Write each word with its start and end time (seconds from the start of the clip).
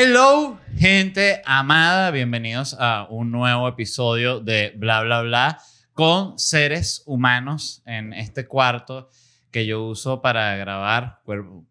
Hello, 0.00 0.60
gente 0.76 1.42
amada, 1.44 2.12
bienvenidos 2.12 2.76
a 2.78 3.08
un 3.10 3.32
nuevo 3.32 3.66
episodio 3.66 4.38
de 4.38 4.72
Bla 4.76 5.02
Bla 5.02 5.22
Bla 5.22 5.58
con 5.92 6.38
seres 6.38 7.02
humanos 7.04 7.82
en 7.84 8.12
este 8.12 8.46
cuarto 8.46 9.10
que 9.50 9.66
yo 9.66 9.82
uso 9.82 10.22
para 10.22 10.54
grabar, 10.54 11.18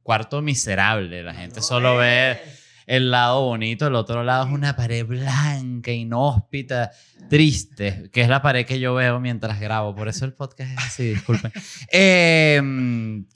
cuarto 0.04 0.42
miserable, 0.42 1.24
la 1.24 1.36
gente 1.36 1.62
solo 1.62 1.96
ve 1.96 2.38
el 2.88 3.12
lado 3.12 3.42
bonito, 3.42 3.86
el 3.86 3.96
otro 3.96 4.24
lado 4.24 4.48
es 4.48 4.54
una 4.54 4.78
pared 4.78 5.06
blanca, 5.06 5.92
inhóspita, 5.92 6.92
triste, 7.30 8.10
que 8.14 8.22
es 8.22 8.30
la 8.30 8.42
pared 8.42 8.66
que 8.66 8.80
yo 8.80 8.96
veo 8.96 9.20
mientras 9.20 9.60
grabo, 9.60 9.94
por 9.94 10.08
eso 10.08 10.24
el 10.24 10.34
podcast 10.34 10.72
es 10.72 10.78
así, 10.78 11.04
disculpen. 11.10 11.52
Eh, 11.92 12.62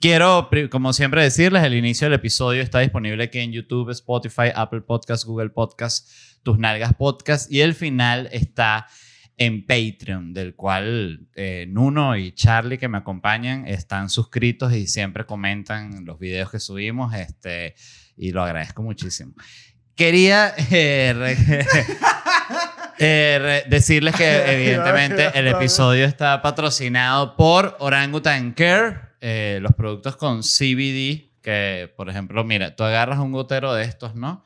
quiero, 0.00 0.48
como 0.70 0.92
siempre, 0.92 1.22
decirles, 1.22 1.62
el 1.64 1.74
inicio 1.74 2.06
del 2.06 2.14
episodio 2.14 2.62
está 2.62 2.80
disponible 2.80 3.24
aquí 3.24 3.38
en 3.38 3.52
YouTube, 3.52 3.90
Spotify, 3.90 4.50
Apple 4.54 4.80
Podcast, 4.82 5.24
Google 5.24 5.50
Podcast, 5.50 6.10
Tus 6.42 6.58
Nalgas 6.58 6.94
Podcast, 6.94 7.50
y 7.52 7.60
el 7.60 7.74
final 7.74 8.28
está 8.32 8.86
en 9.36 9.66
Patreon, 9.66 10.32
del 10.32 10.54
cual 10.54 11.26
eh, 11.34 11.66
Nuno 11.68 12.16
y 12.16 12.32
Charlie 12.32 12.78
que 12.78 12.88
me 12.88 12.98
acompañan 12.98 13.66
están 13.66 14.08
suscritos 14.08 14.72
y 14.72 14.86
siempre 14.86 15.26
comentan 15.26 16.04
los 16.04 16.18
videos 16.18 16.50
que 16.50 16.60
subimos, 16.60 17.14
este, 17.14 17.74
y 18.16 18.32
lo 18.32 18.42
agradezco 18.42 18.82
muchísimo. 18.82 19.32
Quería 19.94 20.54
eh, 20.70 21.14
re- 21.16 21.36
eh, 22.98 23.38
re- 23.40 23.64
decirles 23.68 24.14
que 24.14 24.52
evidentemente 24.52 25.30
el 25.38 25.48
episodio 25.48 26.04
está 26.06 26.40
patrocinado 26.42 27.36
por 27.36 27.76
Orangutan 27.80 28.52
Care, 28.52 28.96
eh, 29.20 29.58
los 29.62 29.72
productos 29.74 30.16
con 30.16 30.42
CBD, 30.42 31.30
que 31.42 31.92
por 31.96 32.08
ejemplo, 32.08 32.44
mira, 32.44 32.74
tú 32.76 32.84
agarras 32.84 33.18
un 33.18 33.32
gotero 33.32 33.74
de 33.74 33.84
estos, 33.84 34.14
¿no? 34.14 34.44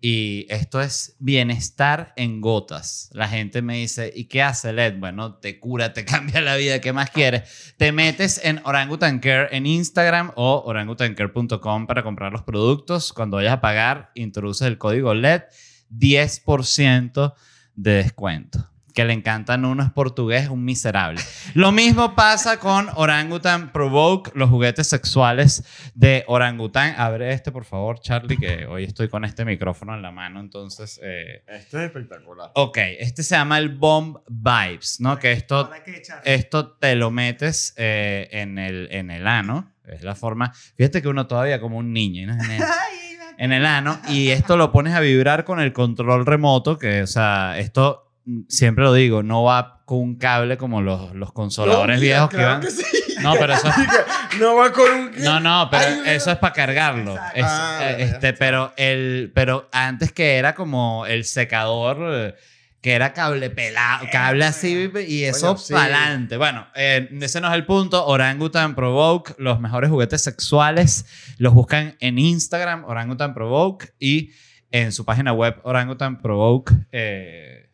Y 0.00 0.46
esto 0.50 0.80
es 0.80 1.16
bienestar 1.18 2.12
en 2.16 2.40
gotas. 2.40 3.10
La 3.12 3.28
gente 3.28 3.62
me 3.62 3.78
dice, 3.78 4.12
¿y 4.14 4.24
qué 4.24 4.42
hace 4.42 4.72
LED? 4.72 4.98
Bueno, 4.98 5.36
te 5.36 5.58
cura, 5.58 5.92
te 5.92 6.04
cambia 6.06 6.40
la 6.40 6.56
vida, 6.56 6.80
¿qué 6.80 6.92
más 6.92 7.10
quieres? 7.10 7.74
Te 7.76 7.92
metes 7.92 8.40
en 8.44 8.60
Orangutan 8.64 9.20
Care 9.20 9.48
en 9.56 9.66
Instagram 9.66 10.32
o 10.36 10.62
orangutancare.com 10.66 11.86
para 11.86 12.02
comprar 12.02 12.32
los 12.32 12.42
productos. 12.42 13.12
Cuando 13.12 13.38
vayas 13.38 13.54
a 13.54 13.60
pagar, 13.60 14.10
introduces 14.14 14.66
el 14.66 14.78
código 14.78 15.14
LED, 15.14 15.42
10% 15.90 17.34
de 17.74 17.92
descuento. 17.92 18.75
Que 18.96 19.04
le 19.04 19.12
encantan 19.12 19.66
uno 19.66 19.82
es 19.82 19.90
portugués, 19.90 20.48
un 20.48 20.64
miserable. 20.64 21.20
Lo 21.52 21.70
mismo 21.70 22.14
pasa 22.14 22.58
con 22.58 22.88
Orangutan 22.94 23.70
Provoke, 23.70 24.30
los 24.34 24.48
juguetes 24.48 24.86
sexuales 24.88 25.64
de 25.94 26.24
Orangutan. 26.28 26.94
Abre 26.96 27.30
este, 27.34 27.52
por 27.52 27.66
favor, 27.66 28.00
Charlie, 28.00 28.38
que 28.38 28.64
hoy 28.64 28.84
estoy 28.84 29.10
con 29.10 29.26
este 29.26 29.44
micrófono 29.44 29.94
en 29.94 30.00
la 30.00 30.12
mano, 30.12 30.40
entonces... 30.40 30.98
eh, 31.02 31.42
Este 31.46 31.76
es 31.76 31.82
espectacular. 31.84 32.52
Ok, 32.54 32.78
este 32.98 33.22
se 33.22 33.34
llama 33.36 33.58
el 33.58 33.68
Bomb 33.68 34.16
Vibes, 34.30 34.98
¿no? 34.98 35.18
Que 35.18 35.32
esto, 35.32 35.68
esto 36.24 36.72
te 36.78 36.94
lo 36.94 37.10
metes 37.10 37.74
eh, 37.76 38.28
en, 38.32 38.58
el, 38.58 38.88
en 38.90 39.10
el 39.10 39.26
ano. 39.26 39.74
Es 39.84 40.04
la 40.04 40.14
forma... 40.14 40.54
Fíjate 40.74 41.02
que 41.02 41.08
uno 41.08 41.26
todavía 41.26 41.60
como 41.60 41.76
un 41.76 41.92
niño, 41.92 42.28
¿no? 42.28 42.38
En 43.36 43.52
el 43.52 43.66
ano. 43.66 44.00
Y 44.08 44.30
esto 44.30 44.56
lo 44.56 44.72
pones 44.72 44.94
a 44.94 45.00
vibrar 45.00 45.44
con 45.44 45.60
el 45.60 45.74
control 45.74 46.24
remoto, 46.24 46.78
que, 46.78 47.02
o 47.02 47.06
sea, 47.06 47.58
esto... 47.58 48.04
Siempre 48.48 48.82
lo 48.84 48.92
digo, 48.92 49.22
no 49.22 49.44
va 49.44 49.82
con 49.84 49.98
un 49.98 50.16
cable 50.16 50.56
como 50.56 50.82
los, 50.82 51.14
los 51.14 51.32
consoladores 51.32 51.96
No, 51.96 52.00
viejos 52.02 52.28
que 52.30 52.36
van. 52.38 52.60
que 52.60 52.70
sí. 52.70 52.82
No, 53.22 53.34
pero 53.38 53.54
eso 53.54 53.68
es 54.32 54.40
No 54.40 54.56
va 54.56 54.72
con 54.72 54.90
un... 54.90 55.10
no, 55.22 55.38
no, 55.40 55.68
pero 55.70 55.84
Ay, 56.04 56.14
eso 56.16 56.32
es 56.32 56.38
para 56.38 56.52
cargarlo. 56.52 57.14
Es, 57.34 57.44
Ah, 57.46 57.80
eh, 57.90 57.96
este, 58.00 58.32
pero 58.32 58.72
el, 58.76 59.30
pero 59.34 59.68
antes 59.72 60.10
que 60.12 60.36
era 60.36 60.54
como 60.56 61.06
el 61.06 61.24
secador, 61.24 61.98
eh, 62.02 62.34
que 62.80 62.92
era 62.94 63.12
cable 63.12 63.48
pelado, 63.50 64.06
cable 64.10 64.44
así 64.44 64.90
y 65.08 65.22
eso 65.24 65.46
Bueno, 65.46 65.58
sí. 65.58 65.72
para 65.72 65.84
adelante. 66.04 66.36
Bueno, 66.36 66.66
eh, 66.74 67.08
ese 67.20 67.40
no 67.40 67.48
es 67.48 67.54
el 67.54 67.64
punto. 67.64 68.06
Orangutan 68.06 68.74
Provoke, 68.74 69.34
los 69.38 69.60
mejores 69.60 69.88
juguetes 69.90 70.22
sexuales, 70.22 71.06
los 71.38 71.54
buscan 71.54 71.96
en 72.00 72.18
Instagram, 72.18 72.84
Orangutan 72.86 73.34
Provoke 73.34 73.94
y 74.00 74.30
en 74.72 74.90
su 74.92 75.04
página 75.04 75.32
web 75.32 75.60
Orangutan 75.62 76.20
Provoke. 76.20 76.72
eh, 76.90 77.65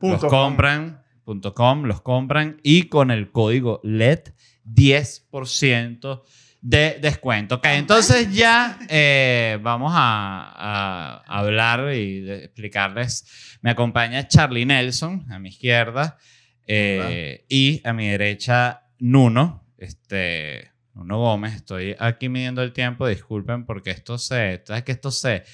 Punto 0.00 0.28
com. 0.28 0.30
compran, 0.30 1.02
punto 1.24 1.54
com, 1.54 1.84
los 1.84 2.00
compran 2.00 2.58
y 2.62 2.84
con 2.84 3.10
el 3.10 3.30
código 3.30 3.80
LED 3.84 4.20
10% 4.64 6.22
de 6.62 6.98
descuento. 7.00 7.56
Ok, 7.56 7.66
entonces 7.66 8.32
ya 8.34 8.78
eh, 8.88 9.58
vamos 9.62 9.92
a, 9.94 11.22
a 11.26 11.38
hablar 11.38 11.94
y 11.94 12.20
de- 12.20 12.44
explicarles. 12.44 13.58
Me 13.62 13.70
acompaña 13.70 14.28
Charlie 14.28 14.66
Nelson 14.66 15.26
a 15.30 15.38
mi 15.38 15.48
izquierda 15.50 16.18
eh, 16.66 17.44
y 17.48 17.80
a 17.84 17.92
mi 17.92 18.08
derecha 18.08 18.82
Nuno, 18.98 19.66
este, 19.78 20.70
Nuno 20.94 21.18
Gómez. 21.18 21.54
Estoy 21.54 21.96
aquí 21.98 22.28
midiendo 22.28 22.62
el 22.62 22.72
tiempo, 22.72 23.06
disculpen 23.08 23.64
porque 23.64 23.90
esto 23.90 24.18
se, 24.18 24.62
sabes 24.66 24.82
que 24.84 24.92
esto 24.92 25.10
se, 25.10 25.44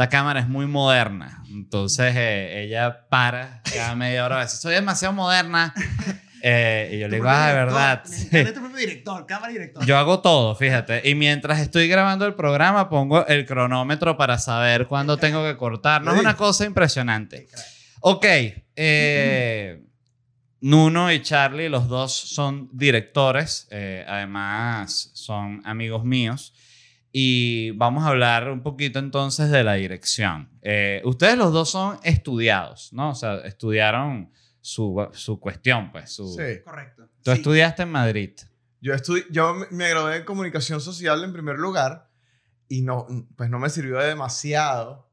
esta 0.00 0.08
cámara 0.08 0.40
es 0.40 0.48
muy 0.48 0.66
moderna, 0.66 1.44
entonces 1.50 2.14
eh, 2.16 2.62
ella 2.62 3.06
para 3.10 3.60
cada 3.70 3.94
media 3.94 4.24
hora 4.24 4.36
a 4.36 4.38
veces, 4.44 4.58
soy 4.58 4.74
demasiado 4.74 5.12
moderna. 5.14 5.74
Eh, 6.42 6.92
y 6.94 6.98
yo 7.00 7.08
le 7.08 7.16
digo, 7.16 7.28
ah, 7.28 7.48
de 7.48 7.54
verdad. 7.54 8.02
necesitas 8.08 8.54
tu 8.54 8.60
propio 8.60 8.78
director, 8.78 9.26
cámara 9.26 9.52
director. 9.52 9.84
Yo 9.84 9.98
hago 9.98 10.20
todo, 10.20 10.56
fíjate. 10.56 11.06
Y 11.06 11.14
mientras 11.14 11.60
estoy 11.60 11.86
grabando 11.86 12.24
el 12.24 12.32
programa, 12.32 12.88
pongo 12.88 13.26
el 13.26 13.44
cronómetro 13.44 14.16
para 14.16 14.38
saber 14.38 14.86
cuándo 14.86 15.18
tengo 15.18 15.44
que 15.44 15.58
cortar. 15.58 16.00
No 16.00 16.14
es 16.14 16.20
una 16.20 16.36
cosa 16.36 16.64
impresionante. 16.64 17.46
Ok. 18.00 18.24
eh, 18.24 19.82
Nuno 20.62 21.12
y 21.12 21.20
Charlie, 21.20 21.68
los 21.68 21.88
dos 21.88 22.14
son 22.14 22.70
directores. 22.72 23.68
eh, 23.70 24.06
además, 24.08 25.10
son 25.12 25.60
amigos 25.66 26.04
míos. 26.06 26.54
Y 27.12 27.72
vamos 27.72 28.04
a 28.04 28.08
hablar 28.08 28.48
un 28.50 28.62
poquito 28.62 28.98
entonces 29.00 29.50
de 29.50 29.64
la 29.64 29.74
dirección. 29.74 30.48
Eh, 30.62 31.02
ustedes 31.04 31.36
los 31.36 31.52
dos 31.52 31.70
son 31.70 31.98
estudiados, 32.04 32.92
¿no? 32.92 33.10
O 33.10 33.14
sea, 33.14 33.36
estudiaron 33.44 34.32
su, 34.60 35.08
su 35.12 35.40
cuestión, 35.40 35.90
pues. 35.90 36.12
Su, 36.12 36.28
Sí. 36.28 36.62
Correcto. 36.64 37.08
Tú 37.24 37.32
Sí. 37.32 37.36
estudiaste 37.38 37.82
en 37.82 37.90
Madrid. 37.90 38.30
Yo, 38.80 38.94
estudi- 38.94 39.26
yo 39.30 39.54
me- 39.70 39.88
gradué 39.88 40.18
en 40.18 40.24
comunicación 40.24 40.80
social 40.80 41.22
en 41.24 41.32
primer 41.32 41.56
lugar 41.58 42.08
y 42.68 42.82
no, 42.82 43.06
pues 43.36 43.50
no 43.50 43.58
me 43.58 43.68
sirvió 43.70 43.98
de 43.98 44.06
demasiado. 44.08 45.10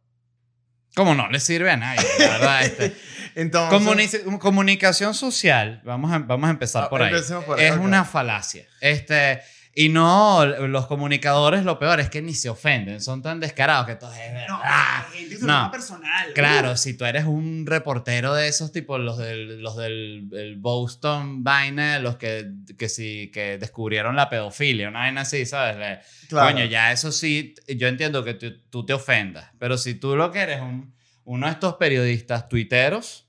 Como 0.95 1.13
no 1.15 1.29
le 1.29 1.39
sirve 1.39 1.69
a 1.71 1.77
nadie, 1.77 2.01
la 2.19 2.27
verdad. 2.29 2.63
Este. 2.63 2.95
Entonces... 3.35 4.23
Comuni- 4.25 4.39
comunicación 4.39 5.13
social, 5.13 5.81
vamos 5.85 6.11
a, 6.11 6.19
vamos 6.19 6.47
a 6.47 6.51
empezar 6.51 6.85
Ah, 6.85 6.89
por 6.89 7.01
ahí. 7.01 7.09
empecemos 7.13 7.43
por 7.43 7.59
ahí, 7.59 7.65
es 7.65 7.77
una 7.77 8.03
falacia. 8.05 8.65
Este, 8.81 9.41
y 9.79 9.89
no, 9.89 10.43
los 10.43 10.87
comunicadores, 10.87 11.63
lo 11.63 11.77
peor 11.77 11.99
es 11.99 12.09
que 12.09 12.21
ni 12.23 12.33
se 12.33 12.49
ofenden, 12.49 12.99
son 12.99 13.21
tan 13.21 13.39
descarados 13.39 13.85
que 13.85 13.95
todo 13.95 14.11
es 14.11 14.33
No, 14.49 14.57
verdad. 14.57 15.05
hay 15.13 15.19
gente 15.19 15.37
lo 15.39 15.45
no. 15.65 15.71
personal. 15.71 16.33
Claro, 16.33 16.75
si 16.77 16.97
tú 16.97 17.05
eres 17.05 17.25
un 17.25 17.63
reportero 17.67 18.33
de 18.33 18.47
esos 18.47 18.71
tipos, 18.71 18.99
los 18.99 19.19
del, 19.19 19.61
los 19.61 19.77
del 19.77 20.29
el 20.33 20.55
Boston 20.55 21.43
Vaina, 21.43 21.99
los 21.99 22.15
que, 22.17 22.49
que 22.75 22.89
sí, 22.89 23.29
que 23.31 23.59
descubrieron 23.59 24.15
la 24.15 24.29
pedofilia, 24.29 24.89
una 24.89 24.99
vaina 25.01 25.21
así, 25.21 25.45
¿sabes? 25.45 25.77
Le- 25.77 25.99
Claro. 26.27 26.51
Coño, 26.55 26.65
ya 26.65 26.91
eso 26.91 27.11
sí, 27.11 27.53
yo 27.67 27.87
entiendo 27.87 28.23
que 28.23 28.33
tú, 28.33 28.51
tú 28.71 28.83
te 28.85 28.93
ofendas, 28.93 29.51
pero 29.59 29.77
si 29.77 29.93
tú 29.93 30.15
lo 30.15 30.31
que 30.31 30.39
eres 30.39 30.59
un, 30.59 30.93
uno 31.23 31.45
de 31.45 31.53
estos 31.53 31.75
periodistas 31.75 32.49
tuiteros, 32.49 33.26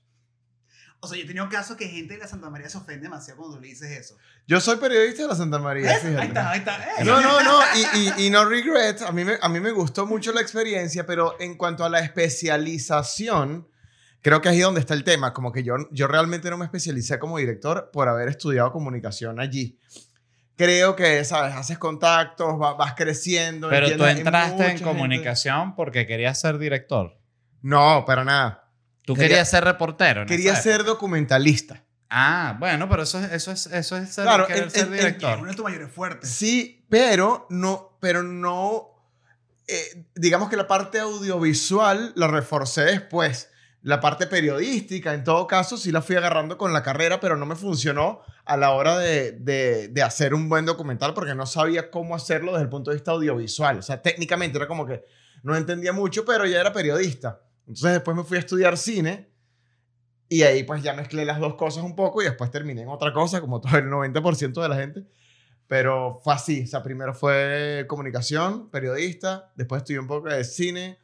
O 1.01 1.07
sea, 1.07 1.17
yo 1.17 1.23
he 1.23 1.27
tenido 1.27 1.47
casos 1.47 1.77
que 1.77 1.87
gente 1.87 2.15
de 2.15 2.19
la 2.19 2.27
Santa 2.27 2.49
María 2.49 2.67
se 2.69 2.77
ofende 2.77 3.03
demasiado 3.03 3.39
cuando 3.39 3.59
le 3.59 3.67
dices 3.69 3.89
eso. 3.91 4.17
Yo 4.47 4.59
soy 4.59 4.75
periodista 4.77 5.21
de 5.21 5.27
la 5.29 5.35
Santa 5.35 5.57
María, 5.57 5.97
fíjate. 5.97 6.19
Ahí 6.19 6.27
está, 6.27 6.49
ahí 6.51 6.59
está. 6.59 6.77
¡eh! 7.01 7.05
No, 7.05 7.21
no, 7.21 7.41
no, 7.41 7.59
y, 7.95 7.99
y, 8.21 8.25
y 8.27 8.29
no 8.29 8.43
regret, 8.43 9.01
a 9.03 9.11
mí, 9.13 9.23
me, 9.23 9.35
a 9.41 9.47
mí 9.47 9.59
me 9.61 9.71
gustó 9.71 10.05
mucho 10.05 10.33
la 10.33 10.41
experiencia, 10.41 11.05
pero 11.05 11.35
en 11.39 11.55
cuanto 11.55 11.85
a 11.85 11.89
la 11.89 11.99
especialización, 11.99 13.67
creo 14.21 14.41
que 14.41 14.49
es 14.49 14.53
ahí 14.55 14.59
donde 14.61 14.81
está 14.81 14.93
el 14.93 15.03
tema, 15.03 15.33
como 15.33 15.51
que 15.51 15.63
yo, 15.63 15.75
yo 15.91 16.07
realmente 16.07 16.49
no 16.49 16.57
me 16.57 16.65
especialicé 16.65 17.17
como 17.19 17.37
director 17.37 17.89
por 17.93 18.07
haber 18.09 18.27
estudiado 18.27 18.71
comunicación 18.71 19.39
allí. 19.39 19.79
Creo 20.55 20.95
que, 20.97 21.23
¿sabes? 21.23 21.55
Haces 21.55 21.77
contactos, 21.77 22.59
va- 22.61 22.73
vas 22.73 22.93
creciendo. 22.95 23.69
pero 23.69 23.87
tú 23.95 24.03
entraste 24.05 24.63
en 24.63 24.69
gente- 24.71 24.83
comunicación 24.83 25.75
porque 25.75 26.05
querías 26.05 26.37
ser 26.39 26.57
director. 26.57 27.17
No, 27.61 28.03
para 28.05 28.25
nada. 28.25 28.68
Tú 29.09 29.15
Quería- 29.15 29.29
querías 29.29 29.49
ser 29.49 29.63
reportero. 29.63 30.23
Quería 30.27 30.55
ser 30.55 30.83
documentalista. 30.83 31.83
Ah, 32.11 32.55
bueno, 32.59 32.87
pero 32.87 33.01
eso 33.01 33.17
es, 33.19 33.31
eso 33.31 33.51
es, 33.51 33.65
eso 33.65 33.97
es 33.97 34.13
ser, 34.13 34.25
Claro, 34.25 34.45
querer 34.45 34.65
en- 34.65 34.69
ser 34.69 34.81
en- 34.81 34.87
en- 34.87 34.93
Es 34.93 34.99
director. 35.05 35.39
uno 35.39 35.49
de 35.49 35.55
tus 35.55 35.63
mayores 35.65 35.91
fuertes. 35.91 36.29
Sí, 36.29 36.85
pero 36.89 37.47
no, 37.49 37.97
pero 37.99 38.21
no, 38.21 38.89
eh, 39.67 40.05
digamos 40.13 40.47
que 40.47 40.57
la 40.57 40.67
parte 40.67 40.99
audiovisual 40.99 42.13
la 42.15 42.27
reforcé 42.27 42.81
después. 42.83 43.49
La 43.81 43.99
parte 43.99 44.27
periodística, 44.27 45.15
en 45.15 45.23
todo 45.23 45.47
caso, 45.47 45.75
sí 45.75 45.91
la 45.91 46.03
fui 46.03 46.15
agarrando 46.17 46.55
con 46.59 46.71
la 46.71 46.83
carrera, 46.83 47.19
pero 47.19 47.35
no 47.35 47.47
me 47.47 47.55
funcionó 47.55 48.21
a 48.45 48.57
la 48.57 48.69
hora 48.73 48.95
de, 48.99 49.31
de- 49.31 49.87
de 49.87 50.03
hacer 50.03 50.35
un 50.35 50.49
buen 50.49 50.65
documental 50.67 51.15
porque 51.15 51.33
no 51.33 51.47
sabía 51.47 51.89
cómo 51.89 52.13
hacerlo 52.15 52.51
desde 52.51 52.63
el 52.65 52.69
punto 52.69 52.91
de 52.91 52.97
vista 52.97 53.09
audiovisual. 53.11 53.79
O 53.79 53.81
sea, 53.81 54.03
técnicamente 54.03 54.59
era 54.59 54.67
como 54.67 54.85
que 54.85 55.03
no 55.41 55.55
entendía 55.55 55.93
mucho, 55.93 56.25
pero 56.25 56.45
ya 56.45 56.59
era 56.59 56.71
periodista. 56.73 57.39
Entonces 57.69 57.93
después 57.93 58.17
me 58.17 58.23
fui 58.23 58.37
a 58.37 58.39
estudiar 58.39 58.77
cine 58.77 59.29
y 60.27 60.41
ahí 60.41 60.63
pues 60.63 60.81
ya 60.81 60.95
mezclé 60.95 61.23
las 61.23 61.39
dos 61.39 61.53
cosas 61.53 61.83
un 61.83 61.95
poco 61.95 62.19
y 62.19 62.25
después 62.25 62.49
terminé 62.49 62.81
en 62.81 62.89
otra 62.89 63.13
cosa, 63.13 63.41
como 63.41 63.61
todo 63.61 63.77
el 63.77 63.85
90% 63.85 64.59
de 64.59 64.69
la 64.69 64.75
gente. 64.75 65.05
Pero 65.67 66.19
fue 66.23 66.33
así, 66.33 66.63
o 66.63 66.67
sea, 66.67 66.81
primero 66.81 67.13
fue 67.13 67.85
comunicación, 67.87 68.71
periodista, 68.71 69.51
después 69.55 69.83
estudié 69.83 69.99
un 69.99 70.07
poco 70.07 70.29
de 70.29 70.43
cine, 70.43 70.97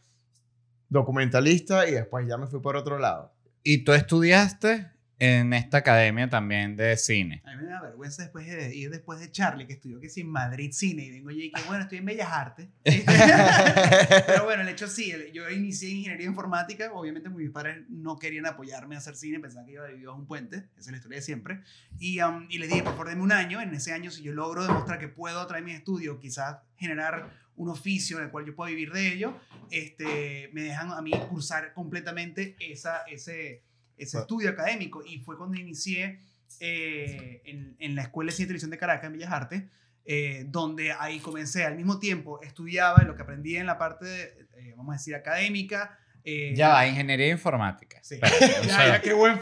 documentalista 0.90 1.88
y 1.88 1.92
después 1.92 2.28
ya 2.28 2.36
me 2.36 2.48
fui 2.48 2.60
por 2.60 2.76
otro 2.76 2.98
lado. 2.98 3.32
¿Y 3.62 3.84
tú 3.84 3.94
estudiaste 3.94 4.92
en 5.20 5.54
esta 5.54 5.78
academia 5.78 6.30
también 6.30 6.76
de 6.76 6.98
cine? 6.98 7.42
A 7.46 7.56
mí 7.56 7.64
me 7.64 7.70
da 7.70 7.82
vergüenza 7.82 8.24
después 8.24 8.48
de 8.48 8.76
ir 8.76 8.90
después 8.90 9.20
de 9.20 9.32
Charlie, 9.32 9.66
que 9.66 9.74
estudió 9.74 10.00
que 10.00 10.10
sí 10.10 10.22
en 10.22 10.30
Madrid 10.30 10.72
Cine, 10.72 11.04
y 11.04 11.12
vengo 11.12 11.32
yo 11.32 11.40
y 11.40 11.52
que 11.52 11.62
bueno, 11.64 11.84
estoy 11.84 12.00
en 12.00 12.06
Bellas 12.06 12.30
Artes. 12.32 12.68
Pero 12.84 14.44
bueno, 14.44 14.64
el 14.64 14.70
hecho 14.70 14.88
sí, 14.88 15.14
yo 15.34 15.50
inicié 15.50 15.90
ingeniería 15.90 16.28
informática, 16.28 16.92
obviamente 16.94 17.30
mis 17.30 17.50
padres 17.50 17.86
no 17.90 18.18
querían 18.18 18.46
apoyarme 18.46 18.96
a 18.96 18.98
hacer 18.98 19.16
cine, 19.16 19.40
pensaban 19.40 19.66
que 19.66 19.74
iba 19.74 19.86
a 19.86 19.88
vivir 19.88 20.08
bajo 20.08 20.20
un 20.20 20.28
puente, 20.28 20.58
esa 20.78 20.80
es 20.80 20.92
la 20.92 20.98
historia 20.98 21.18
de 21.18 21.24
siempre, 21.24 21.62
y, 22.00 22.22
um, 22.22 22.48
y 22.50 22.58
les 22.58 22.70
dije, 22.70 22.84
por 22.84 22.94
favor, 22.94 23.10
denme 23.10 23.24
un 23.24 23.32
año, 23.32 23.62
en 23.62 23.74
ese 23.74 23.94
año 23.94 24.12
si 24.12 24.22
yo 24.22 24.34
logro 24.34 24.66
demostrar 24.66 25.00
que 25.00 25.08
puedo 25.08 25.46
de 25.46 25.62
mi 25.62 25.72
estudio, 25.72 26.20
quizás 26.20 26.58
generar 26.78 27.30
un 27.56 27.70
oficio 27.70 28.18
en 28.18 28.26
el 28.26 28.32
cual 28.32 28.46
yo 28.46 28.56
pueda 28.56 28.70
vivir 28.70 28.92
de 28.92 29.14
ello, 29.14 29.40
este, 29.72 30.50
me 30.54 30.64
dejan 30.64 30.92
a 30.92 31.02
mí 31.02 31.12
cursar 31.30 31.74
completamente 31.74 32.56
esa, 32.60 33.04
ese, 33.04 33.64
ese 33.98 34.18
Ah. 34.18 34.22
estudio 34.22 34.50
académico, 34.50 35.04
y 35.06 35.20
fue 35.20 35.38
cuando 35.38 35.58
inicié 35.58 36.20
eh, 36.60 37.42
en, 37.46 37.76
en 37.80 37.96
la 37.96 38.04
Escuela 38.04 38.30
de 38.32 38.36
Cine 38.36 38.46
y 38.46 38.48
Televisión 38.48 38.72
de 38.72 38.78
Caracas, 38.78 39.06
en 39.08 39.14
Bellas 39.14 39.32
Artes, 39.32 39.64
eh, 40.06 40.46
donde 40.48 40.92
ahí 40.94 41.20
comencé 41.20 41.66
al 41.66 41.76
mismo 41.76 42.00
tiempo, 42.00 42.40
estudiaba 42.42 43.02
lo 43.04 43.16
que 43.16 43.24
aprendí 43.24 43.58
en 43.58 43.66
la 43.66 43.78
parte, 43.78 44.06
de, 44.06 44.24
eh, 44.58 44.74
vamos 44.78 44.94
a 44.94 44.98
decir, 44.98 45.16
académica. 45.16 45.98
eh, 46.24 46.54
Ya 46.56 46.70
va, 46.70 46.88
ingeniería 46.88 47.30
informática. 47.30 48.00
Sí. 48.04 48.16
Espérate, 48.22 48.62
un 48.62 48.68
Ya, 48.68 48.88
ya, 48.88 49.02
qué 49.02 49.14
buen 49.14 49.40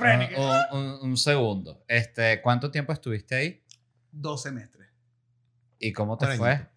un, 0.72 0.78
un- 0.80 1.00
un 1.12 1.18
segundo. 1.18 1.84
Este, 1.88 2.42
¿Cuánto 2.42 2.72
tiempo 2.72 2.92
estuviste 2.94 3.36
ahí? 3.36 3.64
Dos 4.12 4.44
semestres. 4.44 4.90
¿Y 5.80 5.92
cómo 5.94 6.18
te 6.18 6.26
Un 6.28 6.38
fue? 6.38 6.68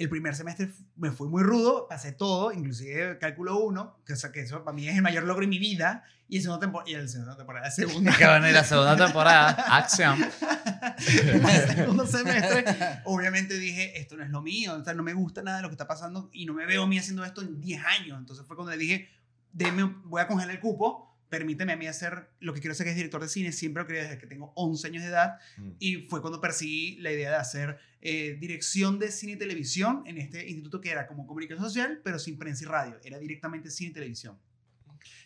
El 0.00 0.08
primer 0.08 0.34
semestre 0.34 0.72
me 0.96 1.10
fui 1.10 1.28
muy 1.28 1.42
rudo, 1.42 1.86
pasé 1.86 2.12
todo, 2.12 2.52
inclusive 2.52 3.18
cálculo 3.18 3.58
1, 3.58 4.02
que, 4.06 4.14
o 4.14 4.16
sea, 4.16 4.32
que 4.32 4.40
eso 4.40 4.64
para 4.64 4.74
mí 4.74 4.88
es 4.88 4.96
el 4.96 5.02
mayor 5.02 5.24
logro 5.24 5.44
en 5.44 5.50
mi 5.50 5.58
vida, 5.58 6.04
y, 6.26 6.36
el 6.38 6.42
segundo 6.42 6.58
tempo- 6.58 6.82
y 6.86 6.94
el 6.94 7.06
segunda 7.06 7.36
temporada, 7.36 7.66
la 8.52 8.64
segunda 8.64 8.96
temporada. 8.96 9.50
Acción. 9.76 10.18
el 10.96 11.76
segundo 11.76 12.06
semestre, 12.06 12.64
obviamente 13.04 13.58
dije, 13.58 14.00
esto 14.00 14.16
no 14.16 14.24
es 14.24 14.30
lo 14.30 14.40
mío, 14.40 14.74
o 14.74 14.82
sea, 14.82 14.94
no 14.94 15.02
me 15.02 15.12
gusta 15.12 15.42
nada 15.42 15.58
de 15.58 15.64
lo 15.64 15.68
que 15.68 15.74
está 15.74 15.86
pasando 15.86 16.30
y 16.32 16.46
no 16.46 16.54
me 16.54 16.64
veo 16.64 16.84
a 16.84 16.86
mí 16.86 16.98
haciendo 16.98 17.22
esto 17.22 17.42
en 17.42 17.60
10 17.60 17.84
años. 17.84 18.18
Entonces 18.18 18.46
fue 18.46 18.56
cuando 18.56 18.70
le 18.72 18.78
dije, 18.78 19.10
Deme, 19.52 19.84
voy 20.04 20.22
a 20.22 20.26
congelar 20.28 20.54
el 20.54 20.60
cupo, 20.60 21.09
permíteme 21.30 21.72
a 21.72 21.76
mí 21.76 21.86
hacer 21.86 22.28
lo 22.40 22.52
que 22.52 22.60
quiero 22.60 22.72
hacer, 22.72 22.84
que 22.84 22.90
es 22.90 22.96
director 22.96 23.22
de 23.22 23.28
cine, 23.28 23.52
siempre 23.52 23.82
lo 23.82 23.86
quería 23.86 24.02
desde 24.02 24.18
que 24.18 24.26
tengo 24.26 24.52
11 24.56 24.86
años 24.88 25.02
de 25.04 25.08
edad, 25.08 25.38
Mm. 25.56 25.70
y 25.78 25.96
fue 26.08 26.20
cuando 26.20 26.40
perseguí 26.40 26.96
la 27.00 27.10
idea 27.12 27.30
de 27.30 27.36
hacer 27.36 27.78
eh, 28.02 28.36
dirección 28.40 28.98
de 28.98 29.10
cine 29.12 29.32
y 29.32 29.36
televisión 29.36 30.02
en 30.06 30.18
este 30.18 30.48
instituto 30.48 30.80
que 30.80 30.90
era 30.90 31.06
como 31.06 31.26
comunicación 31.26 31.62
social, 31.64 32.00
pero 32.02 32.18
sin 32.18 32.36
prensa 32.38 32.64
y 32.64 32.66
radio, 32.66 32.96
era 33.04 33.18
directamente 33.18 33.70
cine 33.70 33.90
y 33.90 33.94
televisión. 33.94 34.38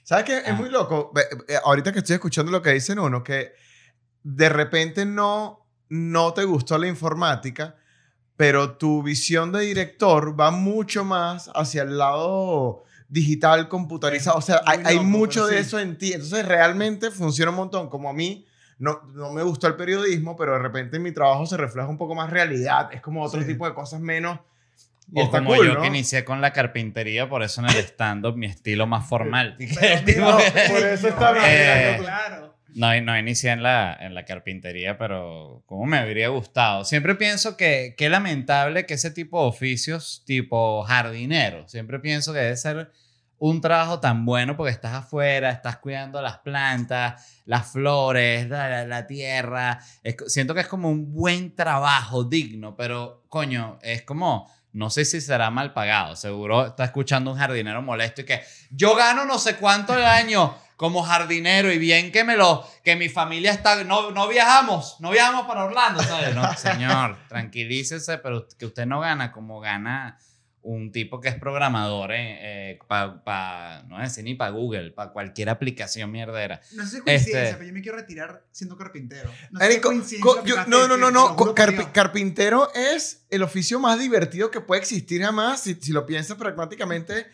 ¿Sabes 0.03 0.25
qué? 0.25 0.39
Es 0.39 0.49
Ah. 0.49 0.53
muy 0.55 0.69
loco. 0.71 1.13
Eh, 1.49 1.55
Ahorita 1.65 1.93
que 1.93 2.01
estoy 2.01 2.15
escuchando 2.15 2.53
lo 2.53 2.61
que 2.63 2.71
dicen 2.73 2.99
uno, 2.99 3.23
que 3.25 3.53
de 4.23 4.49
repente 4.49 5.05
no, 5.07 5.67
no 5.89 6.35
te 6.35 6.45
gustó 6.45 6.77
la 6.79 6.87
informática, 6.89 7.77
pero 8.37 8.77
tu 8.77 9.03
visión 9.03 9.53
de 9.53 9.61
director 9.61 10.39
va 10.39 10.51
mucho 10.51 11.05
más 11.05 11.51
hacia 11.55 11.83
el 11.83 11.97
lado 11.97 12.83
digital, 13.15 13.69
computarizado. 13.69 14.37
O 14.39 14.43
sea, 14.43 14.61
hay, 14.67 14.81
hay 14.85 15.01
mucho 15.01 15.47
de 15.47 15.61
eso 15.61 15.79
en 15.79 15.97
ti. 15.97 16.13
Entonces, 16.13 16.45
realmente 16.47 17.11
funciona 17.11 17.51
un 17.51 17.57
montón. 17.57 17.89
Como 17.89 18.11
a 18.11 18.13
mí, 18.13 18.45
no, 18.79 19.01
no 19.15 19.33
me 19.33 19.43
gustó 19.43 19.69
el 19.69 19.77
periodismo, 19.77 20.37
pero 20.37 20.53
de 20.55 20.59
repente 20.59 20.97
en 20.97 21.03
mi 21.05 21.13
trabajo 21.13 21.47
se 21.47 21.57
refleja 21.57 21.89
un 21.89 21.97
poco 21.97 22.15
más 22.15 22.29
realidad. 22.31 22.91
Es 22.93 23.01
como 23.01 23.23
otro 23.23 23.41
Sí. 23.41 23.47
tipo 23.47 23.67
de 23.67 23.75
cosas 23.75 24.01
menos. 24.01 24.41
Y 25.13 25.21
O 25.21 25.31
como 25.31 25.55
cool, 25.55 25.67
yo 25.67 25.75
¿no? 25.75 25.81
que 25.83 25.87
inicié 25.89 26.25
con 26.25 26.41
la 26.41 26.53
carpintería, 26.53 27.29
por 27.29 27.43
eso 27.43 27.61
en 27.61 27.69
el 27.69 27.77
stand-up 27.77 28.37
mi 28.37 28.47
estilo 28.47 28.87
más 28.87 29.07
formal. 29.07 29.57
Pero 29.59 30.21
no, 30.31 30.37
por 30.39 30.83
eso 30.83 31.09
está. 31.09 31.35
Eh, 31.47 31.99
claro. 32.01 32.54
No, 32.75 33.01
no 33.03 33.17
inicié 33.17 33.53
en 33.53 33.63
la, 33.63 33.97
en 34.01 34.15
la 34.15 34.25
carpintería, 34.25 34.99
pero 34.99 35.63
como 35.67 35.87
me 35.87 35.99
habría 35.99 36.29
gustado. 36.29 36.85
Siempre 36.85 37.15
pienso 37.15 37.57
que 37.57 37.95
qué 37.97 38.09
lamentable 38.09 38.85
que 38.85 38.95
ese 38.95 39.13
tipo 39.13 39.41
de 39.41 39.49
oficios, 39.49 40.23
tipo 40.27 40.83
jardinero, 40.83 41.69
siempre 41.69 42.01
pienso 42.01 42.33
que 42.33 42.41
debe 42.41 42.57
ser 42.57 42.91
un 43.39 43.61
trabajo 43.61 44.01
tan 44.01 44.25
bueno 44.25 44.57
porque 44.57 44.73
estás 44.73 44.95
afuera, 44.95 45.51
estás 45.51 45.77
cuidando 45.77 46.21
las 46.21 46.39
plantas, 46.39 47.43
las 47.45 47.71
flores, 47.71 48.49
la, 48.49 49.07
tierra. 49.07 49.79
Siento 50.27 50.55
que 50.55 50.61
es 50.61 50.67
como 50.67 50.89
un 50.91 51.13
buen 51.13 51.55
trabajo, 51.55 52.25
digno, 52.25 52.75
pero 52.77 53.25
coño, 53.29 53.79
es 53.83 54.03
como... 54.03 54.53
No 54.73 54.91
sé 54.91 55.05
si 55.05 55.21
será 55.21 55.51
mal 55.51 55.73
pagado. 55.73 56.17
Seguro 56.17 56.67
está 56.67 56.87
escuchando 56.87 57.31
un 57.31 57.39
jardinero 57.39 57.81
molesto 57.81 58.23
y 58.23 58.25
que 58.25 58.43
yo 58.71 58.97
gano 58.97 59.25
no 59.25 59.39
sé 59.39 59.55
cuánto 59.55 59.93
al 59.93 60.05
año 60.05 60.53
como 60.77 61.03
jardinero 61.03 61.73
y 61.73 61.79
bien 61.79 62.11
que 62.13 62.25
me 62.25 62.37
lo 62.37 62.67
que 62.83 62.97
mi 62.97 63.09
familia 63.09 63.53
está 63.53 63.85
no, 63.85 64.11
no 64.11 64.29
viajamos, 64.29 64.97
no 65.01 65.11
viajamos 65.11 65.47
para 65.47 65.65
Orlando, 65.65 66.03
¿sabes? 66.03 66.35
No, 66.35 66.53
señor, 66.57 67.17
tranquilícese, 67.29 68.19
pero 68.19 68.47
que 68.59 68.67
usted 68.67 68.87
no 68.87 69.01
gana 69.01 69.33
como 69.33 69.61
gana 69.61 70.19
un 70.63 70.93
tipo 70.93 71.21
que 71.21 71.29
es 71.29 71.35
programador 71.35 72.11
para 72.89 73.83
no 73.87 73.99
decir 74.01 74.25
ni 74.25 74.35
para 74.35 74.51
Google, 74.51 74.91
para 74.93 75.13
cualquier 75.13 75.51
aplicación 75.51 76.11
mierdera. 76.11 76.61
No 76.73 76.85
sé 76.85 76.91
si 76.91 76.97
es 76.97 77.03
coincidencia, 77.03 77.43
Este- 77.43 77.55
pero 77.55 77.67
yo 77.69 77.73
me 77.75 77.83
quiero 77.83 77.99
retirar 77.99 78.45
siendo 78.51 78.77
carpintero. 78.77 79.31
No 79.51 79.61
sé 79.61 79.81
coincidencia 79.81 80.65
no, 80.67 80.89
no, 80.89 80.97
no, 80.97 81.11
no. 81.11 81.37
carpintero 81.93 82.73
es 82.75 83.27
el 83.31 83.43
oficio 83.43 83.79
más 83.79 83.99
divertido 83.99 84.51
que 84.51 84.61
puede 84.61 84.81
existir 84.81 85.23
jamás. 85.23 85.61
Si, 85.63 85.75
si 85.75 85.93
lo 85.93 86.07
piensas 86.07 86.37
pragmáticamente, 86.39 87.27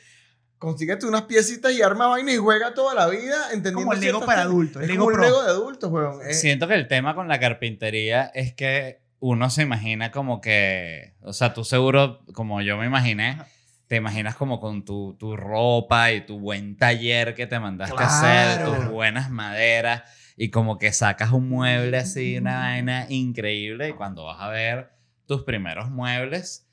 consíguete 0.60 1.06
unas 1.06 1.22
piecitas 1.22 1.72
y 1.72 1.80
arma 1.80 2.06
vaina 2.06 2.32
y 2.32 2.36
juega 2.36 2.74
toda 2.74 2.94
la 2.94 3.08
vida 3.08 3.46
entendiendo 3.46 3.80
Como 3.80 3.92
el 3.94 4.00
Lego 4.00 4.20
para 4.20 4.42
adultos, 4.42 4.82
Es 4.82 4.90
como 4.90 5.06
un. 5.06 5.20
Lego 5.20 5.42
de 5.42 5.48
adultos, 5.48 5.90
weón. 5.90 6.20
Eh, 6.24 6.34
Siento 6.34 6.68
que 6.68 6.74
el 6.74 6.86
tema 6.86 7.14
con 7.14 7.26
la 7.28 7.40
carpintería 7.40 8.30
es 8.34 8.52
que 8.52 9.00
uno 9.18 9.48
se 9.50 9.62
imagina 9.62 10.10
como 10.10 10.40
que, 10.40 11.14
o 11.22 11.32
sea, 11.32 11.54
tú 11.54 11.64
seguro, 11.64 12.20
como 12.34 12.60
yo 12.60 12.76
me 12.76 12.84
imaginé, 12.86 13.30
Ajá. 13.30 13.46
te 13.88 13.96
imaginas 13.96 14.36
como 14.36 14.60
con 14.60 14.84
tu, 14.84 15.16
tu 15.18 15.34
ropa 15.34 16.12
y 16.12 16.26
tu 16.26 16.38
buen 16.38 16.76
taller 16.76 17.34
que 17.34 17.46
te 17.46 17.58
mandaste 17.58 18.02
a 18.02 18.06
hacer, 18.06 18.64
tus 18.64 18.88
buenas 18.90 19.30
maderas, 19.30 20.02
y 20.36 20.50
como 20.50 20.78
que 20.78 20.92
sacas 20.92 21.32
un 21.32 21.48
mueble 21.48 21.96
así, 21.96 22.36
una 22.36 22.60
vaina 22.60 23.06
increíble, 23.08 23.88
y 23.88 23.92
cuando 23.92 24.24
vas 24.24 24.40
a 24.40 24.48
ver 24.48 24.90
tus 25.26 25.42
primeros 25.42 25.90
muebles, 25.90 26.66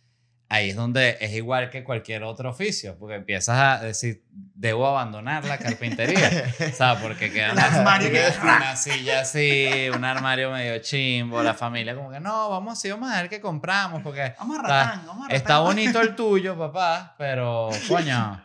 ahí 0.50 0.70
es 0.70 0.76
donde 0.76 1.18
es 1.20 1.34
igual 1.34 1.70
que 1.70 1.84
cualquier 1.84 2.24
otro 2.24 2.50
oficio, 2.52 2.96
porque 2.98 3.16
empiezas 3.16 3.58
a 3.60 3.84
decir, 3.84 4.24
debo 4.32 4.88
abandonar 4.88 5.44
la 5.46 5.58
carpintería. 5.58 6.54
O 6.72 6.76
sea, 6.76 6.96
porque 7.02 7.32
queda 7.32 7.52
El 7.52 7.60
armario 7.60 8.12
que- 8.12 8.24
una 8.44 8.76
silla 8.76 9.22
así, 9.22 9.90
un 9.94 10.04
armario 10.06 10.52
medio 10.52 10.78
chimbo, 10.80 11.44
la 11.44 11.54
familia 11.54 11.96
como 11.96 12.12
que 12.12 12.20
no, 12.20 12.50
vamos 12.50 12.74
así, 12.74 12.90
vamos 12.90 13.12
a 13.12 13.22
ver 13.22 13.30
qué 13.30 13.42
compramos, 13.42 14.02
porque 14.02 14.34
Vamos 14.40 14.58
a 14.58 14.62
Está- 14.62 14.84
ratán, 14.86 15.06
vamos 15.08 15.28
a 15.30 15.34
está 15.36 15.60
bonito 15.60 16.00
el 16.02 16.16
tuyo, 16.16 16.58
papá, 16.58 17.16
pero 17.18 17.70
coño, 17.88 18.44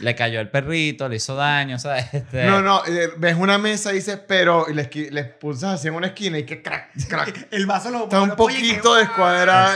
le 0.00 0.14
cayó 0.14 0.38
el 0.40 0.50
perrito, 0.50 1.08
le 1.08 1.16
hizo 1.16 1.34
daño, 1.34 1.78
¿sabes? 1.78 2.06
Este, 2.12 2.44
No, 2.44 2.60
no, 2.60 2.84
eh, 2.86 3.08
ves 3.16 3.34
una 3.36 3.56
mesa 3.58 3.90
y 3.92 3.96
dices, 3.96 4.20
pero, 4.28 4.66
y 4.68 4.74
le, 4.74 4.88
esqui- 4.88 5.10
le 5.10 5.24
pulsas 5.24 5.74
así 5.80 5.88
en 5.88 5.94
una 5.94 6.08
esquina 6.08 6.38
y 6.38 6.44
que 6.44 6.62
crack, 6.62 6.90
crack. 7.08 7.48
El 7.50 7.66
vaso 7.66 7.90
lo 7.90 8.04
Está 8.04 8.20
un 8.22 8.28
lo- 8.30 8.36
poquito 8.36 8.94
descuadrado. 8.94 9.72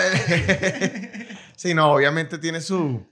Sí, 1.63 1.75
no, 1.75 1.93
obviamente 1.93 2.39
tiene 2.39 2.61
su. 2.61 3.07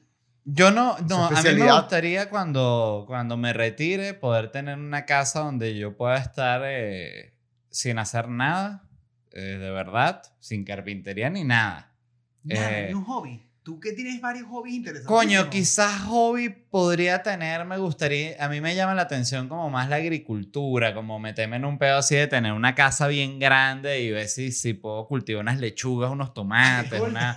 Yo 0.45 0.73
no, 0.73 0.97
no, 1.09 1.26
a 1.26 1.42
mí 1.42 1.54
me 1.54 1.73
gustaría 1.73 2.28
cuando, 2.28 3.04
cuando 3.07 3.37
me 3.37 3.52
retire 3.52 4.14
poder 4.14 4.50
tener 4.50 4.76
una 4.76 5.07
casa 5.07 5.40
donde 5.40 5.76
yo 5.78 5.97
pueda 5.97 6.16
estar 6.16 6.62
eh, 6.64 7.35
sin 7.71 7.99
hacer 7.99 8.28
nada, 8.28 8.88
eh, 9.30 9.40
de 9.40 9.71
verdad, 9.71 10.23
sin 10.40 10.64
carpintería 10.64 11.30
ni 11.30 11.45
nada. 11.45 11.95
Nada, 12.42 12.78
Eh, 12.80 12.87
ni 12.88 12.95
un 12.95 13.04
hobby. 13.04 13.50
Tú 13.62 13.79
que 13.79 13.93
tienes 13.93 14.21
varios 14.23 14.47
hobbies 14.49 14.75
interesantes. 14.76 15.07
Coño, 15.07 15.50
quizás 15.50 16.00
hobby 16.05 16.49
podría 16.49 17.23
tener, 17.23 17.67
me 17.67 17.76
gustaría, 17.76 18.43
a 18.43 18.49
mí 18.49 18.61
me 18.62 18.75
llama 18.75 18.95
la 18.95 19.02
atención 19.02 19.49
como 19.49 19.69
más 19.69 19.88
la 19.90 19.97
agricultura, 19.97 20.95
como 20.95 21.19
meterme 21.19 21.57
en 21.57 21.67
un 21.67 21.79
pedo 21.79 21.99
así 21.99 22.14
de 22.14 22.26
tener 22.26 22.52
una 22.52 22.75
casa 22.75 23.07
bien 23.07 23.38
grande 23.38 24.00
y 24.00 24.11
ver 24.11 24.29
si, 24.29 24.50
si 24.52 24.73
puedo 24.73 25.07
cultivar 25.07 25.43
unas 25.43 25.59
lechugas, 25.59 26.11
unos 26.11 26.33
tomates, 26.33 27.00
una, 27.07 27.37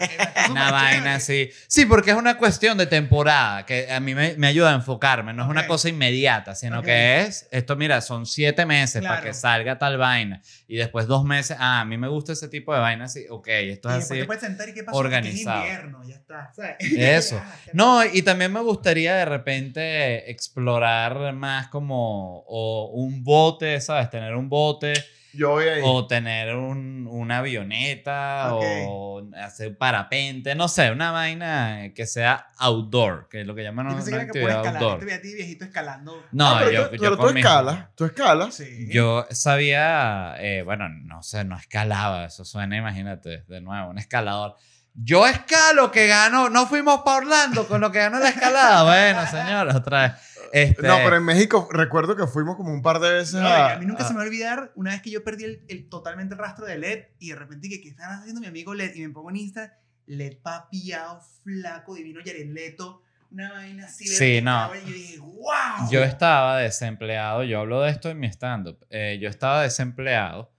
una 0.50 0.72
vaina 0.72 1.16
así. 1.16 1.50
Sí, 1.68 1.86
porque 1.86 2.12
es 2.12 2.16
una 2.18 2.38
cuestión 2.38 2.78
de 2.78 2.86
temporada 2.86 3.66
que 3.66 3.92
a 3.92 4.00
mí 4.00 4.16
me, 4.16 4.36
me 4.38 4.48
ayuda 4.48 4.72
a 4.72 4.76
enfocarme, 4.76 5.34
no 5.34 5.44
es 5.44 5.50
una 5.50 5.68
cosa 5.68 5.90
inmediata, 5.90 6.56
sino 6.56 6.82
que 6.82 7.22
es, 7.22 7.48
esto 7.52 7.76
mira, 7.76 8.00
son 8.02 8.26
siete 8.26 8.66
meses 8.66 9.04
para 9.04 9.22
que 9.22 9.34
salga 9.34 9.78
tal 9.78 9.98
vaina 9.98 10.42
y 10.68 10.78
después 10.78 11.06
dos 11.08 11.26
meses, 11.26 11.58
ah, 11.60 11.82
a 11.82 11.86
mí 11.86 11.98
me 11.98 12.08
gusta 12.08 12.32
ese 12.32 12.48
tipo 12.48 12.74
de 12.74 12.80
vaina 12.80 13.06
así, 13.06 13.26
ok, 13.30 13.48
esto 13.50 13.90
Y 13.90 13.92
es 13.94 13.98
después 14.00 14.12
así. 14.12 14.20
te 14.20 14.26
puedes 14.26 14.42
sentar 14.42 14.70
y 14.70 14.74
qué 14.74 14.84
pasó 14.84 14.98
organizado. 14.98 15.64
Es 15.64 15.70
invierno, 15.70 16.04
ya 16.06 16.13
está. 16.16 16.52
¿sabes? 16.54 16.76
Eso. 16.98 17.42
No, 17.74 18.04
y 18.06 18.22
también 18.22 18.54
me 18.54 18.60
gustaría 18.62 19.16
de 19.16 19.26
repente 19.26 20.30
explorar 20.32 21.34
más 21.34 21.68
como 21.70 22.44
o 22.48 22.92
un 22.94 23.24
bote, 23.24 23.82
¿sabes? 23.82 24.10
Tener 24.12 24.36
un 24.36 24.48
bote 24.48 24.94
Yo 25.34 25.50
voy 25.52 25.66
ahí. 25.66 25.82
o 25.84 26.06
tener 26.06 26.56
un, 26.56 27.08
una 27.10 27.40
avioneta 27.40 28.54
o 28.54 29.24
hacer 29.36 29.76
parapente, 29.76 30.54
no 30.54 30.68
sé, 30.68 30.92
una 30.92 31.10
vaina 31.12 31.92
que 31.96 32.06
sea 32.06 32.48
outdoor, 32.60 33.28
que 33.30 33.42
es 33.42 33.48
lo 33.48 33.56
que 33.56 33.64
llaman 33.64 33.88
Yo 33.88 33.94
una 33.96 34.04
pensé 34.04 34.12
que 34.12 34.16
era 34.18 34.24
que 34.26 34.30
actividad 34.40 34.58
escalar. 34.58 34.82
Yo 34.82 34.88
outdoor. 34.88 35.00
te 35.00 35.06
vi 35.08 35.12
a 35.14 35.22
ti 35.22 35.34
viejito 35.34 35.66
escalando. 35.66 36.24
No, 36.32 36.48
Ah, 36.50 36.60
pero 36.60 36.72
yo, 36.72 36.90
tú, 36.90 36.96
yo 36.98 37.02
pero 37.02 37.18
tú 37.18 37.34
mis- 37.34 37.44
escalas. 37.44 37.96
Tú 37.96 38.06
escalas. 38.06 38.54
Sí. 38.54 38.88
Yo 38.92 39.26
sabía, 39.32 40.36
eh, 40.40 40.62
bueno, 40.64 40.90
no 40.90 41.24
sé, 41.24 41.44
no 41.44 41.58
escalaba, 41.58 42.26
eso 42.26 42.46
suena, 42.46 42.78
imagínate, 42.78 43.42
de 43.48 43.62
nuevo, 43.62 43.90
un 43.90 43.98
escalador. 43.98 44.56
Yo 44.96 45.26
escalo 45.28 45.92
que 45.92 46.08
ganó, 46.08 46.50
no 46.50 46.68
fuimos 46.68 47.02
para 47.02 47.18
Orlando 47.18 47.68
con 47.68 47.82
lo 47.82 47.92
que 47.92 48.00
ganó 48.00 48.20
la 48.20 48.30
escalada. 48.30 48.84
Bueno, 48.84 49.26
señores, 49.32 49.74
otra 49.76 50.02
vez. 50.04 50.12
Este, 50.52 50.88
No, 50.88 50.98
pero 50.98 51.16
en 51.18 51.24
México 51.24 51.68
recuerdo 51.72 52.16
que 52.16 52.28
fuimos 52.28 52.56
como 52.58 52.72
un 52.72 52.84
par 52.84 53.00
de 53.00 53.12
veces 53.12 53.34
No, 53.42 53.48
a, 53.48 53.74
a 53.74 53.80
mí 53.80 53.88
nunca 53.88 54.04
a- 54.04 54.08
se 54.08 54.14
me 54.14 54.18
va 54.18 54.24
a 54.24 54.28
olvidar 54.28 54.72
una 54.76 54.92
vez 54.92 55.02
que 55.02 55.10
yo 55.10 55.24
perdí 55.24 55.46
el, 55.46 55.66
el- 55.68 55.90
totalmente 55.90 56.36
el 56.36 56.40
rastro 56.40 56.66
de 56.68 56.78
LED 56.78 57.06
y 57.18 57.30
de 57.30 57.36
repente 57.36 57.70
que, 57.70 57.82
¿qué 57.82 57.90
están 57.90 58.12
haciendo 58.20 58.40
mi 58.40 58.46
amigo 58.46 58.76
LED? 58.76 58.94
Y 58.94 59.02
me 59.02 59.10
pongo 59.10 59.32
en 59.32 59.38
Insta, 59.38 59.80
LED 60.06 60.38
papiado, 60.44 61.22
flaco, 61.44 61.96
divino, 61.96 62.20
Leto, 62.24 63.02
una 63.32 63.52
vaina 63.52 63.86
así. 63.88 64.06
Sí, 64.06 64.42
no. 64.44 64.70
Y 64.76 64.80
yo 64.90 64.94
dije, 64.94 65.18
wow. 65.20 65.90
Yo 65.90 66.04
estaba 66.04 66.58
desempleado, 66.60 67.44
yo 67.44 67.60
hablo 67.62 67.82
de 67.82 67.90
esto 67.90 68.12
en 68.12 68.20
mi 68.20 68.28
stand-up. 68.28 68.78
eh, 68.92 69.18
yo 69.20 69.30
estaba 69.30 69.64
desempleado 69.64 70.54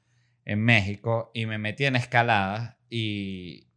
en 0.44 0.60
México 0.60 1.30
y 1.34 1.46
me 1.46 1.58
metí 1.58 1.84
en 1.84 1.94
escaladas 1.94 2.74
y, 2.90 3.68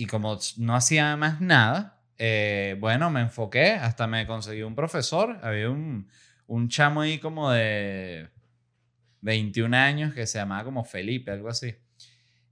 y 0.00 0.06
como 0.06 0.38
no 0.56 0.74
hacía 0.74 1.14
más 1.18 1.42
nada, 1.42 2.00
eh, 2.16 2.74
bueno, 2.80 3.10
me 3.10 3.20
enfoqué, 3.20 3.72
hasta 3.72 4.06
me 4.06 4.26
conseguí 4.26 4.62
un 4.62 4.74
profesor. 4.74 5.38
Había 5.42 5.68
un, 5.68 6.08
un 6.46 6.70
chamo 6.70 7.02
ahí 7.02 7.18
como 7.18 7.50
de 7.50 8.30
21 9.20 9.76
años 9.76 10.14
que 10.14 10.26
se 10.26 10.38
llamaba 10.38 10.64
como 10.64 10.84
Felipe, 10.84 11.32
algo 11.32 11.50
así. 11.50 11.74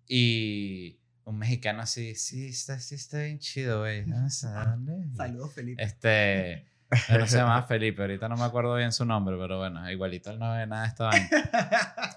Y 0.07 1.01
un 1.25 1.39
mexicano 1.39 1.81
así, 1.81 2.15
sí, 2.17 2.49
está, 2.49 2.79
sí, 2.81 2.97
está 2.97 3.23
bien 3.23 3.39
chido, 3.39 3.81
güey. 3.81 4.05
Vamos 4.05 4.45
a 4.45 4.51
darle". 4.51 5.09
Saludos, 5.17 5.55
Felipe. 5.55 5.83
Este, 5.83 6.67
no 7.09 7.27
se 7.27 7.39
llamaba 7.39 7.63
Felipe, 7.63 8.03
ahorita 8.03 8.29
no 8.29 8.37
me 8.37 8.45
acuerdo 8.45 8.77
bien 8.77 8.93
su 8.93 9.07
nombre, 9.07 9.39
pero 9.39 9.57
bueno, 9.57 9.91
igualito 9.91 10.33
él 10.33 10.39
no 10.39 10.53
ve 10.53 10.67
nada 10.67 10.83
de 10.83 10.89
esta 10.89 11.05
vaina. 11.07 11.29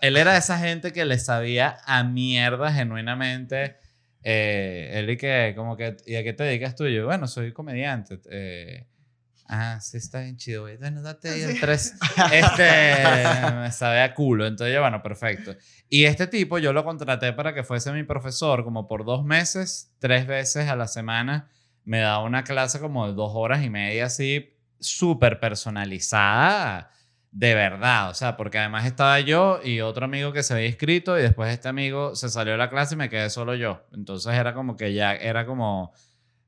Él 0.02 0.18
era 0.18 0.34
de 0.34 0.40
esa 0.40 0.60
gente 0.60 0.92
que 0.92 1.06
le 1.06 1.18
sabía 1.20 1.78
a 1.86 2.04
mierda 2.04 2.74
genuinamente. 2.74 3.78
Eh, 4.24 4.92
él 4.94 5.10
y 5.10 5.18
que, 5.18 5.54
como 5.56 5.76
que, 5.76 5.98
¿y 6.06 6.16
a 6.16 6.24
qué 6.24 6.34
te 6.34 6.44
dedicas 6.44 6.76
tú? 6.76 6.86
Y 6.86 6.96
yo, 6.96 7.06
bueno, 7.06 7.28
soy 7.28 7.54
comediante. 7.54 8.20
Eh, 8.30 8.88
ah, 9.48 9.80
sí, 9.82 9.98
está 9.98 10.22
bien 10.22 10.38
chido, 10.38 10.64
güey. 10.64 10.78
Bueno, 10.78 11.02
date 11.02 11.30
ahí 11.30 11.42
el. 11.42 11.60
3. 11.60 11.94
Este, 12.32 13.52
me 13.56 13.72
sabe 13.72 14.02
a 14.02 14.14
culo. 14.14 14.46
Entonces, 14.46 14.74
yo, 14.74 14.82
bueno, 14.82 15.02
perfecto. 15.02 15.56
Y 15.90 16.06
este 16.06 16.28
tipo 16.28 16.60
yo 16.60 16.74
lo 16.74 16.84
contraté 16.84 17.34
para 17.34 17.54
que 17.54 17.64
fuese 17.64 17.92
mi 17.92 18.04
profesor 18.04 18.64
como 18.64 18.88
por 18.88 19.06
dos 19.06 19.26
meses, 19.26 19.94
tres 20.00 20.28
veces 20.28 20.70
a 20.70 20.76
la 20.76 20.88
semana. 20.88 21.50
Me 21.84 22.00
daba 22.00 22.24
una 22.24 22.44
clase 22.44 22.80
como 22.80 23.08
de 23.08 23.14
dos 23.14 23.32
horas 23.34 23.64
y 23.64 23.70
media 23.70 24.06
así, 24.06 24.56
súper 24.80 25.40
personalizada, 25.40 26.92
de 27.32 27.56
verdad. 27.56 28.10
O 28.10 28.14
sea, 28.14 28.38
porque 28.38 28.60
además 28.60 28.86
estaba 28.86 29.20
yo 29.20 29.60
y 29.64 29.82
otro 29.82 30.06
amigo 30.06 30.34
que 30.34 30.44
se 30.44 30.54
había 30.54 30.68
inscrito 30.68 31.18
y 31.18 31.22
después 31.22 31.52
este 31.52 31.70
amigo 31.70 32.16
se 32.16 32.30
salió 32.30 32.52
de 32.52 32.58
la 32.58 32.70
clase 32.70 32.96
y 32.96 32.98
me 32.98 33.10
quedé 33.10 33.30
solo 33.30 33.56
yo. 33.56 33.86
Entonces 33.94 34.34
era 34.34 34.54
como 34.54 34.76
que 34.76 34.94
ya 34.94 35.16
era 35.16 35.46
como 35.46 35.94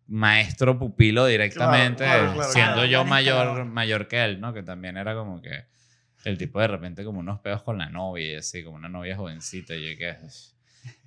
maestro 0.08 0.78
pupilo 0.78 1.26
directamente, 1.26 2.04
claro, 2.04 2.34
claro, 2.34 2.52
siendo 2.52 2.74
claro. 2.74 2.88
yo 2.88 3.06
mayor, 3.06 3.66
mayor 3.66 4.08
que 4.08 4.24
él, 4.24 4.42
¿no? 4.42 4.54
Que 4.54 4.62
también 4.62 4.98
era 4.98 5.16
como 5.16 5.42
que 5.42 5.66
el 6.26 6.38
tipo 6.38 6.60
de 6.60 6.68
repente 6.68 7.04
como 7.04 7.20
unos 7.20 7.40
peos 7.40 7.64
con 7.64 7.78
la 7.78 7.90
novia 7.90 8.34
y 8.34 8.36
así, 8.36 8.64
como 8.64 8.76
una 8.76 8.90
novia 8.90 9.16
jovencita 9.16 9.76
y 9.76 9.92
yo 9.92 9.98
que... 9.98 10.18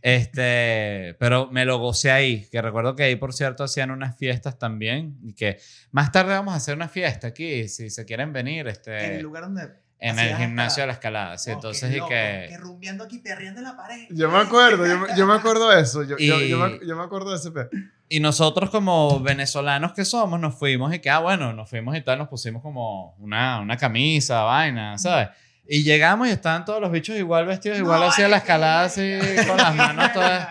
Este, 0.02 1.14
pero 1.18 1.49
me 1.50 1.64
lo 1.64 1.78
gocé 1.78 2.11
ahí, 2.12 2.47
que 2.50 2.62
recuerdo 2.62 2.95
que 2.95 3.02
ahí, 3.04 3.16
por 3.16 3.33
cierto, 3.33 3.64
hacían 3.64 3.90
unas 3.90 4.16
fiestas 4.16 4.59
también 4.59 5.18
y 5.25 5.35
que 5.35 5.59
más 5.90 6.12
tarde 6.12 6.33
vamos 6.33 6.54
a 6.54 6.59
hacer 6.59 6.76
una 6.76 6.88
fiesta 6.88 7.28
aquí, 7.28 7.68
si 7.68 7.90
se 7.90 8.04
quieren 8.04 8.33
venir, 8.33 8.68
este, 8.68 9.04
en 9.04 9.12
el 9.14 9.23
lugar 9.23 9.42
donde. 9.45 9.68
en 9.99 10.18
el 10.18 10.37
gimnasio 10.37 10.83
de 10.83 10.87
la 10.88 10.92
escalada. 10.92 11.38
sí, 11.38 11.50
Oh, 11.50 11.54
entonces 11.54 11.88
qué 11.90 11.97
y 11.97 11.99
loco, 11.99 12.09
que... 12.11 12.47
Que 12.50 12.56
rumbeando 12.59 13.04
aquí, 13.04 13.18
perreando 13.18 13.61
en 13.61 13.64
la 13.64 13.76
pared. 13.76 14.06
Yo 14.11 14.30
me 14.30 14.38
acuerdo, 14.38 14.87
yo, 14.87 14.99
me- 14.99 15.09
yo 15.16 15.26
me 15.26 15.35
acuerdo 15.35 15.71
de 15.71 15.80
eso. 15.83 16.02
Yo, 16.02 16.16
yo, 16.18 16.40
Y- 16.40 16.49
yo 16.50 16.59
me, 16.59 16.78
yo 16.87 16.97
me 16.97 17.02
acuerdo 17.02 17.30
de 17.30 17.37
ese 17.37 17.50
pe- 17.50 17.68
Y 18.09 18.21
nosotros 18.21 18.71
como 18.71 19.18
venezolanos 19.21 19.92
que 19.92 20.04
somos, 20.04 20.38
nos 20.38 20.54
fuimos 20.56 20.95
y 20.95 21.00
que, 21.00 21.11
ah, 21.11 21.18
bueno, 21.18 21.52
nos 21.52 21.68
fuimos 21.68 21.97
y 21.97 22.02
tal, 22.02 22.18
nos 22.18 22.28
pusimos 22.28 22.62
como 22.62 23.14
una, 23.18 23.59
una 23.61 23.76
camisa, 23.76 24.42
vaina, 24.42 24.97
¿sabes? 24.99 25.28
Y 25.68 25.82
llegamos 25.82 26.28
y 26.28 26.30
estaban 26.30 26.64
todos 26.64 26.80
los 26.80 26.90
bichos 26.92 27.16
igual 27.16 27.46
vestidos, 27.46 27.78
igual 27.78 28.00
No, 28.00 28.06
hacia 28.08 28.28
la 28.28 28.37
escalada 28.38 28.85
así, 28.85 29.18
con 29.49 29.56
las 29.56 29.75
manos 29.75 30.12
todas 30.14 30.49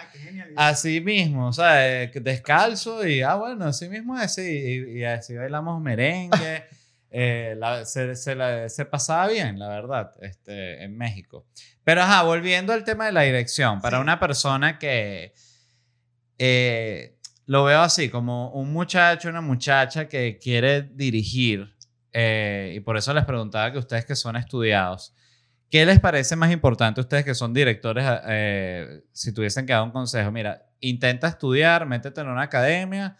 así 0.58 1.02
mismo, 1.02 1.52
¿sabes? 1.54 2.12
Descalzo 2.24 3.06
y, 3.08 3.22
ah, 3.22 3.36
bueno, 3.36 3.66
así 3.66 3.88
mismo 3.90 4.16
así, 4.18 4.42
y, 4.42 5.00
y 5.00 5.04
así 5.04 5.36
bailamos 5.36 5.82
merengue. 5.82 6.64
eh, 7.12 7.56
la- 7.58 7.86
se, 7.86 8.16
se 8.16 8.36
la- 8.36 8.68
se 8.70 8.84
pasaba 8.86 9.28
bien, 9.28 9.58
la 9.60 9.70
verdad, 9.70 10.12
este, 10.22 10.84
en 10.84 10.98
México. 10.98 11.46
Pero, 11.84 12.02
ajá, 12.02 12.24
volviendo 12.24 12.74
al 12.74 12.84
tema 12.84 13.06
de 13.06 13.12
la 13.14 13.22
dirección, 13.22 13.80
para 13.82 13.98
Sí. 13.98 14.02
una 14.02 14.20
persona 14.20 14.78
que 14.80 15.34
eh, 16.38 17.18
lo 17.46 17.64
veo 17.66 17.82
así, 17.82 18.10
como 18.10 18.50
un 18.52 18.74
muchacho, 18.74 19.30
una 19.30 19.42
muchacha 19.42 20.08
que 20.10 20.38
quiere 20.40 20.82
dirigir, 20.82 21.75
eh, 22.18 22.74
y 22.76 22.80
por 22.80 22.96
eso 22.96 23.14
les 23.14 23.26
preguntaba 23.26 23.72
que 23.74 23.78
ustedes 23.78 24.06
que 24.06 24.16
son 24.16 24.38
estudiados, 24.38 25.14
¿qué 25.70 25.86
les 25.86 26.00
parece 26.00 26.38
más 26.38 26.50
importante 26.52 27.02
a 27.02 27.04
ustedes 27.04 27.26
que 27.26 27.36
son 27.36 27.54
directores, 27.54 28.06
eh, 28.28 29.04
si 29.12 29.34
tuviesen 29.34 29.66
que 29.66 29.74
dar 29.74 29.84
un 29.84 29.92
consejo? 29.92 30.32
Mira, 30.32 30.66
intenta 30.80 31.28
estudiar, 31.28 31.86
métete 31.86 32.22
en 32.22 32.30
una 32.30 32.44
academia 32.44 33.18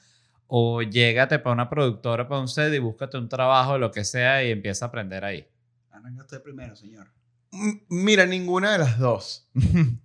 o 0.48 0.82
llégate 0.82 1.40
para 1.40 1.54
una 1.54 1.70
productora, 1.70 2.28
para 2.28 2.40
un 2.40 2.48
set 2.48 2.74
y 2.74 2.80
búscate 2.80 3.18
un 3.18 3.28
trabajo, 3.28 3.78
lo 3.78 3.92
que 3.92 4.06
sea, 4.06 4.44
y 4.46 4.52
empieza 4.52 4.86
a 4.86 4.88
aprender 4.88 5.26
ahí. 5.26 5.46
Arranca 5.92 6.22
usted 6.24 6.42
primero, 6.42 6.76
señor. 6.76 7.12
M- 7.52 7.82
Mira, 7.90 8.26
ninguna 8.26 8.72
de 8.72 8.78
las 8.80 8.98
dos. 8.98 9.50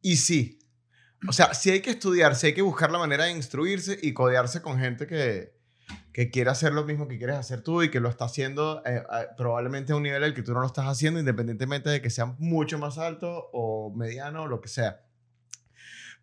Y 0.00 0.16
sí. 0.16 0.58
O 1.28 1.32
sea, 1.32 1.52
sí 1.52 1.70
hay 1.70 1.80
que 1.80 1.90
estudiar, 1.90 2.36
sí 2.36 2.46
hay 2.46 2.54
que 2.54 2.62
buscar 2.62 2.90
la 2.92 2.98
manera 2.98 3.24
de 3.24 3.32
instruirse 3.32 3.98
y 4.00 4.12
codearse 4.12 4.62
con 4.62 4.78
gente 4.78 5.06
que, 5.08 5.57
que 6.18 6.30
quiere 6.30 6.50
hacer 6.50 6.72
lo 6.72 6.84
mismo 6.84 7.06
que 7.06 7.16
quieres 7.16 7.36
hacer 7.36 7.60
tú 7.60 7.80
y 7.80 7.92
que 7.92 8.00
lo 8.00 8.08
está 8.08 8.24
haciendo 8.24 8.82
eh, 8.84 9.04
probablemente 9.36 9.92
a 9.92 9.96
un 9.96 10.02
nivel 10.02 10.24
al 10.24 10.34
que 10.34 10.42
tú 10.42 10.52
no 10.52 10.58
lo 10.58 10.66
estás 10.66 10.86
haciendo, 10.86 11.20
independientemente 11.20 11.90
de 11.90 12.02
que 12.02 12.10
sea 12.10 12.34
mucho 12.40 12.76
más 12.76 12.98
alto 12.98 13.48
o 13.52 13.94
mediano 13.94 14.42
o 14.42 14.46
lo 14.48 14.60
que 14.60 14.66
sea. 14.66 15.04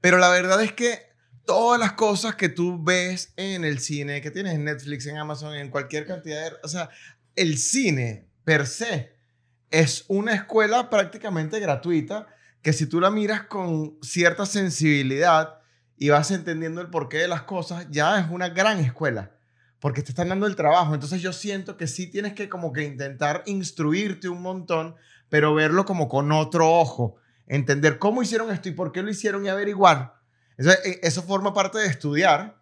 Pero 0.01 0.17
la 0.17 0.27
verdad 0.27 0.61
es 0.61 0.73
que 0.73 0.99
todas 1.45 1.79
las 1.79 1.93
cosas 1.93 2.35
que 2.35 2.49
tú 2.49 2.83
ves 2.83 3.31
en 3.37 3.63
el 3.63 3.79
cine, 3.79 4.19
que 4.19 4.31
tienes 4.31 4.55
en 4.55 4.65
Netflix, 4.65 5.05
en 5.05 5.15
Amazon, 5.15 5.55
en 5.55 5.69
cualquier 5.69 6.05
cantidad 6.05 6.43
de... 6.43 6.57
O 6.61 6.67
sea, 6.67 6.89
el 7.37 7.57
cine 7.57 8.27
per 8.43 8.67
se 8.67 9.13
es 9.71 10.03
una 10.09 10.33
escuela 10.33 10.89
prácticamente 10.89 11.57
gratuita 11.61 12.27
que 12.61 12.73
si 12.73 12.85
tú 12.85 12.99
la 12.99 13.11
miras 13.11 13.43
con 13.43 13.97
cierta 14.01 14.45
sensibilidad 14.45 15.61
y 15.97 16.09
vas 16.09 16.31
entendiendo 16.31 16.81
el 16.81 16.89
porqué 16.89 17.19
de 17.19 17.29
las 17.29 17.43
cosas, 17.43 17.87
ya 17.89 18.19
es 18.19 18.29
una 18.29 18.49
gran 18.49 18.79
escuela, 18.79 19.31
porque 19.85 20.01
te 20.01 20.09
están 20.09 20.29
dando 20.29 20.47
el 20.47 20.55
trabajo. 20.55 20.95
Entonces 20.95 21.21
yo 21.21 21.31
siento 21.31 21.77
que 21.77 21.85
sí 21.85 22.07
tienes 22.07 22.33
que 22.33 22.49
como 22.49 22.73
que 22.73 22.81
intentar 22.81 23.43
instruirte 23.45 24.27
un 24.27 24.41
montón, 24.41 24.95
pero 25.29 25.53
verlo 25.53 25.85
como 25.85 26.09
con 26.09 26.31
otro 26.31 26.73
ojo, 26.73 27.17
entender 27.45 27.99
cómo 27.99 28.23
hicieron 28.23 28.51
esto 28.51 28.67
y 28.67 28.71
por 28.71 28.91
qué 28.91 29.03
lo 29.03 29.11
hicieron 29.11 29.45
y 29.45 29.49
averiguar. 29.49 30.15
Eso, 30.57 30.71
eh, 30.71 31.01
eso 31.03 31.21
forma 31.21 31.53
parte 31.53 31.77
de 31.77 31.85
estudiar, 31.85 32.59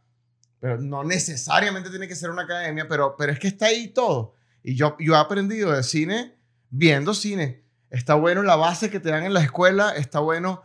pero 0.60 0.82
no 0.82 1.06
necesariamente 1.06 1.90
tiene 1.90 2.10
que 2.10 2.16
ser 2.18 2.30
una 2.30 2.42
academia, 2.42 2.90
pero, 2.90 3.16
pero 3.18 3.32
es 3.32 3.40
que 3.40 3.48
está 3.48 3.68
ahí 3.68 3.88
todo. 3.88 4.34
Y 4.62 4.76
yo, 4.76 4.98
yo 5.00 5.14
he 5.14 5.18
aprendido 5.18 5.72
de 5.72 5.82
cine 5.84 6.36
viendo 6.72 7.14
cine. 7.14 7.64
Está 7.90 8.16
bueno 8.16 8.44
la 8.44 8.58
base 8.58 8.90
que 8.90 9.00
te 9.00 9.12
dan 9.12 9.24
en 9.24 9.34
la 9.34 9.44
escuela, 9.44 9.96
está 9.96 10.20
bueno. 10.20 10.64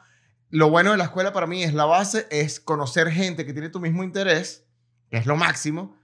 Lo 0.51 0.71
bueno 0.71 0.91
de 0.91 0.97
la 0.97 1.05
escuela 1.05 1.33
para 1.33 1.47
mí 1.47 1.63
es 1.63 1.73
la 1.73 1.85
base, 1.85 2.27
es 2.33 2.59
conocer 2.59 3.13
gente 3.13 3.47
que 3.47 3.53
tiene 3.53 3.69
tu 3.69 3.79
mismo 3.79 4.03
interés, 4.03 4.67
que 5.09 5.19
es 5.19 5.27
lo 5.27 5.37
máximo, 5.37 5.97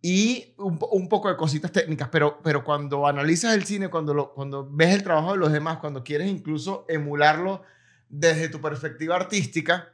y 0.00 0.54
un, 0.58 0.78
po- 0.78 0.88
un 0.88 1.08
poco 1.08 1.28
de 1.28 1.36
cositas 1.36 1.72
técnicas, 1.72 2.08
pero, 2.10 2.40
pero 2.42 2.62
cuando 2.64 3.06
analizas 3.06 3.54
el 3.54 3.64
cine, 3.64 3.88
cuando, 3.88 4.14
lo, 4.14 4.32
cuando 4.32 4.68
ves 4.70 4.94
el 4.94 5.02
trabajo 5.02 5.32
de 5.32 5.38
los 5.38 5.52
demás, 5.52 5.78
cuando 5.78 6.04
quieres 6.04 6.28
incluso 6.30 6.84
emularlo 6.88 7.62
desde 8.08 8.48
tu 8.48 8.60
perspectiva 8.60 9.16
artística, 9.16 9.88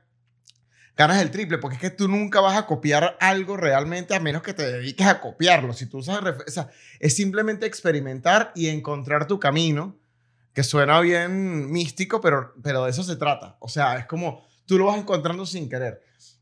ganas 0.96 1.20
el 1.22 1.30
triple, 1.30 1.58
porque 1.58 1.76
es 1.76 1.80
que 1.80 1.90
tú 1.90 2.06
nunca 2.06 2.40
vas 2.40 2.56
a 2.56 2.66
copiar 2.66 3.16
algo 3.20 3.56
realmente 3.56 4.14
a 4.14 4.20
menos 4.20 4.42
que 4.42 4.54
te 4.54 4.70
dediques 4.70 5.06
a 5.06 5.20
copiarlo. 5.20 5.72
Si 5.72 5.86
tú 5.86 5.98
usas, 5.98 6.20
o 6.22 6.50
sea, 6.50 6.70
es 7.00 7.16
simplemente 7.16 7.66
experimentar 7.66 8.52
y 8.54 8.68
encontrar 8.68 9.26
tu 9.26 9.40
camino, 9.40 9.96
que 10.52 10.62
suena 10.62 11.00
bien 11.00 11.72
místico, 11.72 12.20
pero, 12.20 12.54
pero 12.62 12.84
de 12.84 12.90
eso 12.90 13.02
se 13.02 13.16
trata. 13.16 13.56
O 13.58 13.68
sea, 13.68 13.96
es 13.96 14.06
como 14.06 14.46
tú 14.66 14.78
lo 14.78 14.86
vas 14.86 14.98
encontrando 14.98 15.44
sin 15.46 15.68
querer. 15.68 16.00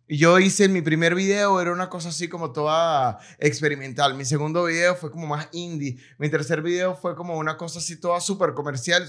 Yo 0.09 0.39
hice 0.39 0.69
mi 0.69 0.83
primer 0.83 1.15
video, 1.15 1.61
era 1.61 1.73
una 1.73 1.89
cosa 1.89 2.11
así 2.11 2.29
como 2.29 2.53
toda 2.53 3.19
experimental. 3.39 4.15
Mi 4.15 4.25
segundo 4.25 4.65
video 4.65 4.95
fue 4.95 5.11
como 5.11 5.27
más 5.27 5.49
indie. 5.53 5.97
Mi 6.19 6.29
tercer 6.29 6.61
video 6.61 6.95
fue 6.95 7.15
como 7.17 7.39
una 7.39 7.57
cosa 7.57 7.79
así 7.79 7.99
toda 8.01 8.21
súper 8.21 8.53
comercial. 8.53 9.07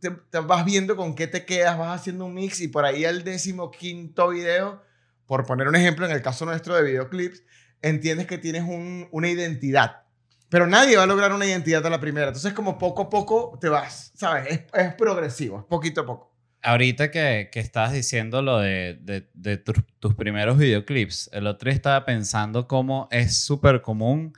Te, 0.00 0.10
vas 0.40 0.64
viendo 0.64 0.96
con 0.96 1.14
qué 1.14 1.26
te 1.26 1.44
quedas, 1.46 1.78
vas 1.78 2.00
haciendo 2.00 2.26
un 2.26 2.34
mix 2.34 2.60
y 2.60 2.68
por 2.68 2.84
ahí 2.84 3.04
el 3.04 3.24
décimo 3.24 3.70
quinto 3.70 4.30
video, 4.30 4.82
por 5.26 5.46
poner 5.46 5.68
un 5.68 5.76
ejemplo 5.76 6.04
en 6.04 6.12
el 6.12 6.20
caso 6.22 6.44
nuestro 6.44 6.74
de 6.74 6.82
videoclips, 6.82 7.44
entiendes 7.80 8.26
que 8.26 8.36
tienes 8.36 8.62
un- 8.62 9.08
una 9.12 9.28
identidad. 9.28 10.02
Pero 10.50 10.66
nadie 10.66 10.96
va 10.96 11.04
a 11.04 11.06
lograr 11.06 11.32
una 11.32 11.46
identidad 11.46 11.86
a 11.86 11.90
la 11.90 12.00
primera. 12.00 12.26
Entonces, 12.26 12.52
como 12.52 12.76
poco 12.76 13.02
a 13.02 13.08
poco 13.08 13.56
te 13.60 13.68
vas, 13.68 14.10
¿sabes? 14.16 14.48
Es, 14.50 14.60
es 14.74 14.94
progresivo, 14.94 15.60
es 15.60 15.64
poquito 15.66 16.00
a 16.00 16.06
poco. 16.06 16.29
Ahorita 16.62 17.10
que, 17.10 17.48
que 17.50 17.60
estabas 17.60 17.92
diciendo 17.92 18.42
lo 18.42 18.58
de, 18.58 18.98
de, 19.00 19.28
de 19.32 19.56
tu- 19.56 19.72
tus 19.98 20.14
primeros 20.14 20.58
videoclips, 20.58 21.30
el 21.32 21.46
otro 21.46 21.70
día 21.70 21.74
estaba 21.74 22.04
pensando 22.04 22.68
cómo 22.68 23.08
es 23.10 23.38
súper 23.42 23.80
común 23.80 24.34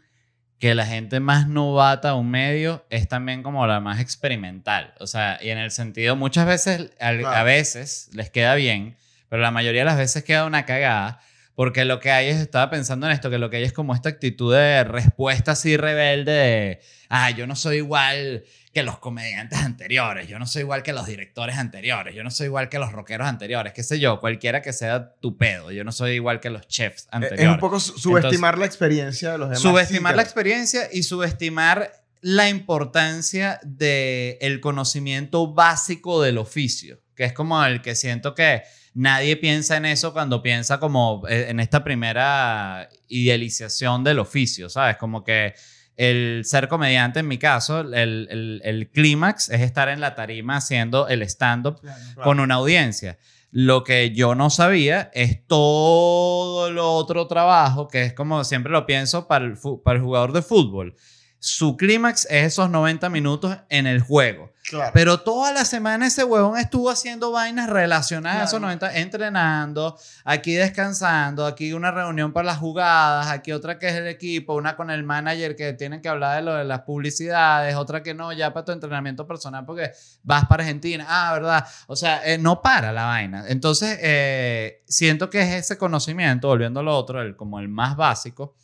que 0.60 0.76
la 0.76 0.86
gente 0.86 1.18
más 1.18 1.48
novata 1.48 2.10
a 2.10 2.14
un 2.14 2.30
medio 2.30 2.86
es 2.90 3.08
también 3.08 3.42
como 3.42 3.66
la 3.66 3.80
más 3.80 3.98
experimental. 4.00 4.94
O 5.00 5.08
sea, 5.08 5.40
y 5.42 5.50
en 5.50 5.58
el 5.58 5.72
sentido, 5.72 6.14
muchas 6.14 6.46
veces, 6.46 6.92
a 7.00 7.12
Claro. 7.16 7.44
veces 7.44 8.08
les 8.12 8.30
queda 8.30 8.54
bien, 8.54 8.96
pero 9.28 9.42
la 9.42 9.50
mayoría 9.50 9.80
de 9.80 9.86
las 9.86 9.96
veces 9.98 10.22
queda 10.22 10.46
una 10.46 10.64
cagada. 10.64 11.20
Porque 11.56 11.84
lo 11.84 11.98
que 12.00 12.10
hay 12.10 12.28
es, 12.28 12.36
estaba 12.36 12.70
pensando 12.70 13.06
en 13.06 13.12
esto, 13.12 13.28
que 13.28 13.38
lo 13.38 13.50
que 13.50 13.58
hay 13.58 13.64
es 13.64 13.72
como 13.74 13.94
esta 13.94 14.08
actitud 14.08 14.54
de 14.54 14.84
respuesta 14.84 15.52
así 15.52 15.76
rebelde 15.76 16.32
de, 16.32 16.80
ah, 17.10 17.30
yo 17.30 17.46
no 17.46 17.56
soy 17.56 17.78
igual 17.78 18.44
que 18.72 18.82
los 18.82 18.98
comediantes 18.98 19.58
anteriores, 19.58 20.28
yo 20.28 20.38
no 20.38 20.46
soy 20.46 20.62
igual 20.62 20.82
que 20.82 20.92
los 20.94 21.06
directores 21.06 21.58
anteriores, 21.58 22.14
yo 22.14 22.24
no 22.24 22.30
soy 22.30 22.46
igual 22.46 22.68
que 22.70 22.78
los 22.78 22.90
rockeros 22.92 23.26
anteriores, 23.28 23.72
qué 23.74 23.82
sé 23.82 24.00
yo, 24.00 24.18
cualquiera 24.18 24.62
que 24.62 24.72
sea 24.72 25.12
tu 25.20 25.36
pedo, 25.36 25.70
yo 25.72 25.84
no 25.84 25.92
soy 25.92 26.12
igual 26.12 26.40
que 26.40 26.48
los 26.50 26.66
chefs 26.68 27.02
Es 27.02 27.08
anteriores. 27.10 27.48
un 27.52 27.58
poco 27.58 27.78
su- 27.80 27.98
subestimar 27.98 28.56
la 28.56 28.64
experiencia 28.66 29.32
de 29.32 29.38
los 29.38 29.48
demás. 29.50 29.60
subestimar 29.60 30.12
Sí, 30.12 30.16
la 30.16 30.22
experiencia 30.22 30.88
y 30.90 31.02
subestimar 31.02 31.92
la 32.22 32.48
importancia 32.48 33.60
del 33.62 34.38
el 34.40 34.60
conocimiento 34.60 35.52
básico 35.52 36.22
del 36.22 36.38
oficio, 36.38 37.00
que 37.14 37.24
es 37.24 37.32
como 37.34 37.62
el 37.64 37.82
que 37.82 37.94
siento 37.94 38.34
que 38.34 38.62
nadie 38.94 39.36
piensa 39.36 39.76
en 39.76 39.84
eso 39.86 40.12
cuando 40.14 40.42
piensa 40.42 40.78
como 40.78 41.26
eh, 41.28 41.46
en 41.50 41.60
esta 41.60 41.82
primera 41.84 42.88
idealización 43.08 44.04
del 44.04 44.18
oficio, 44.18 44.68
¿sabes? 44.68 44.96
Como 44.96 45.24
que 45.24 45.54
el 45.96 46.42
ser 46.44 46.68
comediante, 46.68 47.20
en 47.20 47.28
mi 47.28 47.38
caso, 47.38 47.80
el, 47.80 47.94
el, 47.94 48.60
el 48.64 48.90
clímax 48.90 49.50
es 49.50 49.60
estar 49.60 49.88
en 49.88 50.00
la 50.00 50.14
tarima 50.14 50.56
haciendo 50.56 51.08
el 51.08 51.22
stand-up 51.22 51.80
Claro. 51.80 52.22
con 52.22 52.40
una 52.40 52.54
audiencia. 52.56 53.18
Lo 53.50 53.84
que 53.84 54.12
yo 54.14 54.34
no 54.34 54.48
sabía 54.48 55.10
es 55.12 55.46
todo 55.46 56.70
lo 56.70 56.90
otro 56.92 57.26
trabajo, 57.26 57.88
que 57.88 58.02
es 58.04 58.12
como 58.14 58.44
siempre 58.44 58.72
lo 58.72 58.86
pienso 58.86 59.28
para 59.28 59.44
el, 59.44 59.58
para 59.84 59.98
el 59.98 60.02
jugador 60.04 60.32
de 60.32 60.40
fútbol. 60.42 60.96
Su 61.44 61.76
clímax 61.76 62.24
es 62.30 62.52
esos 62.52 62.70
90 62.70 63.08
minutos 63.08 63.56
en 63.68 63.88
el 63.88 64.00
juego. 64.00 64.52
Claro. 64.70 64.92
Pero 64.94 65.18
toda 65.22 65.52
la 65.52 65.64
semana 65.64 66.06
ese 66.06 66.22
huevón 66.22 66.56
estuvo 66.56 66.88
haciendo 66.88 67.32
vainas 67.32 67.68
relacionadas 67.68 68.42
a 68.42 68.44
esos 68.44 68.60
Claro. 68.60 68.76
90, 68.78 69.00
entrenando, 69.00 69.98
aquí 70.24 70.54
descansando, 70.54 71.44
aquí 71.44 71.72
una 71.72 71.90
reunión 71.90 72.32
para 72.32 72.46
las 72.46 72.58
jugadas, 72.58 73.26
aquí 73.26 73.50
otra 73.50 73.80
que 73.80 73.88
es 73.88 73.94
el 73.94 74.06
equipo, 74.06 74.54
una 74.54 74.76
con 74.76 74.88
el 74.92 75.02
manager 75.02 75.56
que 75.56 75.72
tienen 75.72 76.00
que 76.00 76.08
hablar 76.08 76.36
de 76.36 76.42
lo 76.42 76.54
de 76.54 76.62
las 76.62 76.82
publicidades, 76.82 77.74
otra 77.74 78.04
que 78.04 78.14
no, 78.14 78.32
ya 78.32 78.52
para 78.52 78.64
tu 78.64 78.70
entrenamiento 78.70 79.26
personal 79.26 79.64
porque 79.66 79.90
vas 80.22 80.46
para 80.46 80.62
Argentina. 80.62 81.04
Ah, 81.08 81.32
¿verdad? 81.32 81.66
O 81.88 81.96
sea, 81.96 82.24
eh, 82.24 82.38
no 82.38 82.62
para 82.62 82.92
la 82.92 83.06
vaina. 83.06 83.46
Entonces, 83.48 83.98
eh, 84.00 84.84
siento 84.86 85.28
que 85.28 85.42
es 85.42 85.64
ese 85.64 85.76
conocimiento, 85.76 86.46
volviendo 86.46 86.78
a 86.78 86.82
lo 86.84 86.96
otro, 86.96 87.20
el, 87.20 87.34
como 87.34 87.58
el 87.58 87.68
más 87.68 87.96
básico. 87.96 88.54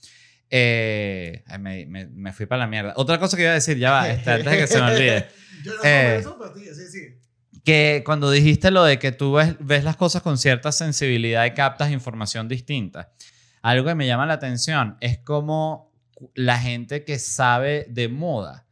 Eh, 0.51 1.43
me, 1.59 1.87
me- 1.87 2.07
me 2.07 2.33
fui 2.33 2.47
para 2.47 2.61
la 2.61 2.67
mierda. 2.67 2.93
Otra 2.97 3.19
cosa 3.19 3.37
que 3.37 3.43
iba 3.43 3.53
a 3.53 3.55
decir, 3.55 3.79
ya 3.79 3.91
va, 3.91 4.09
este, 4.09 4.31
antes 4.31 4.51
de 4.53 4.59
que 4.59 4.67
se 4.67 4.81
me 4.81 4.91
olvide. 4.93 5.29
Yo 5.65 5.75
no 5.75 5.83
Eh, 5.85 6.17
eso, 6.19 6.37
pero 6.39 6.55
sí, 6.55 6.65
sí, 6.75 6.89
sí. 6.91 7.61
que 7.65 8.03
cuando 8.07 8.31
dijiste 8.31 8.71
lo 8.71 8.85
de 8.85 8.99
que 8.99 9.13
tú 9.13 9.33
ves, 9.33 9.57
ves 9.61 9.85
las 9.85 9.97
cosas 9.97 10.23
con 10.23 10.39
cierta 10.39 10.71
sensibilidad 10.73 11.45
y 11.45 11.51
captas 11.53 11.91
información 11.91 12.49
distinta, 12.49 13.13
algo 13.63 13.87
que 13.87 13.95
me 13.95 14.07
llama 14.07 14.25
la 14.27 14.35
atención 14.35 14.97
es 15.01 15.19
como 15.19 15.93
la 16.35 16.59
gente 16.59 17.05
que 17.05 17.19
sabe 17.19 17.87
de 17.91 18.09
moda, 18.09 18.67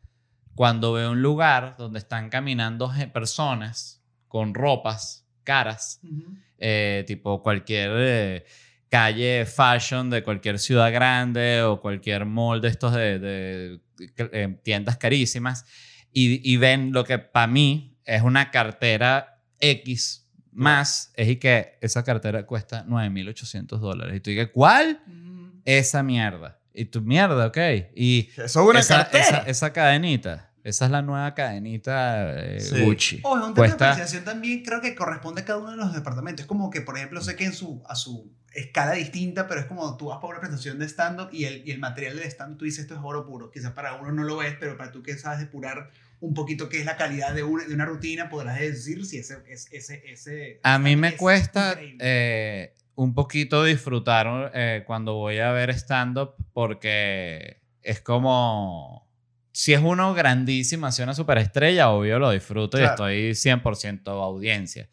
cuando 0.54 0.92
ve 0.92 1.06
un 1.08 1.20
lugar 1.22 1.74
donde 1.76 1.98
están 1.98 2.30
caminando 2.30 2.90
personas 3.12 4.02
con 4.28 4.54
ropas 4.54 5.26
caras, 5.44 6.00
Ujú. 6.02 6.36
eh, 6.58 7.04
tipo 7.06 7.42
cualquier 7.42 7.90
eh, 7.94 8.44
calle 8.88 9.44
fashion 9.46 10.11
de 10.11 10.22
cualquier 10.22 10.59
ciudad 10.59 10.92
grande 10.92 11.62
o 11.62 11.81
cualquier 11.81 12.25
mall 12.25 12.61
de 12.61 12.68
estos 12.68 12.94
de, 12.94 13.18
de, 13.18 13.81
eh, 14.18 14.59
tiendas 14.62 14.96
carísimas 14.96 15.64
y, 16.12 16.40
y 16.51 16.57
ven 16.57 16.92
lo 16.92 17.05
que 17.05 17.18
para 17.18 17.46
mí 17.46 17.99
es 18.05 18.22
una 18.22 18.51
cartera 18.51 19.40
X 19.59 20.29
más, 20.53 21.12
es 21.16 21.29
y 21.29 21.37
que 21.37 21.79
esa 21.83 22.03
cartera 22.05 22.46
cuesta 22.46 22.85
9.800 22.87 23.79
dólares. 23.79 24.16
Y 24.16 24.20
tú 24.20 24.31
dices, 24.31 24.49
¿cuál? 24.55 25.03
Ujú. 25.07 25.61
Esa 25.64 26.03
mierda. 26.03 26.59
Y 26.72 26.87
tu 26.87 27.03
mierda, 27.03 27.46
ok. 27.46 27.59
Y 27.94 28.31
Eso 28.37 28.44
es 28.44 28.57
una 28.57 28.81
esa, 28.81 28.96
cartera. 28.99 29.22
esa, 29.25 29.38
esa 29.42 29.72
cadenita, 29.72 30.53
esa 30.62 30.85
es 30.87 30.90
la 30.90 31.03
nueva 31.03 31.35
cadenita 31.35 32.35
eh, 32.38 32.61
Sí. 32.61 32.81
Gucci. 32.83 33.20
Oh, 33.25 33.37
es 33.37 33.44
un 33.44 33.55
tema 33.55 33.66
Cuesta- 33.66 33.85
de 33.87 33.90
apreciación 33.92 34.25
también 34.25 34.62
creo 34.62 34.81
que 34.81 34.94
corresponde 34.94 35.42
a 35.42 35.44
cada 35.44 35.59
uno 35.59 35.70
de 35.72 35.77
los 35.77 35.92
departamentos. 35.94 36.42
Es 36.42 36.46
como 36.46 36.70
que, 36.70 36.81
por 36.81 36.96
ejemplo, 36.96 37.20
sé 37.20 37.37
que 37.37 37.44
en 37.44 37.53
su, 37.53 37.83
a 37.88 37.94
su 37.94 38.33
escala 38.56 38.92
distinta, 38.92 39.46
pero 39.46 39.60
es 39.60 39.66
como 39.66 39.96
tú 39.96 40.06
vas 40.06 40.16
para 40.18 40.28
una 40.28 40.40
presentación 40.40 40.78
de 40.78 40.86
stand-up 40.88 41.28
y 41.32 41.44
el, 41.44 41.62
y 41.66 41.70
el 41.70 41.78
material 41.78 42.16
del 42.16 42.26
stand-up 42.30 42.58
tú 42.58 42.64
dices 42.64 42.80
esto 42.80 42.94
es 42.94 43.00
oro 43.02 43.24
puro. 43.26 43.50
Quizás 43.50 43.72
para 43.72 43.94
uno 43.94 44.12
no 44.12 44.24
lo 44.24 44.36
ves, 44.38 44.56
pero 44.58 44.76
para 44.76 44.90
tú 44.92 45.02
que 45.02 45.16
sabes 45.18 45.40
depurar 45.40 45.90
un 46.20 46.32
poquito 46.32 46.68
qué 46.68 46.78
es 46.80 46.86
la 46.86 46.96
calidad 46.96 47.34
de 47.34 47.42
una, 47.42 47.64
de 47.64 47.74
una 47.74 47.84
rutina, 47.84 48.28
podrás 48.30 48.58
decir 48.58 49.04
si 49.04 49.18
ese... 49.18 49.38
ese, 49.48 49.76
ese, 49.76 50.02
ese 50.10 50.60
A 50.62 50.78
mí 50.78 50.96
me 50.96 51.08
es 51.08 51.14
cuesta 51.14 51.78
eh, 51.80 52.74
un 52.94 53.14
poquito 53.14 53.62
disfrutar 53.62 54.50
eh, 54.54 54.82
cuando 54.86 55.14
voy 55.14 55.38
a 55.38 55.52
ver 55.52 55.70
stand-up 55.70 56.34
porque 56.52 57.60
es 57.82 58.00
como... 58.00 59.06
Si 59.52 59.72
es 59.72 59.80
uno 59.80 60.12
grandísimo, 60.12 60.86
así 60.86 61.02
una 61.02 61.14
superestrella, 61.14 61.88
obvio 61.90 62.18
lo 62.18 62.30
disfruto 62.30 62.76
Claro. 62.76 63.10
y 63.10 63.30
estoy 63.30 63.52
100% 63.52 64.06
audiencia. 64.08 64.88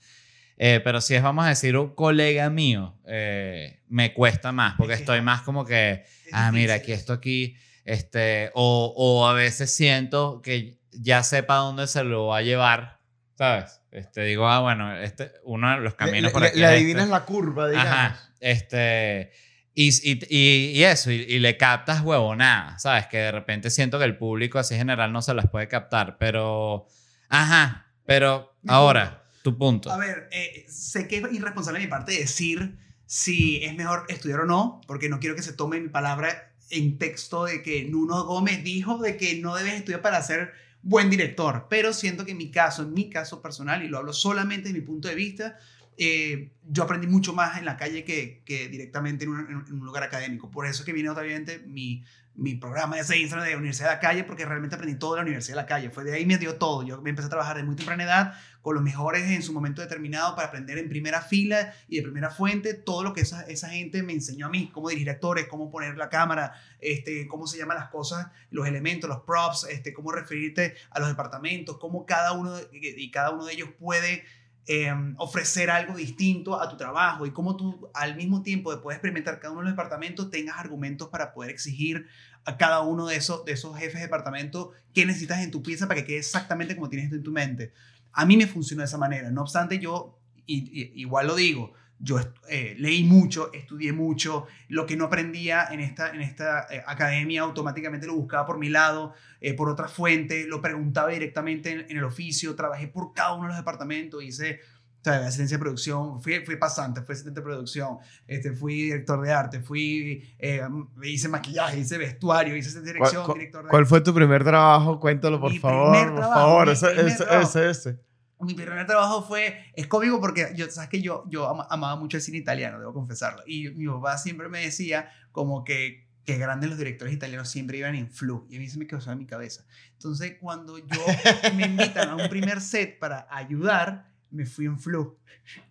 Eh, 0.57 0.79
pero 0.83 1.01
si 1.01 1.15
es, 1.15 1.23
vamos 1.23 1.45
a 1.45 1.49
decir, 1.49 1.75
un 1.77 1.95
colega 1.95 2.49
mío, 2.49 2.95
eh, 3.07 3.81
me 3.87 4.13
cuesta 4.13 4.51
más 4.51 4.75
porque 4.77 4.93
Es 4.93 4.99
que 4.99 5.03
estoy 5.03 5.17
es- 5.19 5.23
más 5.23 5.41
como 5.41 5.65
que, 5.65 6.03
ah, 6.31 6.51
mira, 6.51 6.75
aquí 6.75 6.91
esto 6.91 7.13
aquí, 7.13 7.55
este, 7.85 8.51
o, 8.53 8.93
o 8.95 9.27
a 9.27 9.33
veces 9.33 9.73
siento 9.75 10.41
que 10.41 10.77
ya 10.91 11.23
sepa 11.23 11.55
dónde 11.55 11.87
se 11.87 12.03
lo 12.03 12.27
va 12.27 12.37
a 12.37 12.41
llevar, 12.43 12.99
¿sabes? 13.35 13.81
Este, 13.91 14.23
digo, 14.23 14.47
ah, 14.47 14.59
bueno, 14.59 14.95
este, 14.99 15.31
uno 15.43 15.69
de 15.71 15.77
los 15.81 15.93
Le, 15.93 15.97
caminos 15.97 16.23
le- 16.23 16.29
por 16.31 16.41
le- 16.43 16.47
aquí 16.49 16.59
le 16.59 16.65
es 16.65 16.71
adivinas 16.71 17.03
este. 17.03 17.11
la 17.11 17.25
curva, 17.25 17.67
digamos. 17.69 17.91
Ajá, 17.91 18.19
este, 18.39 19.31
y, 19.75 19.89
y, 20.11 20.77
y, 20.79 20.83
eso, 20.83 21.11
y, 21.11 21.15
y 21.15 21.39
le 21.39 21.57
captas 21.57 22.01
huevonada, 22.01 22.77
¿sabes? 22.77 23.07
Que 23.07 23.17
de 23.17 23.31
repente 23.31 23.69
siento 23.71 23.97
que 23.97 24.05
el 24.05 24.17
público 24.17 24.59
así 24.59 24.75
general 24.75 25.11
no 25.11 25.21
se 25.23 25.33
las 25.33 25.49
puede 25.49 25.67
captar, 25.67 26.17
pero, 26.19 26.85
ajá, 27.29 27.87
pero 28.05 28.55
ahora, 28.67 29.22
tu 29.43 29.55
punto. 29.57 29.91
A 29.91 29.97
ver, 29.97 30.27
eh, 30.31 30.65
sé 30.67 31.07
que 31.07 31.17
es 31.17 31.31
irresponsable 31.31 31.79
de 31.79 31.85
mi 31.85 31.89
parte 31.91 32.13
decir 32.13 32.77
si 33.05 33.63
es 33.63 33.75
mejor 33.75 34.05
estudiar 34.09 34.39
o 34.39 34.45
no, 34.45 34.81
porque 34.87 35.09
no 35.09 35.19
quiero 35.19 35.35
que 35.35 35.43
se 35.43 35.53
tome 35.53 35.79
mi 35.79 35.89
palabra 35.89 36.51
en 36.71 36.97
texto 36.97 37.45
de 37.45 37.61
que 37.61 37.83
Nuno 37.85 38.23
Gómez 38.23 38.63
dijo 38.63 38.97
de 38.97 39.17
que 39.17 39.39
no 39.39 39.53
debes 39.55 39.75
estudiar 39.75 40.01
para 40.01 40.23
ser 40.23 40.53
buen 40.81 41.09
director, 41.09 41.67
pero 41.69 41.93
siento 41.93 42.25
que 42.25 42.31
en 42.31 42.37
mi 42.37 42.49
caso, 42.49 42.81
en 42.83 42.93
mi 42.93 43.09
caso 43.09 43.41
personal, 43.41 43.83
y 43.83 43.87
lo 43.87 43.99
hablo 43.99 44.13
solamente 44.13 44.69
de 44.69 44.73
mi 44.73 44.81
punto 44.81 45.07
de 45.07 45.15
vista, 45.15 45.57
eh, 45.97 46.51
yo 46.67 46.83
aprendí 46.83 47.05
mucho 47.07 47.33
más 47.33 47.59
en 47.59 47.65
la 47.65 47.77
calle 47.77 48.03
que, 48.03 48.41
que 48.45 48.67
directamente 48.67 49.25
en 49.25 49.31
un- 49.31 49.65
en 49.67 49.73
un 49.73 49.85
lugar 49.85 50.03
académico. 50.03 50.49
Por 50.49 50.65
eso 50.65 50.81
es 50.81 50.85
que 50.85 50.93
viene 50.93 51.09
obviamente 51.09 51.59
mi, 51.59 52.03
mi 52.35 52.55
programa 52.55 52.99
ese 52.99 53.17
Instagram 53.17 53.47
de 53.47 53.55
Universidad 53.55 53.89
de 53.89 53.95
la 53.95 53.99
Calle, 53.99 54.23
porque 54.23 54.45
realmente 54.45 54.75
aprendí 54.75 54.97
todo 54.97 55.11
de 55.13 55.17
la 55.17 55.23
Universidad 55.23 55.55
de 55.55 55.61
la 55.61 55.67
Calle. 55.67 55.89
Fue 55.91 56.03
de 56.03 56.13
ahí 56.13 56.25
me 56.25 56.37
dio 56.37 56.55
todo. 56.55 56.83
Yo 56.83 56.99
me 57.01 57.11
empecé 57.11 57.27
a 57.27 57.29
trabajar 57.29 57.57
de 57.57 57.63
muy 57.63 57.75
temprana 57.75 58.03
edad 58.03 58.33
con 58.61 58.75
los 58.75 58.83
mejores 58.83 59.29
en 59.29 59.43
su 59.43 59.53
momento 59.53 59.81
determinado 59.81 60.35
para 60.35 60.47
aprender 60.47 60.77
en 60.77 60.89
primera 60.89 61.21
fila 61.21 61.73
y 61.87 61.97
de 61.97 62.03
primera 62.03 62.29
fuente 62.29 62.73
todo 62.73 63.03
lo 63.03 63.13
que 63.13 63.21
esa, 63.21 63.43
esa 63.43 63.69
gente 63.69 64.01
me 64.01 64.13
enseñó 64.13 64.47
a 64.47 64.49
mí, 64.49 64.71
cómo 64.73 64.89
dirigir 64.89 65.09
actores, 65.09 65.47
cómo 65.47 65.69
poner 65.69 65.97
la 65.97 66.09
cámara, 66.09 66.53
este, 66.79 67.27
cómo 67.27 67.45
se 67.45 67.57
llaman 67.57 67.77
las 67.77 67.89
cosas, 67.89 68.27
los 68.49 68.65
elementos, 68.67 69.09
los 69.09 69.21
props, 69.21 69.67
este, 69.69 69.93
cómo 69.93 70.11
referirte 70.11 70.75
a 70.89 70.99
los 70.99 71.09
departamentos, 71.09 71.77
cómo 71.77 72.05
cada 72.05 72.31
uno 72.31 72.55
y 72.71 73.11
cada 73.11 73.31
uno 73.31 73.45
de 73.45 73.53
ellos 73.53 73.69
puede 73.77 74.23
eh, 74.65 74.93
ofrecer 75.17 75.69
algo 75.69 75.95
distinto 75.95 76.61
a 76.61 76.69
tu 76.69 76.77
trabajo 76.77 77.25
y 77.25 77.31
cómo 77.31 77.57
tú 77.57 77.89
al 77.93 78.15
mismo 78.15 78.43
tiempo 78.43 78.73
de 78.73 78.81
poder 78.81 78.97
experimentar 78.97 79.39
cada 79.39 79.51
uno 79.51 79.61
de 79.61 79.65
los 79.65 79.73
departamentos 79.73 80.29
tengas 80.29 80.57
argumentos 80.57 81.09
para 81.09 81.33
poder 81.33 81.51
exigir 81.51 82.07
a 82.45 82.57
cada 82.57 82.81
uno 82.81 83.07
de 83.07 83.17
esos, 83.17 83.43
de 83.45 83.53
esos 83.53 83.77
jefes 83.77 83.95
de 83.95 84.01
departamento 84.01 84.71
qué 84.93 85.05
necesitas 85.05 85.41
en 85.41 85.51
tu 85.51 85.63
pieza 85.63 85.87
para 85.87 85.99
que 85.99 86.07
quede 86.07 86.19
exactamente 86.19 86.75
como 86.75 86.89
tienes 86.89 87.09
tú 87.09 87.15
en 87.15 87.23
tu 87.23 87.31
mente. 87.31 87.73
A 88.13 88.25
mí 88.25 88.37
me 88.37 88.47
funcionó 88.47 88.81
de 88.81 88.85
esa 88.85 88.97
manera. 88.97 89.31
No 89.31 89.41
obstante, 89.41 89.79
yo, 89.79 90.19
igual 90.45 91.27
lo 91.27 91.35
digo, 91.35 91.73
yo 91.99 92.19
eh, 92.49 92.75
leí 92.77 93.03
mucho, 93.03 93.51
estudié 93.53 93.93
mucho, 93.93 94.45
lo 94.67 94.85
que 94.85 94.97
no 94.97 95.05
aprendía 95.05 95.67
en 95.71 95.79
esta, 95.79 96.09
en 96.09 96.21
esta 96.21 96.67
eh, 96.69 96.83
academia 96.85 97.41
automáticamente 97.41 98.07
lo 98.07 98.15
buscaba 98.15 98.45
por 98.45 98.57
mi 98.57 98.69
lado, 98.69 99.13
eh, 99.39 99.53
por 99.53 99.69
otra 99.69 99.87
fuente, 99.87 100.45
lo 100.47 100.61
preguntaba 100.61 101.09
directamente 101.09 101.71
en, 101.71 101.85
en, 101.89 101.97
el 101.97 102.03
oficio, 102.03 102.55
trabajé 102.55 102.87
por 102.87 103.13
cada 103.13 103.33
uno 103.33 103.43
de 103.43 103.49
los 103.49 103.57
departamentos, 103.57 104.23
hice 104.23 104.59
o 104.99 105.03
sea, 105.03 105.27
asistencia 105.27 105.57
de 105.57 105.61
producción, 105.61 106.21
fui, 106.21 106.39
fui 106.45 106.55
pasante, 106.55 107.01
fui 107.01 107.11
asistente 107.11 107.41
de 107.41 107.43
producción, 107.43 107.97
este, 108.25 108.53
fui 108.53 108.83
director 108.83 109.21
de 109.21 109.33
arte, 109.33 109.59
fui, 109.59 110.33
eh, 110.39 110.61
hice 111.03 111.27
maquillaje, 111.27 111.79
hice 111.79 111.97
vestuario, 111.97 112.55
hice 112.55 112.81
dirección, 112.81 113.25
¿Cuál, 113.25 113.37
director 113.37 113.63
de 113.65 113.69
¿Cuál 113.69 113.85
fue 113.85 113.99
tu 113.99 114.13
primer 114.13 114.45
trabajo? 114.45 115.01
Cuéntalo, 115.01 115.41
por 115.41 115.51
Mi 115.51 115.59
favor, 115.59 116.07
por 116.07 116.15
trabajo, 116.15 116.39
favor, 116.39 116.69
ese, 116.69 116.87
ese, 117.05 117.69
ese. 117.69 117.99
Mi 118.43 118.53
primer 118.53 118.85
trabajo 118.85 119.23
fue, 119.23 119.65
es 119.75 119.87
cómico 119.87 120.19
porque 120.19 120.53
yo, 120.55 120.69
sabes 120.69 120.89
que 120.89 121.01
yo, 121.01 121.23
yo 121.29 121.47
ama- 121.49 121.67
amaba 121.69 121.95
mucho 121.95 122.17
el 122.17 122.23
cine 122.23 122.37
italiano, 122.37 122.79
debo 122.79 122.93
confesarlo. 122.93 123.43
Y 123.47 123.69
mi 123.69 123.87
papá 123.87 124.17
siempre 124.17 124.49
me 124.49 124.61
decía 124.61 125.09
como 125.31 125.63
que, 125.63 126.07
que 126.25 126.37
grandes 126.37 126.69
los 126.69 126.77
directores 126.77 127.13
italianos 127.13 127.49
siempre 127.49 127.77
iban 127.77 127.95
en 127.95 128.09
flu. 128.09 128.47
Y 128.49 128.55
a 128.55 128.59
mí 128.59 128.69
se 128.69 128.77
me 128.77 128.87
quedó 128.87 129.11
en 129.11 129.17
mi 129.17 129.25
cabeza. 129.25 129.65
Entonces, 129.93 130.37
cuando 130.39 130.77
yo 130.77 130.85
me 131.55 131.65
invitan 131.65 132.09
a 132.09 132.15
un 132.15 132.29
primer 132.29 132.61
set 132.61 132.97
para 132.99 133.27
ayudar, 133.29 134.11
me 134.31 134.45
fui 134.45 134.65
en 134.65 134.79
flu. 134.79 135.17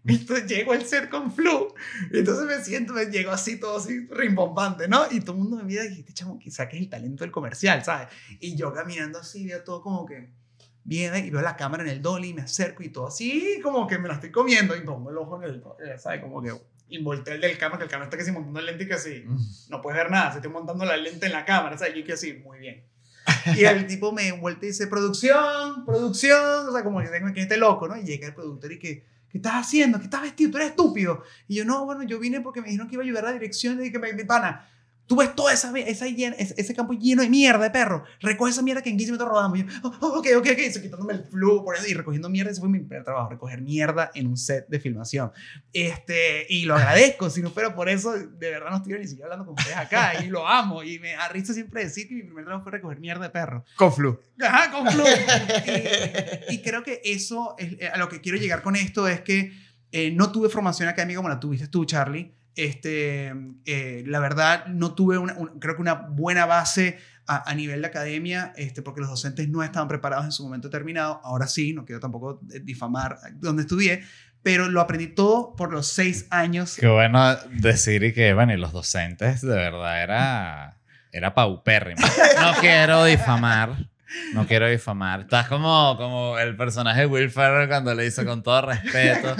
Entonces 0.05 0.47
llego 0.47 0.73
al 0.73 0.85
set 0.85 1.09
con 1.09 1.33
flu. 1.33 1.75
Entonces 2.13 2.45
me 2.47 2.63
siento, 2.63 2.93
me 2.93 3.07
llego 3.07 3.31
así 3.33 3.59
todo 3.59 3.79
así 3.79 4.07
rimbombante, 4.11 4.87
¿no? 4.89 5.05
Y 5.11 5.21
todo 5.21 5.33
el 5.33 5.39
mundo 5.43 5.57
me 5.57 5.65
mira 5.65 5.85
y 5.85 5.89
dice, 5.89 6.01
este 6.01 6.13
chamo, 6.13 6.39
quizá 6.39 6.69
que 6.69 6.77
es 6.77 6.83
el 6.83 6.89
talento 6.91 7.25
del 7.25 7.33
comercial, 7.33 7.83
¿sabes? 7.85 8.09
Y 8.39 8.55
yo 8.57 8.73
caminando 8.73 9.19
así, 9.19 9.47
veo 9.47 9.65
todo 9.65 9.81
como 9.83 10.05
que 10.07 10.31
viene 10.85 11.21
y 11.21 11.31
veo 11.31 11.42
la 11.42 11.57
cámara 11.57 11.83
en 11.83 11.88
el 11.88 12.03
dolly 12.03 12.31
y 12.31 12.35
me 12.35 12.42
acerco 12.42 12.83
y 12.83 12.88
todo 12.88 13.07
así 13.07 13.61
como 13.62 13.87
que 13.87 13.99
me 13.99 14.09
la 14.09 14.14
estoy 14.14 14.31
comiendo 14.31 14.77
y 14.77 14.81
pongo 14.81 15.11
el 15.11 15.18
ojo 15.18 15.42
en 15.42 15.51
el, 15.51 15.62
eh, 15.85 15.99
¿sabes? 15.99 16.21
Como 16.21 16.42
que 16.42 16.53
involtea 16.88 17.35
el 17.35 17.40
del 17.40 17.59
cámara, 17.59 17.79
que 17.79 17.85
el 17.85 17.90
cámara 17.90 18.07
está 18.07 18.18
casi 18.18 18.33
montando 18.33 18.61
el 18.61 18.66
lente 18.66 18.85
y 18.85 18.87
que 18.88 18.95
así, 18.95 19.25
no 19.68 19.81
puedes 19.81 19.97
ver 19.97 20.11
nada, 20.11 20.33
se 20.33 20.38
estoy 20.38 20.53
montando 20.53 20.85
la 20.85 20.97
lente 20.97 21.27
en 21.27 21.33
la 21.33 21.45
cámara, 21.45 21.79
¿sabes? 21.79 21.97
Y 21.97 22.01
yo 22.01 22.07
que 22.07 22.12
así, 22.12 22.35
muy 22.35 22.59
bien. 22.59 22.85
Y 23.57 23.64
el 23.64 23.87
tipo 23.88 24.12
me 24.12 24.33
vuelve 24.33 24.66
y 24.66 24.68
dice, 24.68 24.87
producción, 24.87 25.85
producción, 25.85 26.68
o 26.68 26.73
sea, 26.73 26.83
como 26.83 27.01
que 27.01 27.09
tengo 27.09 27.33
que 27.33 27.42
este 27.42 27.57
loco, 27.57 27.88
¿no? 27.88 27.97
Y 27.97 28.05
llega 28.05 28.27
el 28.27 28.35
productor 28.35 28.73
y 28.73 28.79
que, 28.79 29.05
¿qué 29.31 29.38
estás 29.38 29.55
haciendo? 29.55 29.99
¿Qué 29.99 30.05
estás 30.05 30.23
vestido? 30.23 30.51
Tú 30.51 30.57
eres 30.59 30.71
estúpido. 30.71 31.23
Y 31.49 31.57
yo, 31.57 31.64
no, 31.64 31.85
bueno, 31.85 32.03
yo 32.03 32.18
vine 32.18 32.40
porque 32.40 32.61
me 32.61 32.68
dijeron 32.68 32.88
que 32.88 32.95
iba 32.95 33.03
a 33.03 33.07
ayudar 33.07 33.25
a 33.25 33.29
la 33.29 33.35
dirección 33.35 33.85
y 33.85 33.90
que 33.90 33.99
me, 33.99 34.12
pana, 34.25 34.68
tú 35.12 35.16
ves 35.16 35.35
toda 35.35 35.53
esa, 35.53 35.79
esa 35.79 36.07
ese, 36.07 36.55
ese 36.57 36.75
campo 36.75 36.94
lleno 36.94 37.20
de 37.20 37.29
mierda 37.29 37.64
de 37.64 37.70
perro, 37.70 38.03
recoge 38.22 38.51
esa 38.51 38.62
mierda 38.62 38.81
que 38.81 38.88
en 38.88 38.96
15 38.96 39.12
minutos 39.12 39.29
rodamos. 39.29 39.59
Y 39.59 39.62
yo, 39.62 39.68
oh, 39.83 39.92
oh, 40.01 40.07
ok, 40.20 40.29
ok, 40.38 40.46
ok, 40.53 40.59
y 40.59 40.81
quitándome 40.81 41.12
el 41.12 41.25
flu 41.25 41.62
por 41.62 41.77
eso 41.77 41.87
y 41.87 41.92
recogiendo 41.92 42.31
mierda, 42.31 42.51
ese 42.51 42.61
fue 42.61 42.70
mi 42.70 42.79
primer 42.79 43.05
trabajo, 43.05 43.29
recoger 43.29 43.61
mierda 43.61 44.11
en 44.14 44.27
un 44.27 44.38
set 44.38 44.66
de 44.68 44.81
filmación. 44.81 45.31
Este, 45.75 46.46
y 46.48 46.64
lo 46.64 46.77
agradezco, 46.77 47.29
si 47.29 47.42
no 47.42 47.51
fuera 47.51 47.75
por 47.75 47.90
eso, 47.90 48.14
de 48.14 48.51
verdad 48.51 48.70
no 48.70 48.77
estuviera 48.77 49.03
ni 49.03 49.07
siquiera 49.07 49.27
hablando 49.27 49.44
con 49.44 49.55
ustedes 49.59 49.77
acá, 49.77 50.25
y 50.25 50.29
lo 50.29 50.48
amo, 50.48 50.83
y 50.83 50.98
me 50.98 51.14
risa 51.29 51.53
siempre 51.53 51.85
decir 51.85 52.09
que 52.09 52.14
mi 52.14 52.22
primer 52.22 52.46
trabajo 52.46 52.62
fue 52.62 52.72
recoger 52.72 52.98
mierda 52.98 53.25
de 53.25 53.31
perro. 53.31 53.66
Con 53.77 53.92
flu. 53.92 54.18
Ajá, 54.40 54.70
con 54.70 54.87
Flu. 54.90 55.05
y, 56.48 56.55
y 56.55 56.62
creo 56.62 56.83
que 56.83 57.03
eso, 57.05 57.55
es, 57.59 57.75
eh, 57.75 57.90
a 57.92 57.98
lo 57.98 58.09
que 58.09 58.22
quiero 58.22 58.38
llegar 58.38 58.62
con 58.62 58.77
esto 58.77 59.07
es 59.09 59.20
que 59.20 59.53
eh, 59.92 60.11
no 60.11 60.33
tuve 60.33 60.48
formación 60.48 60.88
académica 60.88 61.18
como 61.18 61.29
la 61.29 61.38
tuviste 61.38 61.68
tú, 61.68 61.85
Charlie. 61.85 62.33
Este, 62.57 63.33
eh, 63.65 64.05
la 64.07 64.19
verdad, 64.21 64.67
no 64.67 64.95
tuve 64.95 65.19
una, 65.19 65.35
un- 65.35 65.59
creo 65.59 65.75
que 65.77 65.83
una 65.83 65.95
buena 65.95 66.47
base 66.47 66.99
a, 67.27 67.49
a 67.51 67.55
nivel 67.55 67.81
de 67.83 67.87
academia, 67.88 68.53
este, 68.57 68.83
porque 68.83 69.01
los 69.01 69.11
docentes 69.11 69.49
no 69.49 69.62
estaban 69.62 69.88
preparados 69.88 70.25
en 70.27 70.33
su 70.33 70.43
momento 70.45 70.69
determinado. 70.69 71.21
Ahora 71.25 71.47
sí, 71.47 71.73
no 71.73 71.85
quiero 71.85 72.01
tampoco 72.01 72.41
eh, 72.53 72.61
difamar 72.62 73.19
donde 73.37 73.62
estudié, 73.62 74.03
pero 74.43 74.69
lo 74.69 74.81
aprendí 74.81 75.07
todo 75.09 75.55
por 75.57 75.73
los 75.73 75.87
seis 75.87 76.27
años. 76.31 76.77
Qué 76.79 76.88
bueno 76.88 77.37
decir 77.53 78.03
y 78.03 78.12
que, 78.12 78.35
bueno, 78.35 78.53
y 78.53 78.57
los 78.57 78.73
docentes 78.73 79.41
de 79.41 79.55
verdad 79.55 80.03
era, 80.03 80.79
era 81.12 81.35
paupérrimo. 81.35 82.01
No 82.41 82.53
quiero 82.61 83.05
difamar. 83.05 83.77
No 84.35 84.46
quiero 84.46 84.68
difamar. 84.68 85.20
Estás 85.20 85.48
como, 85.48 85.96
como 85.96 86.38
el 86.38 86.57
personaje 86.57 87.01
de 87.01 87.07
Will 87.07 87.31
Ferrell 87.31 87.68
cuando 87.68 87.94
le 87.94 88.05
dice 88.05 88.25
con 88.25 88.42
todo 88.42 88.62
respeto, 88.62 89.37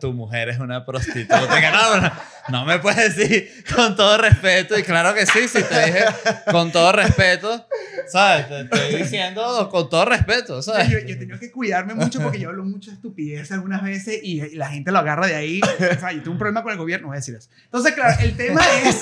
tu 0.00 0.12
mujer 0.12 0.48
es 0.48 0.58
una 0.58 0.84
prostituta. 0.84 1.40
No, 1.72 2.00
no, 2.00 2.12
no 2.48 2.64
me 2.64 2.78
puedes 2.78 3.16
decir 3.16 3.64
con 3.74 3.96
todo 3.96 4.18
respeto. 4.18 4.78
Y 4.78 4.82
claro 4.82 5.14
que 5.14 5.26
sí, 5.26 5.48
si 5.48 5.62
te 5.62 5.86
dije 5.86 6.04
con 6.50 6.72
todo 6.72 6.92
respeto, 6.92 7.66
¿sabes? 8.08 8.48
Te 8.48 8.60
estoy 8.62 9.02
diciendo 9.02 9.68
con 9.70 9.88
todo 9.88 10.04
respeto, 10.04 10.62
¿sabes? 10.62 10.88
Yo, 10.88 10.98
yo 10.98 11.14
he 11.14 11.16
tenido 11.16 11.38
que 11.38 11.50
cuidarme 11.50 11.94
mucho 11.94 12.20
porque 12.20 12.38
yo 12.38 12.48
hablo 12.48 12.64
mucha 12.64 12.92
estupidez 12.92 13.52
algunas 13.52 13.82
veces 13.82 14.20
y, 14.22 14.42
y 14.42 14.54
la 14.56 14.68
gente 14.68 14.92
lo 14.92 14.98
agarra 14.98 15.26
de 15.26 15.34
ahí. 15.34 15.60
O 15.62 16.00
sea, 16.00 16.12
yo 16.12 16.18
tengo 16.18 16.32
un 16.32 16.38
problema 16.38 16.62
con 16.62 16.72
el 16.72 16.78
gobierno, 16.78 17.08
voy 17.08 17.16
a 17.16 17.20
decir 17.20 17.34
eso. 17.34 17.48
Entonces, 17.64 17.92
claro, 17.92 18.16
el 18.20 18.36
tema 18.36 18.60
es 18.84 19.00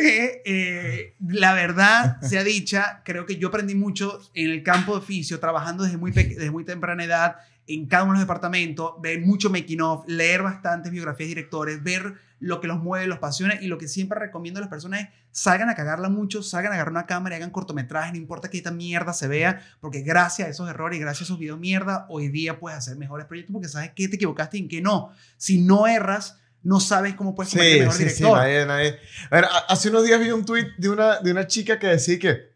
que 0.00 0.42
eh, 0.44 1.14
la 1.26 1.54
verdad 1.54 2.20
sea 2.20 2.44
dicha, 2.44 3.02
creo 3.04 3.26
que 3.26 3.36
yo 3.36 3.48
aprendí 3.48 3.74
mucho 3.74 4.18
en 4.34 4.50
el 4.50 4.62
campo 4.62 4.92
de 4.92 4.98
oficio, 4.98 5.40
trabajando 5.40 5.84
desde 5.84 5.96
muy, 5.96 6.10
desde 6.10 6.50
muy 6.50 6.64
temprana 6.64 7.04
edad 7.04 7.36
en 7.66 7.86
cada 7.86 8.04
uno 8.04 8.12
de 8.12 8.18
los 8.18 8.24
departamentos, 8.24 8.92
ver 9.00 9.20
mucho 9.22 9.48
making 9.48 9.80
of, 9.80 10.04
leer 10.06 10.42
bastantes 10.42 10.92
biografías 10.92 11.28
de 11.28 11.34
directores, 11.36 11.82
ver 11.82 12.14
lo 12.38 12.60
que 12.60 12.66
los 12.66 12.78
mueve, 12.78 13.06
los 13.06 13.18
apasiona 13.18 13.54
y 13.60 13.68
lo 13.68 13.78
que 13.78 13.88
siempre 13.88 14.18
recomiendo 14.18 14.58
a 14.58 14.60
las 14.60 14.68
personas 14.68 15.00
es 15.00 15.08
salgan 15.30 15.68
a 15.68 15.74
cagarla 15.74 16.08
mucho, 16.08 16.42
salgan 16.42 16.72
a 16.72 16.74
agarrar 16.76 16.92
una 16.92 17.06
cámara 17.06 17.34
y 17.34 17.38
hagan 17.38 17.50
cortometrajes, 17.50 18.12
no 18.12 18.18
importa 18.18 18.50
que 18.50 18.58
esta 18.58 18.70
mierda 18.70 19.12
se 19.12 19.28
vea, 19.28 19.62
porque 19.80 20.02
gracias 20.02 20.46
a 20.46 20.50
esos 20.50 20.68
errores 20.68 20.98
y 20.98 21.00
gracias 21.00 21.22
a 21.22 21.24
esos 21.24 21.38
videos 21.38 21.58
mierda, 21.58 22.06
hoy 22.08 22.28
día 22.28 22.60
puedes 22.60 22.78
hacer 22.78 22.96
mejores 22.96 23.26
proyectos 23.26 23.52
porque 23.52 23.68
sabes 23.68 23.92
qué 23.96 24.08
te 24.08 24.16
equivocaste 24.16 24.58
y 24.58 24.60
en 24.60 24.68
qué 24.68 24.80
no. 24.80 25.10
Si 25.36 25.60
no 25.60 25.86
erras, 25.86 26.38
no 26.64 26.80
sabes 26.80 27.14
cómo 27.14 27.34
puedes 27.34 27.54
en 27.54 27.60
Sí, 27.60 27.78
mejor 27.80 27.94
sí, 27.94 27.98
sí, 27.98 28.04
director. 28.04 28.38
nadie, 28.38 28.66
nadie. 28.66 28.98
A 29.30 29.36
ver, 29.36 29.46
hace 29.68 29.90
unos 29.90 30.04
días 30.04 30.18
vi 30.18 30.30
un 30.30 30.44
tweet 30.44 30.72
de 30.78 30.88
una, 30.88 31.20
de 31.20 31.30
una 31.30 31.46
chica 31.46 31.78
que 31.78 31.86
decía 31.88 32.18
que 32.18 32.54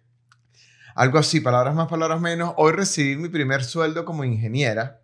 algo 0.94 1.18
así, 1.18 1.40
palabras 1.40 1.74
más, 1.74 1.86
palabras 1.88 2.20
menos. 2.20 2.54
Hoy 2.56 2.72
recibí 2.72 3.16
mi 3.16 3.28
primer 3.28 3.62
sueldo 3.62 4.04
como 4.04 4.24
ingeniera 4.24 5.02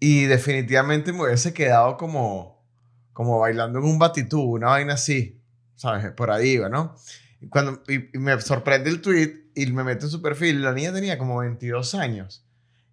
y 0.00 0.24
definitivamente 0.24 1.12
me 1.12 1.22
hubiese 1.22 1.54
quedado 1.54 1.96
como, 1.96 2.62
como 3.12 3.38
bailando 3.38 3.78
en 3.78 3.84
un 3.86 3.98
batitú, 3.98 4.42
una 4.42 4.68
vaina 4.68 4.94
así, 4.94 5.40
¿sabes? 5.76 6.12
Por 6.12 6.30
ahí 6.30 6.58
¿no? 6.70 6.96
Y, 7.40 7.48
cuando, 7.48 7.82
y, 7.88 8.10
y 8.14 8.18
me 8.18 8.38
sorprende 8.40 8.90
el 8.90 9.00
tweet 9.00 9.50
y 9.54 9.66
me 9.66 9.84
meto 9.84 10.06
en 10.06 10.10
su 10.10 10.20
perfil 10.20 10.62
la 10.62 10.72
niña 10.72 10.92
tenía 10.92 11.16
como 11.16 11.38
22 11.38 11.94
años. 11.94 12.44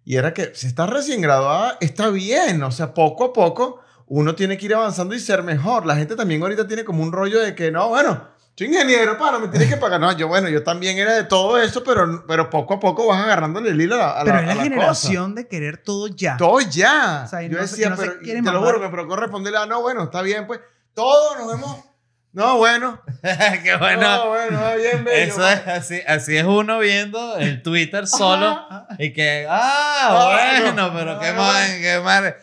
Y 0.04 0.16
era 0.16 0.32
que 0.32 0.52
si 0.54 0.68
estás 0.68 0.88
recién 0.88 1.20
graduada, 1.20 1.76
está 1.80 2.10
bien, 2.10 2.62
o 2.62 2.70
sea, 2.70 2.94
poco 2.94 3.24
a 3.24 3.32
poco 3.32 3.80
uno 4.06 4.34
tiene 4.34 4.56
que 4.56 4.66
ir 4.66 4.74
avanzando 4.74 5.14
y 5.14 5.20
ser 5.20 5.42
mejor. 5.42 5.84
La 5.86 5.96
gente 5.96 6.14
también 6.16 6.42
ahorita 6.42 6.66
tiene 6.66 6.84
como 6.84 7.02
un 7.02 7.12
rollo 7.12 7.40
de 7.40 7.54
que, 7.54 7.70
no, 7.70 7.88
bueno, 7.88 8.28
soy 8.56 8.68
ingeniero, 8.68 9.18
para, 9.18 9.38
me 9.38 9.48
tienes 9.48 9.68
que 9.68 9.76
pagar. 9.76 10.00
No, 10.00 10.10
yo, 10.16 10.28
bueno, 10.28 10.48
yo 10.48 10.62
también 10.62 10.96
era 10.98 11.12
de 11.14 11.24
todo 11.24 11.60
eso, 11.60 11.82
pero, 11.84 12.24
pero 12.26 12.48
poco 12.48 12.74
a 12.74 12.80
poco 12.80 13.06
vas 13.08 13.22
agarrándole 13.24 13.70
el 13.70 13.80
hilo 13.80 13.96
a 13.96 13.98
la, 13.98 14.10
a 14.20 14.24
Pero 14.24 14.34
la, 14.36 14.40
es 14.42 14.46
la, 14.46 14.52
a 14.52 14.56
la 14.56 14.62
generación 14.62 15.34
de 15.34 15.46
querer 15.48 15.78
todo 15.78 16.06
ya. 16.08 16.36
Todo 16.36 16.60
ya. 16.60 17.22
O 17.26 17.28
sea, 17.28 17.42
yo 17.42 17.48
no 17.50 17.54
se- 17.56 17.60
decía, 17.62 17.90
no 17.90 17.96
se 17.96 18.02
pero, 18.06 18.18
quieren 18.20 18.44
te 18.44 18.50
lo 18.52 18.60
mamar. 18.60 18.74
juro, 18.76 18.84
me 18.86 18.90
procuró 18.94 19.22
responderle, 19.22 19.58
ah, 19.58 19.66
no, 19.66 19.82
bueno, 19.82 20.04
está 20.04 20.22
bien, 20.22 20.46
pues, 20.46 20.60
todos 20.94 21.36
nos 21.38 21.48
vemos. 21.52 21.84
No, 22.32 22.58
bueno. 22.58 23.00
Qué 23.22 23.76
bueno. 23.78 24.02
No, 24.02 24.28
bueno, 24.28 24.60
va 24.60 24.74
bien, 24.76 25.04
bello. 25.04 25.32
Eso 25.32 25.48
es 25.48 25.66
así, 25.66 26.00
así 26.06 26.36
es 26.36 26.44
uno 26.44 26.78
viendo 26.78 27.36
el 27.38 27.62
Twitter 27.62 28.06
solo 28.06 28.46
Ajá. 28.46 28.86
y 28.98 29.12
que, 29.14 29.46
ah, 29.48 30.08
Ah, 30.10 30.60
bueno, 30.62 30.72
no. 30.88 30.94
pero 30.96 31.18
qué, 31.18 31.28
Ah, 31.28 31.32
man, 31.34 31.66
qué, 31.80 32.00
mar- 32.04 32.36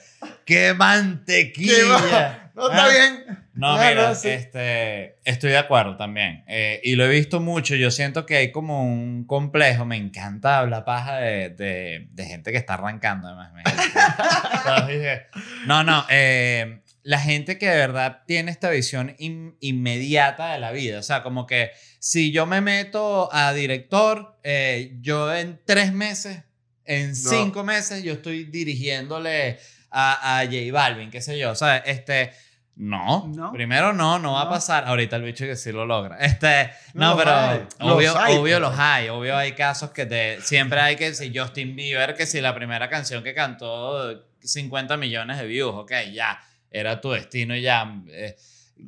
qué 0.46 0.74
mantequilla. 0.74 2.52
No, 2.56 2.70
está 2.70 2.86
Ah. 2.86 2.90
bien. 2.90 3.40
No, 3.56 3.76
Ah, 3.76 3.88
mira, 3.90 4.10
no, 4.10 4.16
sí. 4.16 4.30
este, 4.30 5.16
estoy 5.26 5.52
de 5.52 5.58
acuerdo 5.58 5.96
también. 5.96 6.44
Eh, 6.48 6.82
y 6.84 6.96
lo 6.96 7.06
he 7.06 7.10
visto 7.10 7.40
mucho. 7.40 7.76
Yo 7.76 7.92
siento 7.92 8.26
que 8.26 8.38
hay 8.38 8.52
como 8.52 8.84
un 8.84 9.26
complejo. 9.26 9.86
Me 9.86 9.96
encanta 9.98 10.60
hablar 10.60 10.86
paja 10.86 11.18
de, 11.18 11.50
de, 11.50 12.08
de 12.12 12.26
gente 12.26 12.52
que 12.52 12.58
está 12.58 12.76
arrancando, 12.76 13.28
además. 13.28 13.52
no, 15.68 15.84
no. 15.84 16.06
eh, 16.10 16.80
la 17.04 17.20
gente 17.20 17.58
que 17.58 17.68
de 17.70 17.76
verdad 17.76 18.22
tiene 18.26 18.50
esta 18.52 18.70
visión 18.70 19.14
in- 19.20 19.56
inmediata 19.60 20.54
de 20.54 20.60
la 20.60 20.72
vida. 20.72 21.00
O 21.00 21.04
sea, 21.04 21.22
como 21.22 21.46
que 21.46 21.72
si 22.00 22.32
yo 22.32 22.46
me 22.46 22.62
meto 22.62 23.30
a 23.34 23.54
director, 23.54 24.40
eh, 24.44 24.98
yo 25.02 25.34
en 25.36 25.60
tres 25.66 25.92
meses, 25.94 26.44
en 26.86 27.16
cinco 27.16 27.64
meses, 27.64 28.04
yo 28.04 28.14
estoy 28.14 28.46
dirigiéndole 28.46 29.58
a, 29.94 30.40
a 30.40 30.46
J 30.46 30.56
Balvin, 30.72 31.10
qué 31.12 31.22
sé 31.22 31.38
yo. 31.40 31.56
Sea, 31.56 31.78
este. 31.78 32.32
No, 32.76 33.28
No. 33.36 33.52
primero 33.54 33.94
no, 33.94 34.18
no 34.18 34.34
va 34.34 34.42
a 34.42 34.50
pasar. 34.50 34.86
Ahorita 34.88 35.18
el 35.18 35.22
bicho 35.22 35.46
que 35.46 35.56
sí 35.56 35.72
lo 35.72 35.86
logra. 35.86 36.18
Este, 36.20 36.72
no, 36.96 37.10
Los 37.12 37.18
pero 37.20 37.36
hay, 37.36 37.60
los 37.80 37.92
obvio, 37.92 38.18
hay, 38.20 38.36
obvio 38.36 38.56
pero- 38.56 38.60
los 38.72 38.80
hay. 38.80 39.10
Obvio 39.10 39.38
hay 39.38 39.52
casos 39.52 39.92
que 39.92 40.08
te, 40.08 40.42
siempre 40.42 40.80
hay 40.82 40.96
que 40.96 41.14
si 41.14 41.32
Justin 41.38 41.76
Bieber, 41.76 42.16
que 42.16 42.26
si 42.26 42.42
la 42.42 42.56
primera 42.56 42.90
canción 42.90 43.24
que 43.24 43.36
cantó 43.36 44.24
50 44.42 44.98
millones 44.98 45.38
de 45.38 45.46
views, 45.46 45.74
ok, 45.76 45.92
ya, 46.12 46.40
era 46.72 47.00
tu 47.00 47.12
destino 47.12 47.56
y 47.56 47.62
ya. 47.62 47.88
eh, 48.10 48.36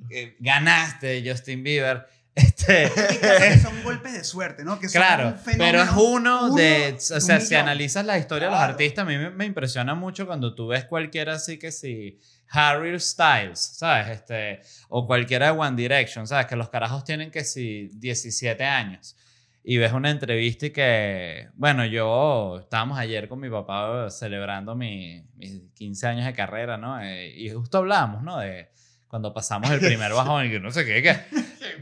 eh, 0.10 0.36
ganaste 0.40 1.24
Justin 1.24 1.62
Bieber. 1.64 2.08
Este, 2.36 2.92
que 3.22 3.58
son 3.64 3.82
golpes 3.84 4.12
de 4.14 4.24
suerte, 4.26 4.64
¿no? 4.66 4.78
Que 4.78 4.90
son 4.90 5.02
Claro, 5.02 5.36
pero 5.58 5.82
es 5.82 5.90
uno, 5.92 6.54
de, 6.54 6.90
un 6.90 7.18
o 7.18 7.22
sea, 7.22 7.40
si 7.40 7.56
analizas 7.56 8.06
la 8.06 8.18
historia 8.18 8.48
de 8.48 8.52
los 8.52 8.60
Claro. 8.60 8.74
artistas, 8.74 9.04
a 9.04 9.08
mí 9.08 9.18
me, 9.18 9.30
me 9.30 9.46
impresiona 9.46 9.96
mucho 9.96 10.28
cuando 10.28 10.54
tú 10.54 10.68
ves 10.68 10.84
cualquiera 10.86 11.36
así 11.36 11.58
que 11.58 11.72
si 11.72 12.20
Harry 12.50 13.00
Styles, 13.00 13.60
¿sabes? 13.60 14.10
Este, 14.10 14.60
o 14.90 15.08
cualquiera 15.08 15.46
de 15.54 15.58
One 15.58 15.78
Direction, 15.78 16.28
¿sabes? 16.28 16.46
Que 16.48 16.56
los 16.58 16.70
carajos 16.70 17.04
tienen 17.06 17.32
que 17.32 17.44
si 17.46 17.90
17 17.94 18.64
años. 18.66 19.16
Y 19.68 19.78
ves 19.78 19.94
una 19.94 20.12
entrevista 20.12 20.68
y 20.68 20.70
que, 20.72 21.48
bueno, 21.56 21.86
yo 21.86 22.60
estábamos 22.60 23.00
ayer 23.00 23.28
con 23.28 23.40
mi 23.40 23.50
papá 23.50 24.10
celebrando 24.12 24.76
mi- 24.76 25.24
mis 25.38 25.62
15 25.74 26.06
años 26.06 26.26
de 26.26 26.34
carrera, 26.34 26.78
¿no? 26.78 27.02
Eh, 27.02 27.34
y 27.36 27.50
justo 27.50 27.80
hablábamos, 27.80 28.22
¿no? 28.22 28.38
De 28.40 28.70
cuando 29.08 29.34
pasamos 29.34 29.72
el 29.72 29.80
primer 29.80 30.14
bajón 30.14 30.46
y 30.46 30.52
que 30.52 30.60
no 30.60 30.70
sé 30.70 30.86
qué, 30.86 31.02
que... 31.02 31.16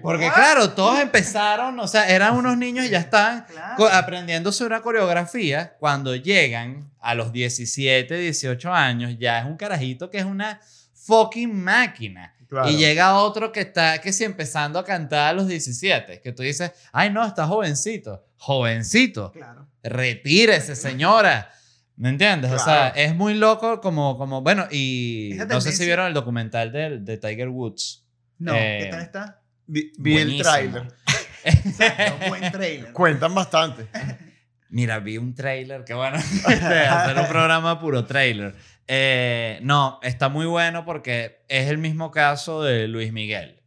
Porque 0.02 0.26
What? 0.28 0.34
claro, 0.34 0.70
todos 0.72 1.00
empezaron, 1.00 1.80
o 1.80 1.88
sea, 1.88 2.08
eran 2.10 2.36
unos 2.36 2.58
niños 2.58 2.86
y 2.86 2.90
ya 2.90 3.00
estaban 3.00 3.46
Claro. 3.46 3.88
aprendiéndose 3.92 4.64
una 4.66 4.82
coreografía. 4.82 5.76
Cuando 5.80 6.16
llegan 6.16 6.92
a 7.00 7.16
los 7.16 7.32
17, 7.32 8.16
18 8.18 8.74
años, 8.74 9.16
ya 9.20 9.40
es 9.40 9.46
un 9.46 9.58
carajito 9.58 10.10
que 10.10 10.18
es 10.20 10.26
una 10.26 10.60
fucking 10.94 11.54
máquina. 11.54 12.34
Claro. 12.48 12.70
Y 12.70 12.78
llega 12.78 13.16
otro 13.16 13.52
que 13.52 13.62
está, 13.62 14.00
que 14.00 14.14
si 14.14 14.24
empezando 14.24 14.78
a 14.80 14.86
cantar 14.86 15.30
a 15.30 15.34
los 15.34 15.48
17, 15.48 16.22
que 16.22 16.32
tú 16.34 16.44
dices, 16.44 16.72
ay 16.92 17.10
no, 17.10 17.26
está 17.26 17.48
jovencito. 17.48 18.26
Jovencito. 18.38 19.32
Claro. 19.32 19.68
Retírese, 19.82 20.76
señora. 20.76 21.50
¿Me 21.96 22.10
entiendes? 22.10 22.52
O 22.52 22.58
sea, 22.58 22.92
Claro. 22.92 22.96
es 22.96 23.16
muy 23.16 23.34
loco 23.36 23.80
como, 23.82 24.18
como 24.18 24.42
bueno, 24.42 24.68
y 24.72 25.38
no 25.48 25.62
sé 25.62 25.72
si 25.72 25.86
vieron 25.86 26.08
el 26.08 26.14
documental 26.14 26.72
de, 26.72 27.00
de 27.00 27.18
Tiger 27.18 27.50
Woods. 27.50 28.04
No, 28.40 28.54
Eh, 28.56 28.80
¿qué 28.84 28.90
tal 28.90 29.02
está? 29.02 29.42
Vi, 29.68 29.92
vi 29.98 30.18
el 30.18 30.42
tráiler. 30.42 30.88
Exacto, 31.44 32.30
buen 32.30 32.52
trailer. 32.52 32.94
Cuentan 32.94 33.36
bastante. 33.36 33.88
Mira, 34.70 35.00
vi 35.00 35.18
un 35.20 35.36
trailer, 35.36 35.84
que 35.84 35.94
bueno, 35.94 36.18
hacer 36.46 37.20
un 37.20 37.28
programa 37.28 37.80
puro 37.80 38.06
trailer. 38.06 38.56
Eh, 38.88 39.60
no, 39.62 40.00
está 40.02 40.30
muy 40.30 40.48
bueno 40.48 40.84
porque 40.84 41.44
es 41.48 41.70
el 41.70 41.78
mismo 41.78 42.10
caso 42.10 42.64
de 42.64 42.88
Luis 42.88 43.14
Miguel. 43.14 43.62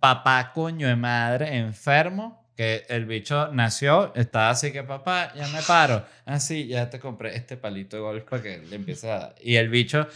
Papá 0.00 0.50
coño 0.52 0.88
de 0.88 0.96
madre 0.96 1.56
enfermo, 1.56 2.50
que 2.56 2.84
el 2.88 3.06
bicho 3.06 3.52
nació, 3.52 4.12
estaba 4.16 4.50
así 4.50 4.72
que 4.72 4.82
papá, 4.82 5.32
ya 5.36 5.46
me 5.48 5.62
paro. 5.62 6.04
Así, 6.24 6.66
ya 6.66 6.90
te 6.90 6.98
compré 6.98 7.36
este 7.36 7.56
palito 7.56 7.96
de 7.96 8.02
golf 8.02 8.24
para 8.24 8.42
que 8.42 8.58
le 8.58 8.74
empiece 8.74 9.08
a 9.08 9.18
dar. 9.18 9.34
Y 9.40 9.54
el 9.54 9.68
bicho, 9.68 10.08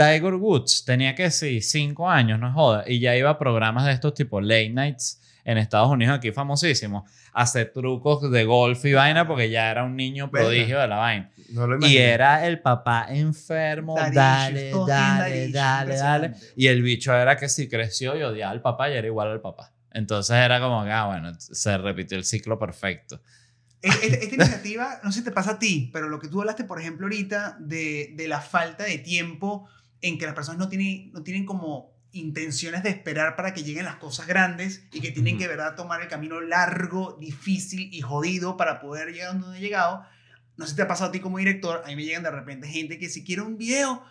Tiger 0.00 0.34
Woods, 0.34 0.84
tenía 0.86 1.14
que 1.14 1.30
sí, 1.30 1.60
cinco 1.60 2.08
años, 2.08 2.38
no 2.40 2.50
joda, 2.52 2.84
y 2.86 3.00
ya 3.00 3.14
iba 3.16 3.28
a 3.28 3.38
programas 3.38 3.84
de 3.84 3.92
estos 3.92 4.14
tipo 4.14 4.40
late 4.40 4.70
nights 4.70 5.20
en 5.44 5.58
Estados 5.58 5.90
Unidos, 5.90 6.16
aquí 6.16 6.32
famosísimo, 6.32 7.04
a 7.34 7.42
hacer 7.42 7.70
trucos 7.72 8.30
de 8.30 8.44
golf 8.44 8.82
y 8.86 8.92
vaina 8.94 9.26
porque 9.26 9.50
ya 9.50 9.70
era 9.70 9.84
un 9.84 9.96
niño 9.96 10.30
prodigio 10.30 10.78
de 10.80 10.88
la 10.88 10.96
vaina. 10.96 11.30
No 11.52 11.66
lo 11.66 11.86
Y 11.86 11.96
era 11.98 12.46
el 12.46 12.60
papá 12.60 13.06
enfermo, 13.10 13.96
dale, 14.14 14.70
dale, 14.86 15.48
dale, 15.48 15.96
dale. 15.96 16.34
Y 16.56 16.66
el 16.68 16.82
bicho 16.82 17.14
era 17.14 17.36
que 17.36 17.48
si 17.48 17.68
creció 17.68 18.16
y 18.16 18.22
odiaba 18.22 18.52
al 18.52 18.62
papá 18.62 18.88
y 18.90 18.94
era 18.94 19.06
igual 19.06 19.28
al 19.28 19.40
papá. 19.40 19.72
Entonces 19.92 20.36
era 20.36 20.60
como 20.60 20.84
que, 20.84 20.90
ah, 20.92 21.06
bueno, 21.06 21.32
se 21.38 21.76
repitió 21.78 22.16
el 22.16 22.24
ciclo 22.24 22.58
perfecto. 22.58 23.20
Esta, 23.82 24.04
esta- 24.06 24.16
esta 24.18 24.34
iniciativa, 24.34 25.00
no 25.02 25.10
sé 25.10 25.18
si 25.20 25.24
te 25.24 25.30
pasa 25.32 25.52
a 25.52 25.58
ti, 25.58 25.90
pero 25.92 26.08
lo 26.08 26.18
que 26.20 26.28
tú 26.28 26.40
hablaste, 26.40 26.64
por 26.64 26.80
ejemplo, 26.80 27.06
ahorita 27.06 27.56
de, 27.60 28.12
de 28.14 28.28
la 28.28 28.40
falta 28.40 28.84
de 28.84 28.98
tiempo 28.98 29.66
en 30.02 30.18
que 30.18 30.26
las 30.26 30.34
personas 30.34 30.58
no 30.58 30.68
tienen, 30.68 31.12
no 31.12 31.22
tienen 31.22 31.44
como 31.44 31.92
intenciones 32.12 32.82
de 32.82 32.90
esperar 32.90 33.36
para 33.36 33.54
que 33.54 33.62
lleguen 33.62 33.84
las 33.84 33.96
cosas 33.96 34.26
grandes 34.26 34.82
y 34.92 35.00
que 35.00 35.12
tienen 35.12 35.38
que, 35.38 35.46
¿verdad?, 35.46 35.76
tomar 35.76 36.00
el 36.02 36.08
camino 36.08 36.40
largo, 36.40 37.16
difícil 37.20 37.88
y 37.92 38.00
jodido 38.00 38.56
para 38.56 38.80
poder 38.80 39.12
llegar 39.12 39.30
a 39.30 39.38
donde 39.38 39.58
he 39.58 39.60
llegado. 39.60 40.02
No 40.56 40.64
sé 40.64 40.70
si 40.70 40.76
te 40.76 40.82
ha 40.82 40.88
pasado 40.88 41.10
a 41.10 41.12
ti 41.12 41.20
como 41.20 41.38
director, 41.38 41.82
a 41.84 41.88
mí 41.88 41.96
me 41.96 42.04
llegan 42.04 42.22
de 42.22 42.30
repente 42.30 42.68
gente 42.68 42.98
que 42.98 43.08
si 43.08 43.24
quiere 43.24 43.42
un 43.42 43.56
video 43.56 44.02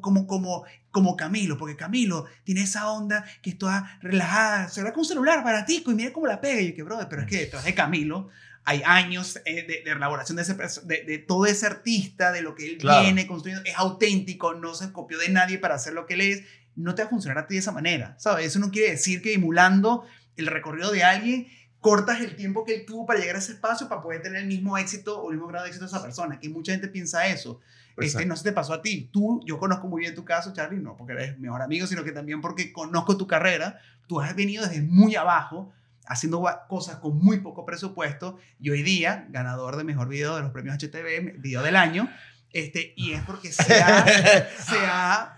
como, 0.00 0.26
como, 0.26 0.64
como 0.90 1.16
Camilo, 1.16 1.56
porque 1.56 1.76
Camilo 1.76 2.26
tiene 2.44 2.62
esa 2.62 2.90
onda 2.90 3.24
que 3.42 3.50
es 3.50 3.58
toda 3.58 3.98
relajada, 4.02 4.68
se 4.68 4.82
va 4.82 4.92
con 4.92 5.00
un 5.00 5.06
celular 5.06 5.42
baratico 5.44 5.90
y 5.90 5.94
mira 5.94 6.12
cómo 6.12 6.26
la 6.26 6.40
pega. 6.40 6.60
Y 6.60 6.70
yo 6.70 6.76
que, 6.76 6.82
brother, 6.82 7.08
pero 7.08 7.22
es 7.22 7.28
que 7.28 7.38
detrás 7.38 7.64
de 7.64 7.74
Camilo 7.74 8.28
hay 8.68 8.82
años 8.84 9.40
eh, 9.44 9.62
de, 9.66 9.82
de 9.84 9.90
elaboración 9.90 10.36
de, 10.36 10.42
ese, 10.42 10.54
de, 10.54 11.04
de 11.04 11.18
todo 11.18 11.46
ese 11.46 11.66
artista, 11.66 12.32
de 12.32 12.42
lo 12.42 12.54
que 12.54 12.66
él 12.66 12.78
Claro. 12.78 13.02
viene 13.02 13.26
construyendo, 13.26 13.64
es 13.68 13.74
auténtico, 13.76 14.54
no 14.54 14.74
se 14.74 14.92
copió 14.92 15.18
de 15.18 15.30
nadie 15.30 15.58
para 15.58 15.74
hacer 15.76 15.94
lo 15.94 16.06
que 16.06 16.14
él 16.14 16.20
es, 16.20 16.42
no 16.76 16.94
te 16.94 17.02
va 17.02 17.06
a 17.06 17.10
funcionar 17.10 17.38
a 17.38 17.46
ti 17.46 17.54
de 17.54 17.60
esa 17.60 17.72
manera, 17.72 18.14
¿sabes? 18.18 18.46
Eso 18.46 18.58
no 18.58 18.70
quiere 18.70 18.90
decir 18.92 19.22
que 19.22 19.32
emulando 19.34 20.04
el 20.36 20.46
recorrido 20.46 20.92
de 20.92 21.02
alguien, 21.02 21.48
cortas 21.80 22.20
el 22.20 22.36
tiempo 22.36 22.64
que 22.64 22.74
él 22.74 22.84
tuvo 22.86 23.06
para 23.06 23.18
llegar 23.20 23.36
a 23.36 23.38
ese 23.38 23.52
espacio 23.52 23.88
para 23.88 24.02
poder 24.02 24.20
tener 24.22 24.42
el 24.42 24.48
mismo 24.48 24.76
éxito 24.78 25.20
o 25.20 25.30
el 25.30 25.36
mismo 25.36 25.48
grado 25.48 25.64
de 25.64 25.70
éxito 25.70 25.86
de 25.86 25.90
esa 25.90 26.02
persona, 26.02 26.38
que 26.38 26.48
mucha 26.48 26.72
gente 26.72 26.88
piensa 26.88 27.26
eso. 27.26 27.60
Este, 27.96 28.26
no 28.26 28.36
se 28.36 28.44
te 28.44 28.52
pasó 28.52 28.74
a 28.74 28.82
ti. 28.82 29.08
Tú, 29.12 29.40
yo 29.44 29.58
conozco 29.58 29.88
muy 29.88 30.02
bien 30.02 30.14
tu 30.14 30.24
caso, 30.24 30.52
Charlie, 30.52 30.78
no 30.78 30.96
porque 30.96 31.14
eres 31.14 31.36
mi 31.36 31.44
mejor 31.46 31.62
amigo, 31.62 31.84
sino 31.86 32.04
que 32.04 32.12
también 32.12 32.40
porque 32.40 32.72
conozco 32.72 33.16
tu 33.16 33.26
carrera. 33.26 33.80
Tú 34.06 34.20
has 34.20 34.36
venido 34.36 34.64
desde 34.64 34.82
muy 34.82 35.16
abajo, 35.16 35.72
haciendo 36.08 36.44
cosas 36.68 36.96
con 36.96 37.18
muy 37.18 37.38
poco 37.40 37.64
presupuesto, 37.64 38.38
y 38.58 38.70
hoy 38.70 38.82
día, 38.82 39.26
ganador 39.30 39.76
de 39.76 39.84
mejor 39.84 40.08
video 40.08 40.36
de 40.36 40.42
los 40.42 40.50
premios 40.50 40.76
HTV, 40.76 41.38
video 41.38 41.62
del 41.62 41.76
año, 41.76 42.08
este, 42.50 42.94
y 42.96 43.12
es 43.12 43.22
porque 43.22 43.52
se 43.52 43.82
ha, 43.82 44.06
se 44.06 44.78
ha 44.86 45.36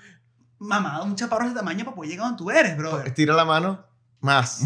mamado 0.58 1.04
un 1.04 1.16
chaparro 1.16 1.48
de 1.48 1.54
tamaño 1.54 1.84
para 1.84 1.94
poder 1.94 2.10
llegar 2.10 2.26
donde 2.26 2.38
tú 2.38 2.50
eres, 2.50 2.76
brother. 2.76 3.06
Estira 3.08 3.34
la 3.34 3.44
mano. 3.44 3.84
Más. 4.20 4.62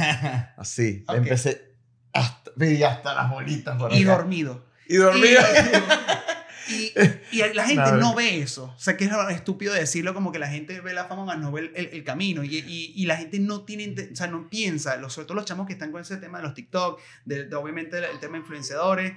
Así. 0.56 1.04
Ok. 1.06 1.16
Empecé. 1.16 1.74
Hasta, 2.12 2.50
hasta 2.88 3.14
las 3.14 3.30
bolitas 3.30 3.76
por 3.76 3.92
Y 3.92 4.02
acá. 4.02 4.16
dormido. 4.16 4.64
Y 4.88 4.96
dormida. 4.96 5.42
Y, 5.42 6.33
y 7.32 7.38
la 7.54 7.64
gente 7.66 7.82
No, 7.82 7.96
no, 7.96 8.14
ve 8.14 8.38
eso. 8.40 8.72
O 8.76 8.78
sea, 8.80 8.96
que 8.96 9.04
es 9.04 9.10
estúpido 9.30 9.72
decirlo 9.74 10.14
como 10.14 10.32
que 10.32 10.38
la 10.38 10.48
gente 10.48 10.80
ve 10.80 10.94
la 10.94 11.04
fama, 11.06 11.24
más 11.24 11.38
no 11.38 11.52
ve 11.52 11.62
el, 11.62 11.72
el- 11.74 11.90
el 11.92 12.04
camino. 12.04 12.42
Y, 12.44 12.56
y- 12.58 12.92
y 12.94 13.06
la 13.06 13.16
gente 13.16 13.38
no 13.38 13.62
tiene, 13.62 13.94
o 14.12 14.16
sea, 14.16 14.26
no 14.26 14.48
piensa, 14.48 14.96
los, 14.96 15.12
sobre 15.12 15.26
todo 15.26 15.34
los 15.36 15.44
chamos 15.44 15.66
que 15.66 15.72
están 15.74 15.92
con 15.92 16.00
ese 16.02 16.16
tema 16.16 16.38
de 16.38 16.44
los 16.44 16.54
TikTok, 16.54 17.00
de, 17.24 17.44
de 17.44 17.56
obviamente 17.56 17.98
el, 17.98 18.04
el 18.04 18.18
tema 18.20 18.34
de 18.34 18.38
influenciadores. 18.40 19.12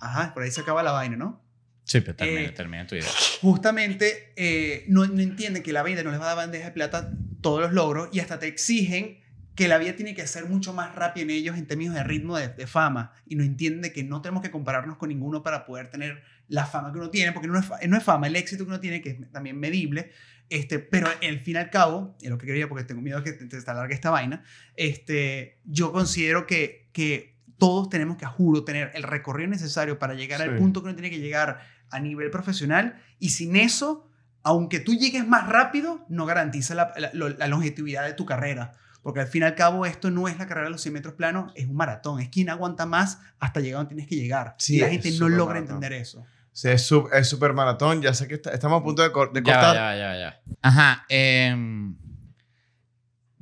Ajá, 0.00 0.34
por 0.34 0.42
ahí 0.42 0.50
se 0.50 0.60
acaba 0.60 0.82
la 0.82 0.92
vaina, 0.92 1.16
¿no? 1.16 1.40
Sí, 1.84 2.00
pero 2.00 2.16
termina, 2.16 2.40
Eh, 2.40 2.50
termina 2.50 2.86
tu 2.86 2.94
idea. 2.94 3.10
Justamente 3.42 4.32
eh, 4.36 4.84
no, 4.88 5.06
no 5.06 5.20
entienden 5.20 5.62
que 5.62 5.72
la 5.72 5.82
vida 5.82 6.02
no 6.02 6.10
les 6.10 6.18
va 6.20 6.24
a 6.24 6.28
dar 6.28 6.36
bandeja 6.36 6.66
de 6.66 6.72
plata 6.72 7.10
todos 7.42 7.60
los 7.60 7.72
logros 7.72 8.08
y 8.12 8.20
hasta 8.20 8.38
te 8.38 8.46
exigen 8.46 9.20
que 9.54 9.68
la 9.68 9.78
vida 9.78 9.94
tiene 9.94 10.14
que 10.14 10.26
ser 10.26 10.46
mucho 10.46 10.72
más 10.72 10.94
rápida 10.94 11.22
en 11.24 11.30
ellos 11.30 11.56
en 11.56 11.66
términos 11.66 11.94
de 11.94 12.02
ritmo 12.02 12.36
de, 12.36 12.48
de 12.48 12.66
fama 12.66 13.12
y 13.26 13.36
no 13.36 13.44
entienden 13.44 13.82
de 13.82 13.92
que 13.92 14.02
no 14.02 14.20
tenemos 14.20 14.42
que 14.42 14.50
compararnos 14.50 14.96
con 14.96 15.08
ninguno 15.10 15.42
para 15.42 15.64
poder 15.64 15.90
tener 15.90 16.22
la 16.48 16.66
fama 16.66 16.92
que 16.92 16.98
uno 16.98 17.10
tiene, 17.10 17.32
porque 17.32 17.46
no 17.48 17.58
es, 17.58 17.66
no 17.88 17.96
es 17.96 18.02
fama, 18.02 18.26
el 18.26 18.36
éxito 18.36 18.64
que 18.64 18.68
uno 18.70 18.80
tiene, 18.80 19.00
que 19.00 19.10
es 19.10 19.30
también 19.32 19.58
medible, 19.58 20.10
este, 20.50 20.78
pero 20.78 21.06
al 21.08 21.40
fin 21.40 21.54
y 21.54 21.58
al 21.58 21.70
cabo, 21.70 22.16
es 22.20 22.28
lo 22.30 22.36
que 22.36 22.46
quería, 22.46 22.68
porque 22.68 22.84
tengo 22.84 23.00
miedo 23.00 23.20
de 23.20 23.24
que 23.24 23.32
te, 23.32 23.46
te 23.62 23.70
alargue 23.70 23.94
esta 23.94 24.10
vaina, 24.10 24.42
este, 24.76 25.60
yo 25.64 25.92
considero 25.92 26.46
que, 26.46 26.88
que 26.92 27.36
todos 27.56 27.88
tenemos 27.88 28.16
que, 28.16 28.24
a 28.24 28.28
juro, 28.28 28.64
tener 28.64 28.90
el 28.94 29.04
recorrido 29.04 29.48
necesario 29.48 29.98
para 29.98 30.14
llegar 30.14 30.42
al 30.42 30.50
punto 30.58 30.82
que 30.82 30.86
uno 30.88 30.94
tiene 30.96 31.10
que 31.10 31.20
llegar 31.20 31.60
a 31.90 32.00
nivel 32.00 32.30
profesional 32.30 33.00
y 33.18 33.30
sin 33.30 33.56
eso, 33.56 34.10
aunque 34.42 34.80
tú 34.80 34.94
llegues 34.94 35.26
más 35.26 35.48
rápido, 35.48 36.04
no 36.08 36.26
garantiza 36.26 36.74
la, 36.74 36.92
la- 36.98 37.10
la 37.38 37.46
longevidad 37.46 38.04
de 38.04 38.12
tu 38.14 38.26
carrera. 38.26 38.72
Porque 39.04 39.20
al 39.20 39.28
fin 39.28 39.42
y 39.42 39.44
al 39.44 39.54
cabo 39.54 39.86
esto 39.86 40.10
no 40.10 40.26
es 40.26 40.36
la 40.38 40.48
carrera 40.48 40.64
de 40.66 40.72
los 40.72 40.80
100 40.80 40.94
metros 40.94 41.14
planos, 41.14 41.52
es 41.54 41.66
un 41.68 41.76
maratón. 41.76 42.20
Es 42.20 42.30
quien 42.30 42.48
aguanta 42.48 42.86
más 42.86 43.20
hasta 43.38 43.60
llegar 43.60 43.78
donde 43.80 43.90
tienes 43.94 44.08
que 44.08 44.16
llegar. 44.16 44.56
Sí, 44.58 44.76
y 44.76 44.80
la 44.80 44.88
gente 44.88 45.12
no 45.12 45.28
logra 45.28 45.54
maratón. 45.60 45.76
entender 45.76 45.92
eso. 46.00 46.24
Sí, 46.50 46.68
es 46.70 46.82
sub- 46.86 47.10
es 47.12 47.38
maratón. 47.54 48.00
Ya 48.02 48.14
sé 48.14 48.26
que 48.26 48.34
está- 48.34 48.50
estamos 48.52 48.80
a 48.80 48.82
punto 48.82 49.02
de, 49.02 49.12
cor- 49.12 49.32
de 49.32 49.42
Ya, 49.44 49.54
cortar. 49.54 49.74
ya, 49.76 49.94
ya, 49.96 50.18
ya. 50.18 50.40
Ajá. 50.62 51.04
em, 51.08 51.96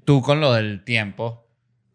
tú 0.05 0.20
con 0.20 0.40
lo 0.40 0.53
del 0.53 0.85
tiempo. 0.85 1.48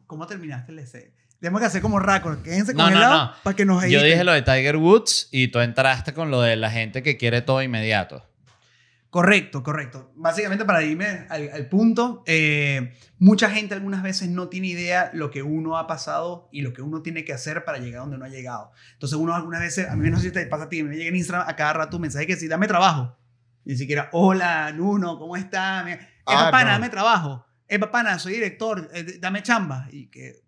¿Cómo 0.05 0.25
terminaste 0.27 0.71
el 0.71 0.79
essay? 0.79 1.13
Tenemos 1.39 1.59
que 1.59 1.67
hacer 1.67 1.81
como 1.81 1.99
récord. 1.99 2.41
Quédense 2.41 2.73
No, 2.73 2.85
con 2.85 2.93
el 2.93 2.99
no, 2.99 2.99
lado 3.01 3.25
no. 3.25 3.31
para 3.43 3.55
que 3.55 3.65
nos 3.65 3.81
Yo 3.83 3.99
editen. 3.99 4.05
dije 4.11 4.23
lo 4.23 4.31
de 4.31 4.41
Tiger 4.43 4.77
Woods 4.77 5.27
y 5.31 5.49
tú 5.49 5.59
entraste 5.59 6.13
con 6.13 6.31
lo 6.31 6.41
de 6.41 6.55
la 6.55 6.71
gente 6.71 7.03
que 7.03 7.17
quiere 7.17 7.41
todo 7.41 7.61
inmediato. 7.61 8.23
Correcto, 9.09 9.63
correcto. 9.63 10.11
Básicamente 10.15 10.65
para 10.65 10.83
irme 10.83 11.25
al, 11.29 11.49
al 11.49 11.69
punto, 11.69 12.23
eh, 12.27 12.93
mucha 13.19 13.49
gente 13.49 13.73
algunas 13.73 14.03
veces 14.03 14.29
no 14.29 14.49
tiene 14.49 14.67
idea 14.67 15.09
lo 15.13 15.31
que 15.31 15.43
uno 15.43 15.77
ha 15.77 15.87
pasado 15.87 16.49
y 16.51 16.61
lo 16.61 16.73
que 16.73 16.81
uno 16.81 17.01
tiene 17.01 17.23
que 17.23 17.31
hacer 17.33 17.63
para 17.63 17.77
llegar 17.77 18.01
donde 18.01 18.17
no 18.17 18.25
ha 18.25 18.29
llegado. 18.29 18.71
Entonces 18.93 19.17
uno 19.17 19.33
algunas 19.33 19.61
veces, 19.61 19.89
a 19.89 19.95
mí 19.95 20.09
no 20.09 20.17
sé 20.17 20.23
si 20.27 20.31
te 20.33 20.45
pasa 20.47 20.65
a 20.65 20.69
ti, 20.69 20.83
me 20.83 20.95
llega 20.95 21.09
en 21.09 21.15
Instagram 21.15 21.47
a 21.47 21.55
cada 21.55 21.73
rato 21.73 21.95
un 21.97 22.01
mensaje 22.01 22.27
que 22.27 22.35
sí, 22.35 22.47
dame 22.49 22.67
trabajo. 22.67 23.17
Ni 23.63 23.75
siquiera, 23.75 24.09
hola, 24.11 24.71
Nuno, 24.73 25.17
¿cómo 25.17 25.35
está? 25.37 25.83
Me- 25.83 25.99
Ah, 26.29 26.33
Esa 26.33 26.51
pana, 26.51 26.65
no. 26.65 26.71
dame 26.73 26.89
trabajo. 26.89 27.45
Eh, 27.69 27.79
papana, 27.79 28.17
soy 28.17 28.33
director, 28.33 28.89
eh, 28.93 29.17
dame 29.19 29.43
chamba. 29.43 29.87
Y 29.91 30.07
que, 30.07 30.41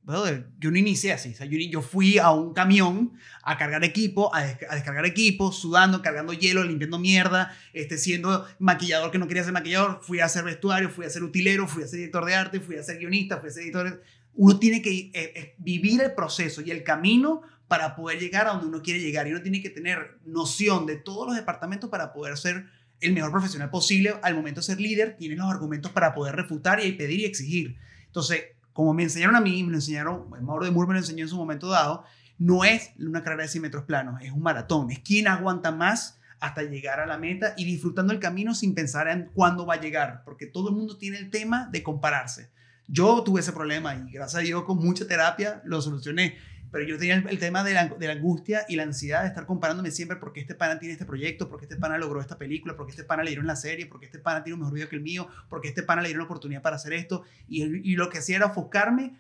yo 0.60 0.72
no 0.72 0.78
inicié 0.78 1.12
así. 1.12 1.32
O 1.32 1.36
sea, 1.36 1.46
yo, 1.46 1.82
fui 1.82 2.18
a 2.18 2.32
un 2.32 2.54
camión 2.54 3.14
a 3.44 3.58
cargar 3.58 3.84
equipo, 3.84 4.34
a, 4.34 4.44
des- 4.44 4.58
a 4.70 4.76
descargar 4.76 5.06
equipo, 5.06 5.52
sudando, 5.52 6.02
cargando 6.02 6.34
hielo, 6.34 6.64
limpiando 6.64 6.98
mierda, 6.98 7.56
este, 7.74 7.98
siendo 7.98 8.48
maquillador 8.60 9.12
que 9.12 9.18
no 9.18 9.28
quería 9.28 9.44
ser 9.44 9.54
maquillador. 9.54 10.00
Fui 10.02 10.20
a 10.20 10.26
hacer 10.26 10.44
vestuario, 10.44 10.90
fui 10.90 11.06
a 11.06 11.10
ser 11.10 11.24
utilero, 11.24 11.68
fui 11.68 11.84
a 11.84 11.88
ser 11.88 11.98
director 11.98 12.26
de 12.26 12.36
arte, 12.36 12.60
fui 12.60 12.78
a 12.78 12.84
ser 12.84 12.98
guionista, 12.98 13.38
fui 13.40 13.50
a 13.50 13.52
ser 13.52 13.64
editor. 13.64 14.02
Uno 14.36 14.58
tiene 14.60 14.82
que 14.82 14.92
eh, 14.92 15.12
eh, 15.14 15.56
vivir 15.58 16.02
el 16.02 16.14
proceso 16.14 16.62
y 16.62 16.72
el 16.72 16.84
camino 16.84 17.42
para 17.68 17.96
poder 17.96 18.20
llegar 18.20 18.48
a 18.48 18.52
donde 18.52 18.68
uno 18.68 18.82
quiere 18.82 19.00
llegar. 19.02 19.28
Y 19.28 19.32
uno 19.32 19.42
tiene 19.42 19.62
que 19.62 19.70
tener 19.70 20.18
noción 20.26 20.86
de 20.86 20.96
todos 20.96 21.28
los 21.28 21.36
departamentos 21.36 21.90
para 21.90 22.14
poder 22.14 22.38
ser 22.38 22.66
el 23.02 23.14
mejor 23.14 23.32
profesional 23.32 23.70
posible. 23.70 24.14
Al 24.22 24.36
momento 24.36 24.62
de 24.62 24.66
ser 24.66 24.80
líder, 24.80 25.16
tienes 25.18 25.38
los 25.38 25.50
argumentos 25.50 25.92
para 25.92 26.14
poder 26.14 26.36
refutar 26.36 26.84
y 26.84 26.92
pedir 26.94 27.22
y 27.22 27.26
exigir. 27.26 27.78
Entonces, 28.06 28.44
como 28.74 28.94
me 28.94 29.04
enseñaron 29.04 29.36
a 29.36 29.42
mí, 29.42 29.64
me 29.64 29.72
lo 29.72 29.78
enseñaron, 29.78 30.30
Mauro 30.42 30.66
de 30.66 30.72
Moore 30.72 30.88
me 30.88 30.94
lo 30.94 31.00
enseñó 31.00 31.24
en 31.24 31.30
su 31.30 31.38
momento 31.38 31.68
dado, 31.68 32.04
no 32.38 32.64
es 32.64 32.92
una 32.98 33.24
carrera 33.24 33.44
de 33.44 33.50
100 33.50 33.62
metros 33.62 33.84
planos, 33.84 34.22
es 34.22 34.32
un 34.32 34.42
maratón. 34.42 34.90
Es 34.90 35.00
quien 35.00 35.28
aguanta 35.28 35.72
más 35.72 36.20
hasta 36.40 36.64
llegar 36.64 37.00
a 37.02 37.06
la 37.06 37.18
meta 37.18 37.54
y 37.58 37.66
disfrutando 37.66 38.14
el 38.14 38.20
camino 38.20 38.56
sin 38.56 38.74
pensar 38.74 39.10
en 39.10 39.30
cuándo 39.34 39.66
va 39.66 39.76
a 39.76 39.82
llegar, 39.82 40.24
porque 40.24 40.48
todo 40.48 40.70
el 40.70 40.76
mundo 40.76 40.98
tiene 40.98 41.18
el 41.18 41.30
tema 41.30 41.68
de 41.72 41.84
compararse. 41.84 42.50
Yo 42.88 43.22
tuve 43.24 43.42
ese 43.42 43.52
problema 43.52 43.94
y 43.96 44.12
gracias 44.12 44.42
a 44.42 44.44
Dios 44.44 44.64
con 44.64 44.78
mucha 44.78 45.06
terapia 45.06 45.62
lo 45.66 45.82
solucioné. 45.82 46.38
Pero 46.72 46.86
yo 46.86 46.98
tenía 46.98 47.16
el, 47.16 47.28
el 47.30 47.40
tema 47.40 47.64
de 47.64 47.74
la, 47.74 47.88
de 47.88 48.08
la 48.08 48.14
angustia 48.14 48.66
y 48.70 48.76
la 48.76 48.84
ansiedad 48.84 49.22
de 49.24 49.28
estar 49.30 49.46
comparándome 49.46 49.90
siempre 49.92 50.18
porque 50.18 50.40
este 50.40 50.54
pana 50.56 50.78
tiene 50.80 50.94
este 50.94 51.06
proyecto, 51.06 51.50
porque 51.50 51.66
este 51.66 51.78
pana 51.78 51.98
logró 51.98 52.22
esta 52.22 52.38
película, 52.38 52.76
porque 52.78 52.92
este 52.92 53.04
pana 53.04 53.24
le 53.24 53.32
dieron 53.32 53.48
la 53.48 53.56
serie, 53.56 53.88
porque 53.88 54.06
este 54.06 54.20
pana 54.20 54.44
tiene 54.44 54.54
un 54.56 54.60
mejor 54.62 54.74
video 54.76 54.90
que 54.90 54.96
el 54.96 55.02
mío, 55.02 55.28
porque 55.50 55.68
este 55.68 55.82
pana 55.84 56.02
le 56.02 56.10
dieron 56.10 56.20
la 56.20 56.26
oportunidad 56.26 56.62
para 56.62 56.76
hacer 56.76 56.94
esto. 56.94 57.24
Y, 57.48 57.64
el- 57.64 57.86
y 57.86 57.96
lo 57.96 58.10
que 58.10 58.20
hacía 58.20 58.36
era 58.38 58.46
ofuscarme, 58.48 59.16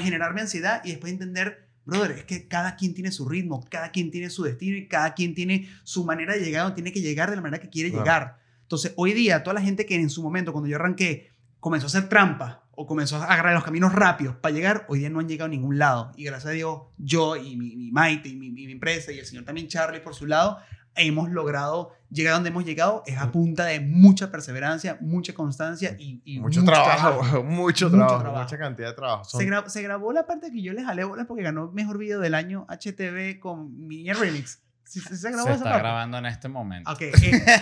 generarme 0.00 0.40
ansiedad 0.40 0.80
y 0.84 0.90
después 0.90 1.12
entender, 1.12 1.66
brother, 1.84 2.12
es 2.12 2.24
que 2.24 2.48
cada 2.48 2.76
quien 2.76 2.94
tiene 2.94 3.10
su 3.12 3.28
ritmo, 3.28 3.62
cada 3.70 3.90
quien 3.90 4.10
tiene 4.10 4.30
su 4.30 4.42
destino 4.44 4.76
y 4.76 4.86
cada 4.88 5.12
quien 5.14 5.34
tiene 5.34 5.68
su 5.82 6.04
manera 6.04 6.32
de 6.34 6.40
llegar, 6.40 6.62
donde 6.62 6.76
tiene 6.76 6.92
que 6.92 7.00
llegar 7.02 7.28
de 7.28 7.36
la 7.36 7.42
manera 7.42 7.60
que 7.62 7.68
quiere 7.68 7.90
Claro. 7.90 8.04
llegar. 8.04 8.38
Entonces, 8.62 8.94
hoy 8.96 9.12
día, 9.12 9.42
toda 9.42 9.52
la 9.54 9.60
gente 9.60 9.84
que 9.84 9.94
en 9.96 10.08
su 10.08 10.22
momento, 10.22 10.52
cuando 10.52 10.68
yo 10.68 10.76
arranqué, 10.76 11.30
comenzó 11.60 11.86
a 11.86 11.88
hacer 11.88 12.08
trampa 12.08 12.63
o 12.76 12.86
comenzó 12.86 13.16
a 13.16 13.24
agarrar 13.24 13.54
los 13.54 13.64
caminos 13.64 13.92
rápidos 13.92 14.36
para 14.36 14.54
llegar, 14.54 14.84
hoy 14.88 14.98
día 15.00 15.10
no 15.10 15.20
han 15.20 15.28
llegado 15.28 15.46
a 15.46 15.50
ningún 15.50 15.78
lado. 15.78 16.12
Y 16.16 16.24
gracias 16.24 16.50
a 16.50 16.54
Dios, 16.54 16.82
yo 16.98 17.36
y 17.36 17.56
mi, 17.56 17.76
mi 17.76 17.90
Maite 17.92 18.28
y 18.28 18.36
mi, 18.36 18.50
mi- 18.50 18.66
mi 18.66 18.72
empresa 18.72 19.12
y 19.12 19.18
el 19.18 19.26
señor 19.26 19.44
también 19.44 19.68
Charlie 19.68 20.00
por 20.00 20.14
su 20.14 20.26
lado, 20.26 20.58
hemos 20.96 21.28
logrado 21.30 21.92
llegar 22.10 22.32
a 22.32 22.34
donde 22.36 22.50
hemos 22.50 22.64
llegado. 22.64 23.02
Es 23.06 23.18
a 23.18 23.32
punta 23.32 23.64
de 23.64 23.80
mucha 23.80 24.30
perseverancia, 24.30 24.96
mucha 25.00 25.34
constancia 25.34 25.96
y, 25.98 26.22
y 26.24 26.38
Mucho, 26.38 26.62
trabajo, 26.64 27.22
mucho, 27.42 27.42
Mucho 27.42 27.90
trabajo, 27.90 28.20
trabajo. 28.20 28.42
mucha 28.44 28.58
cantidad 28.58 28.88
de 28.88 28.94
trabajo. 28.94 29.24
Son- 29.24 29.40
Se, 29.40 29.46
gra- 29.48 29.66
se 29.68 29.82
grabó 29.82 30.12
la 30.12 30.26
parte 30.26 30.50
que 30.52 30.62
yo 30.62 30.72
le 30.72 30.84
jalé 30.84 31.02
bolas 31.04 31.26
porque 31.26 31.42
ganó 31.42 31.70
mejor 31.72 31.98
video 31.98 32.20
del 32.20 32.34
año 32.34 32.66
HTV 32.68 33.40
con 33.40 33.76
mi 33.86 33.96
niña 33.98 34.14
remix. 34.14 34.60
¿Sí, 34.84 35.00
sí 35.00 35.16
se 35.16 35.30
grabó 35.32 35.46
Se 35.48 35.52
está 35.54 35.64
parte? 35.64 35.78
grabando 35.80 36.18
en 36.18 36.26
este 36.26 36.48
momento. 36.48 36.92
Ok, 36.92 37.00
eh, 37.00 37.12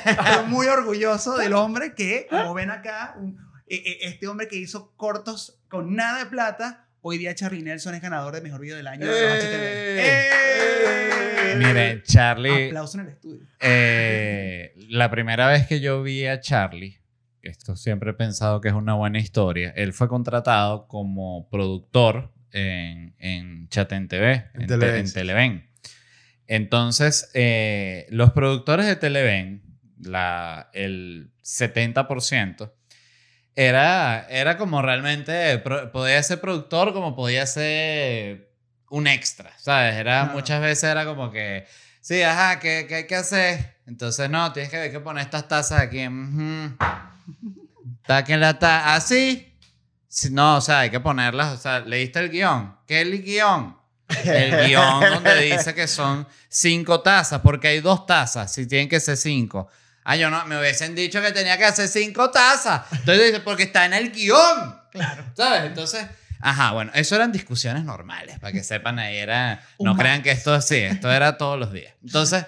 estoy 0.04 0.46
muy 0.48 0.66
orgulloso 0.66 1.36
del 1.38 1.52
hombre 1.54 1.94
que, 1.94 2.26
como 2.28 2.52
ven 2.52 2.70
acá, 2.70 3.14
un- 3.18 3.38
eh, 3.76 3.82
eh, 3.84 3.98
este 4.02 4.26
hombre 4.28 4.48
que 4.48 4.56
hizo 4.56 4.92
cortos 4.96 5.60
con 5.68 5.94
nada 5.94 6.24
de 6.24 6.26
plata, 6.30 6.88
hoy 7.00 7.18
día 7.18 7.34
Charlie 7.34 7.62
Nelson 7.62 7.94
es 7.94 8.02
ganador 8.02 8.34
de 8.34 8.40
mejor 8.42 8.60
video 8.60 8.76
del 8.76 8.86
año 8.86 9.06
de 9.06 9.12
los 9.12 9.20
¡Eh! 9.20 9.38
HTV. 9.40 10.32
¡Eh! 11.52 11.54
Mire, 11.58 12.02
Charlie, 12.02 12.66
Aplauso 12.68 12.98
en 12.98 13.06
el 13.06 13.12
estudio. 13.12 13.40
eh, 13.60 14.74
la 14.88 15.10
primera 15.10 15.48
vez 15.48 15.66
que 15.66 15.80
yo 15.80 16.02
vi 16.02 16.26
a 16.26 16.40
Charlie, 16.40 16.98
esto 17.42 17.76
siempre 17.76 18.10
he 18.10 18.14
pensado 18.14 18.60
que 18.60 18.68
es 18.68 18.74
una 18.74 18.94
buena 18.94 19.18
historia, 19.18 19.72
él 19.76 19.92
fue 19.92 20.08
contratado 20.08 20.86
como 20.88 21.48
productor 21.50 22.32
en, 22.52 23.14
en 23.18 23.68
Chatén 23.68 24.08
TV, 24.08 24.50
En 24.54 24.62
en, 24.62 24.66
Televen, 24.66 24.94
Te- 24.94 25.00
en 25.00 25.08
sí. 25.08 25.14
Televen. 25.14 25.70
Entonces, 26.46 27.30
eh, 27.34 28.06
los 28.10 28.32
productores 28.32 28.86
de 28.86 28.96
Televen, 28.96 29.62
la, 30.00 30.70
el 30.74 31.30
70%, 31.44 32.72
era, 33.56 34.26
era 34.30 34.56
como 34.56 34.80
realmente, 34.82 35.58
pro- 35.58 35.90
podía 35.92 36.22
ser 36.22 36.40
productor 36.40 36.92
como 36.92 37.14
podía 37.14 37.46
ser 37.46 38.50
un 38.90 39.06
extra, 39.06 39.52
¿sabes? 39.58 39.94
Era. 39.94 40.26
Muchas 40.26 40.60
veces 40.60 40.84
era 40.84 41.04
como 41.04 41.30
que, 41.30 41.66
sí, 42.00 42.22
ajá, 42.22 42.58
¿qué, 42.60 42.86
qué 42.88 42.94
hay 42.96 43.06
que 43.06 43.16
hacer? 43.16 43.76
Entonces, 43.86 44.30
no, 44.30 44.52
tienes 44.52 44.70
que, 44.70 44.90
que 44.90 45.00
poner 45.00 45.24
estas 45.24 45.48
tazas 45.48 45.80
aquí. 45.80 46.06
Está 48.02 48.18
aquí 48.18 48.32
en 48.32 48.40
la 48.40 48.58
taza. 48.58 48.94
¿Así? 48.94 49.48
Sí, 50.08 50.30
no, 50.30 50.56
o 50.56 50.60
sea, 50.60 50.80
hay 50.80 50.90
que 50.90 51.00
ponerlas. 51.00 51.52
O 51.52 51.56
sea, 51.56 51.80
¿leíste 51.80 52.18
el 52.20 52.30
guion? 52.30 52.76
¿Qué 52.86 53.00
es 53.00 53.06
el 53.06 53.22
guion? 53.22 53.76
El 54.24 54.66
guion 54.68 55.00
donde 55.14 55.40
dice 55.42 55.74
que 55.74 55.88
son 55.88 56.26
cinco 56.48 57.00
tazas, 57.00 57.40
porque 57.40 57.68
hay 57.68 57.80
dos 57.80 58.04
tazas, 58.04 58.52
si 58.52 58.66
tienen 58.66 58.88
que 58.88 59.00
ser 59.00 59.16
cinco. 59.16 59.68
Ah, 60.04 60.16
yo 60.16 60.30
no, 60.30 60.44
me 60.46 60.58
hubiesen 60.58 60.94
dicho 60.94 61.22
que 61.22 61.32
tenía 61.32 61.56
que 61.58 61.64
hacer 61.64 61.88
cinco 61.88 62.30
tazas. 62.30 62.82
Entonces 62.92 63.26
dice, 63.26 63.40
porque 63.40 63.64
está 63.64 63.86
en 63.86 63.92
el 63.94 64.10
guion. 64.10 64.80
Claro. 64.90 65.24
¿Sabes? 65.36 65.64
Entonces, 65.64 66.06
ajá, 66.40 66.72
bueno, 66.72 66.90
eso 66.94 67.14
eran 67.16 67.30
discusiones 67.32 67.84
normales, 67.84 68.38
para 68.40 68.52
que 68.52 68.62
sepan 68.64 68.98
ahí, 68.98 69.16
era, 69.16 69.62
no 69.78 69.96
crean 69.96 70.22
que 70.22 70.30
esto 70.32 70.60
sí, 70.60 70.76
esto 70.76 71.10
era 71.10 71.38
todos 71.38 71.58
los 71.58 71.72
días. 71.72 71.94
Entonces, 72.02 72.44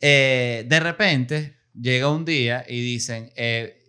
eh, 0.00 0.64
de 0.66 0.80
repente, 0.80 1.56
llega 1.80 2.08
un 2.10 2.24
día 2.24 2.64
y 2.68 2.80
dicen, 2.82 3.32
eh, 3.36 3.82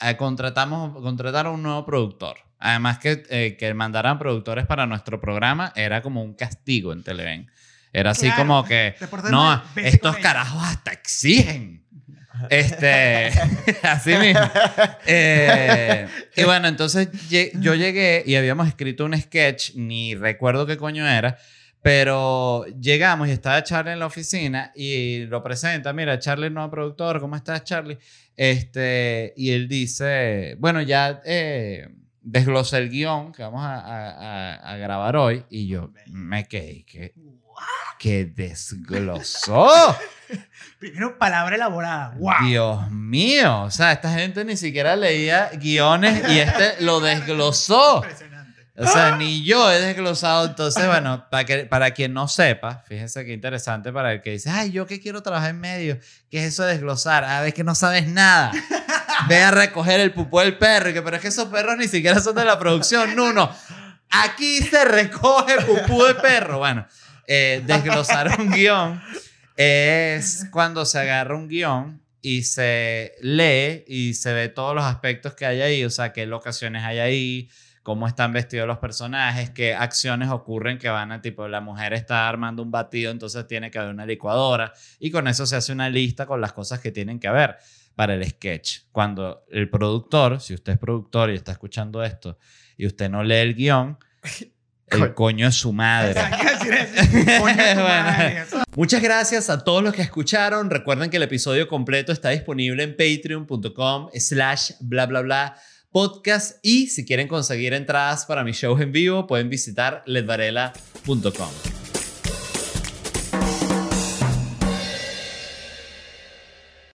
eh, 0.00 0.16
contratamos, 0.16 1.00
contrataron 1.02 1.54
un 1.54 1.62
nuevo 1.62 1.84
productor. 1.84 2.38
Además 2.58 2.98
que, 2.98 3.22
eh, 3.28 3.56
que 3.58 3.74
mandaran 3.74 4.18
productores 4.18 4.66
para 4.66 4.86
nuestro 4.86 5.20
programa 5.20 5.72
era 5.76 6.00
como 6.00 6.22
un 6.22 6.32
castigo 6.34 6.92
en 6.92 7.02
Televen. 7.02 7.50
Era 7.92 8.10
así 8.10 8.26
Claro. 8.26 8.36
como 8.42 8.64
que, 8.64 8.94
no, 9.30 9.62
estos 9.76 10.16
carajos 10.18 10.62
hasta 10.64 10.92
exigen. 10.92 11.84
Este, 12.50 13.30
así 13.82 14.14
mismo. 14.16 14.40
Eh, 15.06 16.06
y 16.36 16.44
bueno, 16.44 16.68
entonces 16.68 17.08
yo 17.28 17.74
llegué 17.74 18.22
y 18.26 18.34
habíamos 18.36 18.68
escrito 18.68 19.04
un 19.04 19.16
sketch, 19.20 19.74
ni 19.74 20.14
recuerdo 20.14 20.66
qué 20.66 20.76
coño 20.76 21.06
era, 21.08 21.38
pero 21.82 22.64
llegamos 22.80 23.28
y 23.28 23.30
estaba 23.32 23.62
Charlie 23.62 23.92
en 23.92 24.00
la 24.00 24.06
oficina 24.06 24.72
y 24.74 25.24
lo 25.26 25.42
presenta, 25.42 25.92
mira, 25.92 26.18
Charlie, 26.18 26.50
nuevo 26.50 26.70
productor, 26.70 27.20
¿cómo 27.20 27.36
estás, 27.36 27.62
Charlie? 27.64 27.98
Este, 28.36 29.32
y 29.36 29.52
él 29.52 29.68
dice, 29.68 30.56
bueno, 30.58 30.82
ya 30.82 31.20
eh, 31.24 31.88
desglosé 32.20 32.78
el 32.78 32.90
guion 32.90 33.32
que 33.32 33.42
vamos 33.42 33.62
a, 33.62 33.76
a- 33.78 34.54
a- 34.72 34.76
grabar 34.76 35.16
hoy 35.16 35.44
y 35.48 35.68
yo 35.68 35.92
me 36.08 36.44
quedé, 36.48 36.84
que, 36.84 37.14
que 38.00 38.24
desglosó. 38.26 39.96
Primero, 40.78 41.18
palabra 41.18 41.56
elaborada. 41.56 42.12
¡Wow! 42.16 42.34
Dios 42.46 42.90
mío, 42.90 43.62
o 43.62 43.70
sea, 43.70 43.92
esta 43.92 44.12
gente 44.12 44.44
ni 44.44 44.58
siquiera 44.58 44.94
leía 44.94 45.50
guiones 45.54 46.28
y 46.28 46.38
este 46.38 46.82
lo 46.82 47.00
desglosó. 47.00 47.96
Impresionante. 47.96 48.66
O 48.78 48.86
sea, 48.86 49.16
ni 49.16 49.42
yo 49.42 49.72
he 49.72 49.80
desglosado. 49.80 50.44
Entonces, 50.44 50.86
bueno, 50.86 51.26
para, 51.30 51.44
que, 51.44 51.64
para 51.64 51.92
quien 51.92 52.12
no 52.12 52.28
sepa, 52.28 52.84
fíjense 52.86 53.24
qué 53.24 53.32
interesante 53.32 53.90
para 53.90 54.12
el 54.12 54.20
que 54.20 54.32
dice, 54.32 54.50
ay, 54.50 54.70
yo 54.70 54.86
que 54.86 55.00
quiero 55.00 55.22
trabajar 55.22 55.50
en 55.50 55.60
medio, 55.60 55.98
¿qué 56.30 56.40
es 56.44 56.52
eso 56.52 56.64
de 56.64 56.72
desglosar? 56.72 57.24
Ah, 57.24 57.40
ves 57.40 57.54
que 57.54 57.64
no 57.64 57.74
sabes 57.74 58.06
nada. 58.06 58.52
Ve 59.28 59.42
a 59.42 59.50
recoger 59.50 59.98
el 60.00 60.12
pupú 60.12 60.40
del 60.40 60.58
perro, 60.58 60.92
que, 60.92 61.00
pero 61.00 61.16
es 61.16 61.22
que 61.22 61.28
esos 61.28 61.46
perros 61.46 61.78
ni 61.78 61.88
siquiera 61.88 62.20
son 62.20 62.34
de 62.34 62.44
la 62.44 62.58
producción. 62.58 63.16
No, 63.16 63.32
no. 63.32 63.50
Aquí 64.10 64.60
se 64.60 64.84
recoge 64.84 65.56
pupú 65.62 66.04
de 66.04 66.14
perro. 66.16 66.58
Bueno, 66.58 66.86
eh, 67.26 67.62
desglosar 67.64 68.38
un 68.38 68.50
guion 68.50 69.02
es 69.56 70.46
cuando 70.50 70.84
se 70.84 70.98
agarra 70.98 71.36
un 71.36 71.48
guion 71.48 72.02
y 72.20 72.42
se 72.42 73.14
lee 73.20 73.84
y 73.86 74.14
se 74.14 74.32
ve 74.32 74.48
todos 74.48 74.74
los 74.74 74.84
aspectos 74.84 75.34
que 75.34 75.46
hay 75.46 75.60
ahí, 75.60 75.84
o 75.84 75.90
sea, 75.90 76.12
qué 76.12 76.26
locaciones 76.26 76.82
hay 76.84 76.98
ahí, 76.98 77.48
cómo 77.82 78.08
están 78.08 78.32
vestidos 78.32 78.66
los 78.66 78.78
personajes, 78.78 79.50
qué 79.50 79.74
acciones 79.74 80.28
ocurren 80.30 80.76
que 80.76 80.88
van 80.88 81.12
a 81.12 81.22
tipo, 81.22 81.46
la 81.46 81.60
mujer 81.60 81.92
está 81.92 82.28
armando 82.28 82.62
un 82.62 82.70
batido, 82.72 83.12
entonces 83.12 83.46
tiene 83.46 83.70
que 83.70 83.78
haber 83.78 83.92
una 83.92 84.04
licuadora 84.04 84.72
y 84.98 85.10
con 85.10 85.28
eso 85.28 85.46
se 85.46 85.56
hace 85.56 85.72
una 85.72 85.88
lista 85.88 86.26
con 86.26 86.40
las 86.40 86.52
cosas 86.52 86.80
que 86.80 86.90
tienen 86.90 87.20
que 87.20 87.28
haber 87.28 87.56
para 87.94 88.14
el 88.14 88.28
sketch. 88.28 88.80
Cuando 88.90 89.44
el 89.50 89.70
productor, 89.70 90.40
si 90.40 90.54
usted 90.54 90.72
es 90.72 90.78
productor 90.78 91.30
y 91.30 91.34
está 91.34 91.52
escuchando 91.52 92.02
esto 92.02 92.38
y 92.76 92.86
usted 92.86 93.08
no 93.08 93.22
lee 93.22 93.36
el 93.36 93.54
guion, 93.54 93.98
el 94.88 95.14
coño 95.14 95.48
es 95.48 95.54
su 95.54 95.72
madre. 95.72 96.20
Muchas 98.76 99.02
gracias 99.02 99.50
a 99.50 99.64
todos 99.64 99.82
los 99.82 99.94
que 99.94 100.02
escucharon. 100.02 100.70
Recuerden 100.70 101.10
que 101.10 101.16
el 101.16 101.22
episodio 101.22 101.68
completo 101.68 102.12
está 102.12 102.30
disponible 102.30 102.82
en 102.82 102.96
patreon.com 102.96 104.08
slash 104.14 104.72
bla 104.80 105.06
bla 105.06 105.22
bla 105.22 105.56
podcast 105.90 106.58
y 106.62 106.88
si 106.88 107.06
quieren 107.06 107.26
conseguir 107.26 107.72
entradas 107.72 108.26
para 108.26 108.44
mis 108.44 108.56
shows 108.56 108.80
en 108.80 108.92
vivo 108.92 109.26
pueden 109.26 109.48
visitar 109.48 110.02
ledvarela.com. 110.06 111.85